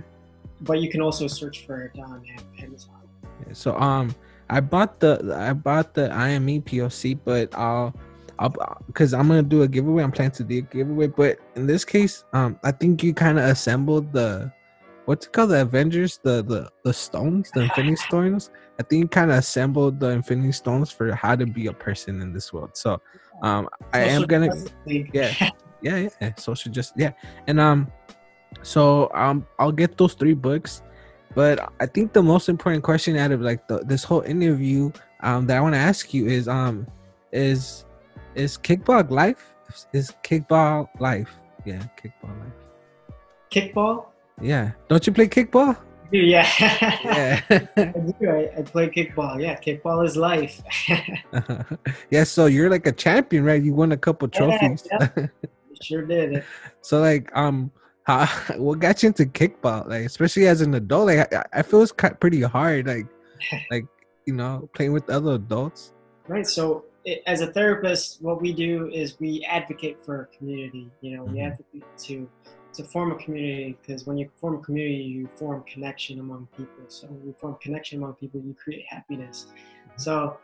but 0.61 0.79
you 0.81 0.89
can 0.89 1.01
also 1.01 1.27
search 1.27 1.65
for 1.65 1.83
it 1.85 1.99
on 1.99 2.23
amazon. 2.59 3.01
Yeah, 3.47 3.53
so 3.53 3.75
um 3.77 4.15
i 4.51 4.59
bought 4.59 4.99
the 4.99 5.35
i 5.37 5.53
bought 5.53 5.93
the 5.93 6.11
ime 6.11 6.61
poc 6.61 7.19
but 7.25 7.49
i'll 7.57 7.95
i'll 8.37 8.83
because 8.87 9.13
i'm 9.13 9.27
gonna 9.27 9.41
do 9.41 9.63
a 9.63 9.67
giveaway. 9.67 10.03
I'm 10.03 10.11
planning 10.11 10.31
to 10.33 10.43
do 10.43 10.59
a 10.59 10.61
giveaway. 10.61 11.07
But 11.07 11.39
in 11.55 11.65
this 11.65 11.83
case 11.85 12.25
um 12.33 12.59
i 12.63 12.71
think 12.71 13.01
you 13.01 13.13
kind 13.13 13.39
of 13.39 13.45
assembled 13.45 14.11
the 14.13 14.51
what's 15.05 15.25
it 15.25 15.33
called? 15.33 15.49
The 15.51 15.61
avengers 15.61 16.19
the 16.23 16.43
the 16.43 16.69
the 16.83 16.93
stones 16.93 17.51
the 17.53 17.61
infinity 17.61 17.95
stones? 17.95 18.51
I 18.79 18.83
think 18.83 19.01
you 19.01 19.07
kind 19.07 19.31
of 19.31 19.37
assembled 19.37 19.99
the 19.99 20.09
infinity 20.09 20.51
stones 20.51 20.91
for 20.91 21.13
how 21.13 21.35
to 21.35 21.45
be 21.45 21.67
a 21.67 21.73
person 21.73 22.21
in 22.21 22.33
this 22.33 22.53
world. 22.53 22.71
So 22.75 23.01
um 23.43 23.69
i 23.93 23.99
am 23.99 24.23
gonna 24.23 24.47
Justice 24.47 24.73
yeah. 24.85 25.35
yeah 25.81 25.97
yeah, 25.97 26.09
yeah. 26.21 26.33
Social 26.37 26.71
just 26.71 26.93
yeah. 26.97 27.11
And 27.47 27.59
um 27.59 27.91
so 28.63 29.09
um 29.13 29.47
i'll 29.59 29.71
get 29.71 29.97
those 29.97 30.13
three 30.13 30.33
books 30.33 30.83
but 31.35 31.71
i 31.79 31.85
think 31.85 32.13
the 32.13 32.21
most 32.23 32.49
important 32.49 32.83
question 32.83 33.15
out 33.17 33.31
of 33.31 33.41
like 33.41 33.67
the, 33.67 33.79
this 33.79 34.03
whole 34.03 34.21
interview 34.21 34.91
um 35.21 35.45
that 35.47 35.57
i 35.57 35.61
want 35.61 35.73
to 35.73 35.79
ask 35.79 36.13
you 36.13 36.27
is 36.27 36.47
um 36.47 36.85
is 37.31 37.85
is 38.35 38.57
kickball 38.57 39.09
life? 39.09 39.53
Is 39.93 40.13
kickball 40.23 40.87
life? 40.99 41.37
Yeah 41.65 41.83
kickball 42.01 42.37
life. 42.39 42.53
Kickball? 43.51 44.05
Yeah. 44.41 44.71
Don't 44.87 45.05
you 45.05 45.13
play 45.13 45.27
kickball? 45.27 45.77
Yeah. 46.13 46.45
Yeah. 47.05 47.39
I 47.49 47.83
do. 48.19 48.29
I, 48.29 48.51
I 48.57 48.61
play 48.63 48.89
kickball. 48.89 49.41
Yeah, 49.41 49.57
kickball 49.57 50.05
is 50.05 50.17
life. 50.17 50.61
yeah 52.09 52.25
so 52.25 52.47
you're 52.47 52.69
like 52.69 52.85
a 52.85 52.91
champion 52.91 53.45
right? 53.45 53.63
You 53.63 53.73
won 53.73 53.93
a 53.93 53.97
couple 53.97 54.27
Yeah, 54.33 54.39
trophies. 54.39 54.83
You 55.15 55.29
sure 55.81 56.01
did. 56.05 56.43
So 56.81 56.99
like 56.99 57.31
um 57.33 57.71
how 58.03 58.25
what 58.57 58.79
got 58.79 59.03
you 59.03 59.07
into 59.07 59.25
kickball? 59.25 59.87
Like 59.87 60.05
especially 60.05 60.47
as 60.47 60.61
an 60.61 60.73
adult, 60.73 61.07
like 61.07 61.33
I, 61.33 61.43
I 61.53 61.61
feel 61.61 61.81
it's 61.81 61.93
pretty 62.19 62.41
hard. 62.41 62.87
Like 62.87 63.07
like 63.71 63.85
you 64.25 64.33
know 64.33 64.69
playing 64.75 64.93
with 64.93 65.09
other 65.09 65.33
adults. 65.33 65.93
Right. 66.27 66.45
So, 66.45 66.85
it, 67.03 67.23
as 67.25 67.41
a 67.41 67.47
therapist, 67.47 68.21
what 68.21 68.41
we 68.41 68.53
do 68.53 68.89
is 68.93 69.19
we 69.19 69.45
advocate 69.49 70.05
for 70.05 70.21
a 70.21 70.37
community. 70.37 70.91
You 71.01 71.17
know, 71.17 71.23
we 71.23 71.39
Mhm. 71.39 71.51
advocate 71.51 71.83
to 72.05 72.29
to 72.73 72.85
form 72.85 73.11
a 73.11 73.15
community 73.15 73.77
because 73.81 74.05
when 74.05 74.17
you 74.17 74.29
form 74.37 74.55
a 74.55 74.59
community, 74.59 75.03
you 75.03 75.27
form 75.27 75.61
connection 75.63 76.19
among 76.19 76.47
people. 76.55 76.85
So, 76.87 77.07
when 77.07 77.27
you 77.27 77.33
form 77.33 77.57
connection 77.61 77.97
among 77.97 78.13
people, 78.13 78.39
you 78.41 78.53
create 78.53 78.85
happiness. 78.87 79.47
So, 79.97 80.37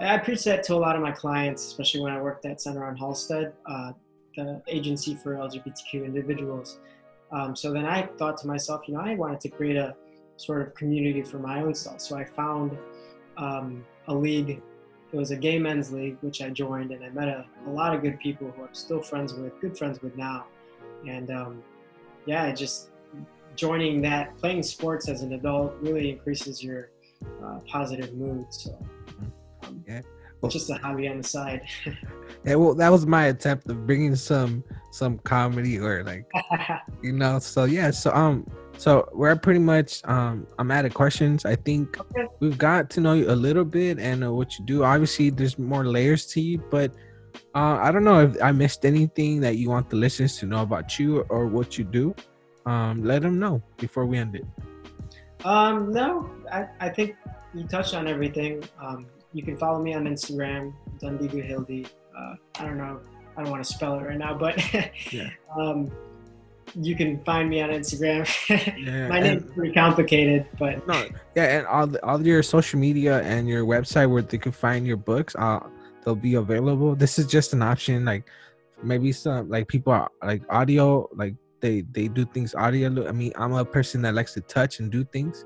I 0.00 0.18
preach 0.18 0.44
that 0.44 0.62
to 0.64 0.74
a 0.74 0.76
lot 0.76 0.96
of 0.96 1.02
my 1.02 1.12
clients, 1.12 1.66
especially 1.66 2.00
when 2.00 2.12
I 2.12 2.20
worked 2.20 2.46
at 2.46 2.60
Center 2.60 2.84
on 2.84 2.96
Halsted, 2.96 3.52
uh, 3.66 3.92
the 4.36 4.62
agency 4.66 5.14
for 5.14 5.34
LGBTQ 5.34 6.04
individuals. 6.04 6.78
Um, 7.32 7.56
so 7.56 7.72
then 7.72 7.84
I 7.84 8.02
thought 8.18 8.36
to 8.38 8.46
myself, 8.46 8.82
you 8.86 8.94
know, 8.94 9.00
I 9.00 9.14
wanted 9.14 9.40
to 9.40 9.48
create 9.48 9.76
a 9.76 9.94
sort 10.36 10.62
of 10.62 10.74
community 10.74 11.22
for 11.22 11.38
my 11.38 11.62
own 11.62 11.74
self. 11.74 12.00
So 12.00 12.16
I 12.16 12.24
found 12.24 12.76
um, 13.36 13.84
a 14.08 14.14
league 14.14 14.60
it 15.14 15.16
was 15.16 15.30
a 15.30 15.36
gay 15.36 15.58
men's 15.58 15.92
league 15.92 16.16
which 16.22 16.42
i 16.42 16.50
joined 16.50 16.90
and 16.90 17.04
i 17.04 17.08
met 17.10 17.28
a, 17.28 17.46
a 17.66 17.70
lot 17.70 17.94
of 17.94 18.02
good 18.02 18.18
people 18.18 18.52
who 18.56 18.64
i'm 18.64 18.74
still 18.74 19.00
friends 19.00 19.32
with 19.32 19.58
good 19.60 19.76
friends 19.78 20.02
with 20.02 20.16
now 20.16 20.44
and 21.06 21.30
um, 21.30 21.62
yeah 22.26 22.52
just 22.52 22.90
joining 23.54 24.02
that 24.02 24.36
playing 24.38 24.62
sports 24.62 25.08
as 25.08 25.22
an 25.22 25.32
adult 25.34 25.72
really 25.80 26.10
increases 26.10 26.62
your 26.62 26.90
uh, 27.44 27.60
positive 27.66 28.12
mood 28.14 28.46
so 28.50 28.76
um, 29.62 29.84
Yeah. 29.86 30.00
just 30.58 30.70
a 30.70 30.74
hobby 30.74 31.08
on 31.08 31.18
the 31.18 31.24
side 31.24 31.62
Yeah, 32.44 32.56
well, 32.56 32.74
that 32.74 32.90
was 32.90 33.06
my 33.06 33.26
attempt 33.26 33.68
of 33.70 33.86
bringing 33.86 34.14
some 34.16 34.62
some 34.92 35.18
comedy 35.18 35.78
or 35.78 36.04
like 36.04 36.26
you 37.02 37.12
know. 37.12 37.38
So 37.38 37.64
yeah, 37.64 37.90
so 37.90 38.12
um, 38.12 38.46
so 38.76 39.08
we're 39.14 39.34
pretty 39.36 39.60
much 39.60 40.02
um, 40.04 40.46
I'm 40.58 40.70
out 40.70 40.84
of 40.84 40.92
questions. 40.92 41.44
I 41.46 41.56
think 41.56 41.98
Okay. 42.00 42.26
we've 42.40 42.58
got 42.58 42.90
to 42.90 43.00
know 43.00 43.14
you 43.14 43.30
a 43.30 43.34
little 43.34 43.64
bit 43.64 43.98
and 43.98 44.22
uh, 44.22 44.30
what 44.32 44.58
you 44.58 44.64
do. 44.66 44.84
Obviously, 44.84 45.30
there's 45.30 45.58
more 45.58 45.84
layers 45.86 46.26
to 46.34 46.40
you, 46.40 46.58
but 46.70 46.92
Uh, 47.54 47.78
I 47.82 47.90
don't 47.90 48.04
know 48.04 48.20
if 48.22 48.38
I 48.42 48.52
missed 48.52 48.84
anything 48.86 49.40
that 49.42 49.56
you 49.56 49.66
want 49.70 49.88
the 49.90 49.96
listeners 49.96 50.38
to 50.38 50.46
know 50.46 50.62
about 50.62 50.98
you 50.98 51.26
or 51.34 51.46
what 51.50 51.78
you 51.78 51.84
do. 51.84 52.14
Um, 52.66 53.02
let 53.02 53.22
them 53.22 53.38
know 53.42 53.58
before 53.78 54.06
we 54.06 54.18
end 54.18 54.36
it. 54.38 54.46
Um, 55.44 55.92
no, 55.92 56.30
I, 56.52 56.66
I 56.80 56.88
think 56.90 57.16
you 57.54 57.64
touched 57.66 57.94
on 57.94 58.06
everything. 58.06 58.62
Um, 58.80 59.06
you 59.34 59.42
can 59.42 59.56
follow 59.56 59.82
me 59.82 59.92
on 59.94 60.04
Instagram, 60.04 60.72
Dondee 61.00 61.28
Gujilde. 61.28 61.86
Uh, 62.16 62.34
I 62.60 62.64
don't 62.64 62.78
know, 62.78 63.00
I 63.36 63.42
don't 63.42 63.50
want 63.50 63.64
to 63.64 63.70
spell 63.70 63.98
it 63.98 64.02
right 64.04 64.16
now, 64.16 64.32
but 64.38 64.54
Yeah. 65.12 65.28
um, 65.58 65.90
you 66.76 66.96
can 66.96 67.22
find 67.24 67.50
me 67.50 67.60
on 67.60 67.70
Instagram. 67.70 68.24
Yeah, 68.86 69.08
My 69.08 69.20
name's 69.20 69.44
pretty 69.52 69.74
complicated, 69.74 70.46
but 70.58 70.86
No, 70.86 71.06
yeah, 71.34 71.58
and 71.58 71.66
all 71.66 71.86
the, 71.86 72.04
all 72.06 72.24
your 72.24 72.42
social 72.42 72.78
media 72.80 73.20
and 73.22 73.48
your 73.48 73.64
website 73.66 74.08
where 74.08 74.22
they 74.22 74.38
can 74.38 74.52
find 74.52 74.86
your 74.86 74.96
books, 74.96 75.34
uh, 75.36 75.60
they'll 76.04 76.14
be 76.14 76.34
available. 76.36 76.94
This 76.94 77.18
is 77.18 77.26
just 77.26 77.52
an 77.52 77.62
option, 77.62 78.04
like 78.04 78.24
maybe 78.82 79.12
some 79.12 79.48
like 79.50 79.66
people 79.68 79.92
are 79.92 80.10
like 80.22 80.42
audio, 80.48 81.08
like 81.14 81.34
they 81.60 81.80
they 81.92 82.08
do 82.08 82.24
things 82.26 82.54
audio. 82.54 83.08
I 83.08 83.12
mean, 83.12 83.32
I'm 83.36 83.52
a 83.54 83.64
person 83.64 84.02
that 84.02 84.14
likes 84.14 84.34
to 84.34 84.40
touch 84.42 84.78
and 84.80 84.90
do 84.92 85.02
things, 85.04 85.44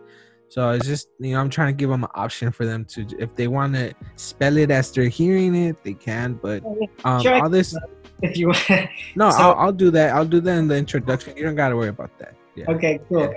so 0.49 0.71
it's 0.71 0.87
just 0.87 1.09
you 1.21 1.33
know 1.33 1.41
I'm 1.41 1.51
trying 1.51 1.69
to 1.75 1.77
give 1.77 1.91
them 1.91 2.05
an 2.05 2.11
option 2.15 2.51
for 2.53 2.65
them 2.67 2.85
to 2.87 3.07
if 3.19 3.35
they 3.35 3.49
want 3.49 3.75
to 3.75 3.93
spell 4.17 4.57
it 4.57 4.71
as 4.71 4.91
they're 4.93 5.09
hearing 5.09 5.55
it, 5.55 5.83
they 5.85 5.95
can. 5.95 6.35
But 6.35 6.65
um, 7.05 7.23
Sure. 7.23 7.43
all 7.43 7.49
this, 7.51 7.77
if 8.23 8.37
you 8.37 8.49
no, 9.17 9.31
So- 9.31 9.39
I'll, 9.39 9.55
I'll 9.55 9.73
do 9.73 9.91
that. 9.91 10.15
I'll 10.15 10.25
do 10.27 10.41
that 10.41 10.59
in 10.59 10.69
the 10.69 10.77
introduction. 10.77 11.37
You 11.37 11.45
don't 11.45 11.55
got 11.57 11.69
to 11.71 11.77
worry 11.77 11.89
about 11.89 12.17
that. 12.19 12.35
Yeah. 12.55 12.65
okay, 12.71 12.99
cool. 13.09 13.33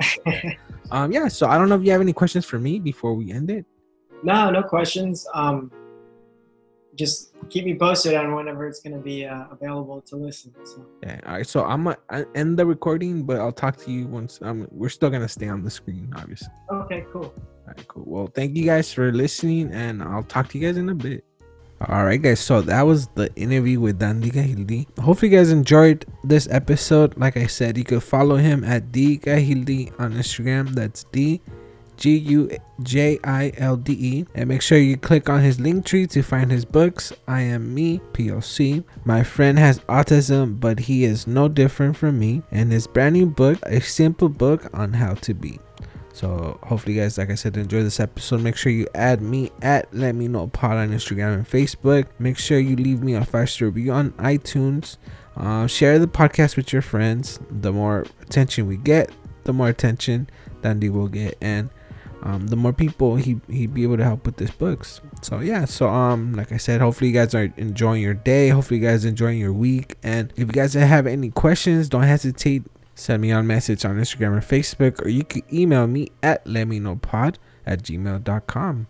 Um. 0.90 1.12
Yeah. 1.12 1.28
So 1.28 1.48
I 1.48 1.58
don't 1.58 1.70
know 1.70 1.76
if 1.76 1.84
you 1.86 1.92
have 1.92 2.02
any 2.02 2.14
questions 2.14 2.46
for 2.46 2.58
me 2.60 2.80
before 2.80 3.14
we 3.14 3.32
end 3.32 3.52
it. 3.52 3.66
no, 4.24 4.50
no 4.50 4.64
questions. 4.64 5.28
Um, 5.34 5.72
just 6.96 7.34
keep 7.50 7.66
me 7.66 7.76
posted 7.78 8.16
on 8.16 8.36
whenever 8.36 8.68
it's 8.68 8.80
going 8.80 8.94
to 8.94 9.00
be 9.00 9.26
uh, 9.26 9.46
available 9.52 10.02
to 10.02 10.16
listen. 10.16 10.54
So. 10.64 10.86
Yeah. 11.04 11.20
All 11.26 11.34
right. 11.34 11.48
So 11.48 11.64
I'm 11.64 11.86
gonna 11.86 12.26
end 12.36 12.58
the 12.58 12.66
recording, 12.66 13.24
but 13.24 13.38
I'll 13.38 13.52
talk 13.52 13.78
to 13.78 13.92
you 13.92 14.08
once. 14.08 14.40
Um, 14.42 14.68
we're 14.72 14.90
still 14.90 15.10
gonna 15.10 15.28
stay 15.28 15.48
on 15.48 15.64
the 15.64 15.70
screen, 15.70 16.14
obviously. 16.16 16.50
Okay, 16.72 17.06
cool. 17.12 17.26
All 17.26 17.68
right. 17.68 17.88
Cool. 17.88 18.04
Well, 18.06 18.28
thank 18.28 18.56
you 18.56 18.66
guys 18.66 18.94
for 18.94 19.12
listening, 19.12 19.72
and 19.72 20.04
I'll 20.04 20.24
talk 20.24 20.50
to 20.50 20.58
you 20.58 20.68
guys 20.68 20.78
in 20.78 20.90
a 20.90 20.96
bit. 20.96 21.24
All 21.88 22.06
right, 22.06 22.22
guys. 22.22 22.40
So 22.40 22.62
that 22.62 22.84
was 22.84 23.08
the 23.16 23.34
interview 23.36 23.80
with 23.80 24.00
Dondee 24.00 24.32
Gujilde. 24.32 25.00
Hopefully, 25.00 25.32
you 25.32 25.38
guys 25.38 25.52
enjoyed 25.52 26.06
this 26.24 26.48
episode. 26.52 27.18
Like 27.18 27.38
I 27.38 27.48
said, 27.48 27.78
you 27.78 27.84
could 27.84 28.04
follow 28.04 28.36
him 28.36 28.64
at 28.64 28.92
D 28.92 29.18
Gujilde 29.18 30.00
on 30.00 30.14
Instagram. 30.14 30.70
That's 30.76 31.06
D 31.06 31.42
G 32.02 32.18
U 32.18 32.50
J 32.82 33.20
I 33.24 33.54
L 33.58 33.78
D 33.78 33.94
E. 33.94 34.26
And 34.34 34.50
make 34.50 34.64
sure 34.64 34.80
you 34.80 34.98
click 34.98 35.30
on 35.30 35.42
his 35.42 35.60
link 35.60 35.86
tree 35.86 36.08
to 36.08 36.24
find 36.24 36.52
his 36.52 36.66
books. 36.66 37.14
I 37.28 37.42
am 37.42 37.76
me, 37.76 38.02
POC. 38.14 38.84
My 39.06 39.22
friend 39.22 39.60
has 39.60 39.80
autism, 39.82 40.60
but 40.60 40.80
he 40.80 41.04
is 41.04 41.28
no 41.28 41.48
different 41.48 41.96
from 41.96 42.18
me. 42.18 42.42
And 42.50 42.72
his 42.72 42.88
brand 42.88 43.14
new 43.14 43.28
book, 43.28 43.60
a 43.68 43.80
simple 43.82 44.30
book 44.30 44.68
on 44.74 44.94
how 44.94 45.14
to 45.14 45.36
be. 45.36 45.60
So 46.12 46.60
hopefully, 46.64 46.96
you 46.96 47.02
guys, 47.02 47.20
like 47.20 47.30
I 47.30 47.36
said, 47.36 47.56
enjoy 47.56 47.84
this 47.84 48.00
episode. 48.00 48.42
Make 48.42 48.58
sure 48.58 48.72
you 48.72 48.88
add 48.96 49.22
me 49.22 49.52
at 49.62 49.94
Let 49.94 50.16
Me 50.16 50.28
Know 50.28 50.48
Pod 50.48 50.78
on 50.78 50.90
Instagram 50.90 51.36
and 51.36 51.48
Facebook. 51.48 52.08
Make 52.18 52.40
sure 52.40 52.60
you 52.60 52.76
leave 52.76 53.04
me 53.04 53.14
a 53.14 53.24
five 53.24 53.52
star 53.52 53.68
review 53.68 53.92
on 53.92 54.12
iTunes. 54.14 54.98
Uh, 55.38 55.68
share 55.68 56.00
the 56.00 56.08
podcast 56.08 56.58
with 56.58 56.74
your 56.74 56.82
friends. 56.82 57.40
The 57.52 57.72
more 57.72 58.08
attention 58.24 58.68
we 58.68 58.78
get, 58.78 59.12
the 59.44 59.54
more 59.54 59.70
attention 59.70 60.30
Dondee 60.64 60.92
will 60.92 61.08
get, 61.08 61.38
and 61.42 61.70
um, 62.24 62.48
the 62.48 62.56
more 62.56 62.74
people 62.74 63.16
he 63.16 63.40
he'd 63.48 63.74
be 63.74 63.84
able 63.84 63.98
to 63.98 64.04
help 64.04 64.26
with 64.26 64.38
these 64.38 64.52
books. 64.52 65.02
So 65.22 65.40
yeah, 65.40 65.66
so 65.66 65.90
um, 65.90 66.34
like 66.34 66.52
I 66.52 66.58
said, 66.58 66.82
hopefully 66.82 67.10
you 67.10 67.14
guys 67.14 67.34
are 67.34 67.52
enjoying 67.58 68.02
your 68.02 68.14
day. 68.14 68.50
Hopefully 68.50 68.80
you 68.80 68.86
guys 68.86 69.06
enjoying 69.06 69.40
your 69.40 69.54
week. 69.54 69.96
And 70.04 70.32
if 70.36 70.40
you 70.40 70.46
guys 70.48 70.74
have 70.74 71.08
any 71.08 71.32
questions, 71.32 71.90
don't 71.90 72.04
hesitate. 72.04 72.64
Send 72.94 73.22
me 73.22 73.32
a 73.32 73.42
message 73.42 73.84
on 73.86 73.98
Instagram 73.98 74.38
or 74.38 74.42
Facebook, 74.42 75.04
or 75.04 75.10
you 75.10 75.24
can 75.24 75.42
email 75.52 75.88
me 75.88 76.10
at 76.22 76.46
letmeknowpod 76.46 77.38
at 77.66 77.82
gmail.com. 77.84 78.88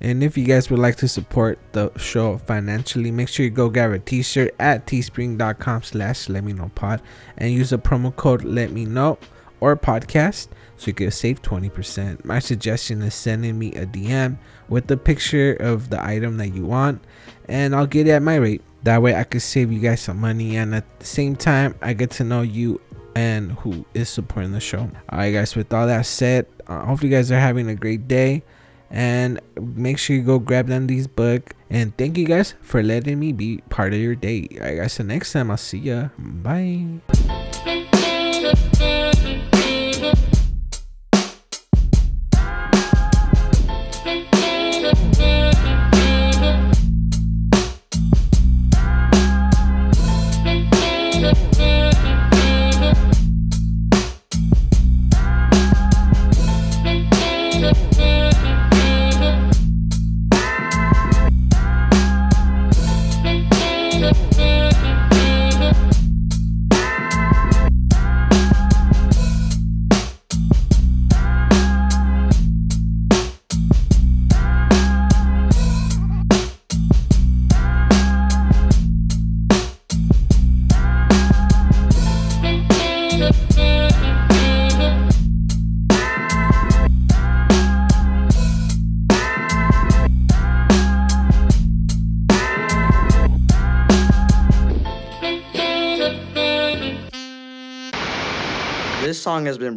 And 0.00 0.22
if 0.22 0.38
you 0.38 0.44
guys 0.44 0.70
would 0.70 0.78
like 0.78 0.96
to 0.96 1.08
support 1.08 1.58
the 1.72 1.90
show 1.96 2.38
financially, 2.38 3.10
make 3.10 3.28
sure 3.28 3.44
you 3.44 3.50
go 3.50 3.68
grab 3.68 3.90
a 3.90 3.98
t-shirt 3.98 4.54
at 4.60 4.86
teespring.com 4.86 5.82
slash 5.82 6.28
let 6.28 6.44
me 6.44 6.52
know 6.52 6.70
pod 6.74 7.02
and 7.36 7.52
use 7.52 7.70
the 7.70 7.78
promo 7.78 8.14
code 8.14 8.44
let 8.44 8.70
me 8.70 8.84
know 8.84 9.18
or 9.60 9.76
podcast 9.76 10.48
so 10.76 10.86
you 10.86 10.94
can 10.94 11.10
save 11.10 11.42
20%. 11.42 12.24
My 12.24 12.38
suggestion 12.38 13.02
is 13.02 13.14
sending 13.14 13.58
me 13.58 13.72
a 13.74 13.86
DM 13.86 14.38
with 14.68 14.86
the 14.86 14.96
picture 14.96 15.54
of 15.54 15.90
the 15.90 16.02
item 16.02 16.36
that 16.38 16.54
you 16.54 16.64
want 16.64 17.02
and 17.48 17.74
I'll 17.74 17.86
get 17.86 18.06
it 18.06 18.10
at 18.10 18.22
my 18.22 18.36
rate. 18.36 18.62
That 18.84 19.02
way 19.02 19.14
I 19.14 19.24
can 19.24 19.40
save 19.40 19.72
you 19.72 19.80
guys 19.80 20.00
some 20.00 20.20
money 20.20 20.56
and 20.56 20.74
at 20.74 21.00
the 21.00 21.06
same 21.06 21.36
time 21.36 21.74
I 21.82 21.92
get 21.92 22.10
to 22.12 22.24
know 22.24 22.42
you 22.42 22.80
and 23.16 23.52
who 23.52 23.84
is 23.94 24.08
supporting 24.08 24.52
the 24.52 24.60
show. 24.60 24.88
Alright 25.10 25.34
guys, 25.34 25.56
with 25.56 25.72
all 25.72 25.86
that 25.86 26.06
said, 26.06 26.46
uh, 26.66 26.84
hopefully 26.84 27.10
you 27.10 27.16
guys 27.16 27.32
are 27.32 27.40
having 27.40 27.68
a 27.68 27.74
great 27.74 28.06
day 28.06 28.44
and 28.90 29.40
make 29.60 29.98
sure 29.98 30.16
you 30.16 30.22
go 30.22 30.38
grab 30.38 30.68
these 30.86 31.06
book 31.06 31.54
and 31.68 31.96
thank 31.98 32.16
you 32.16 32.24
guys 32.24 32.54
for 32.62 32.82
letting 32.82 33.18
me 33.18 33.32
be 33.32 33.58
part 33.68 33.92
of 33.92 33.98
your 33.98 34.14
day. 34.14 34.48
Alright 34.54 34.78
guys, 34.78 34.92
so 34.92 35.02
next 35.02 35.32
time 35.32 35.50
I'll 35.50 35.56
see 35.56 35.78
ya. 35.78 36.08
Bye. 36.18 37.00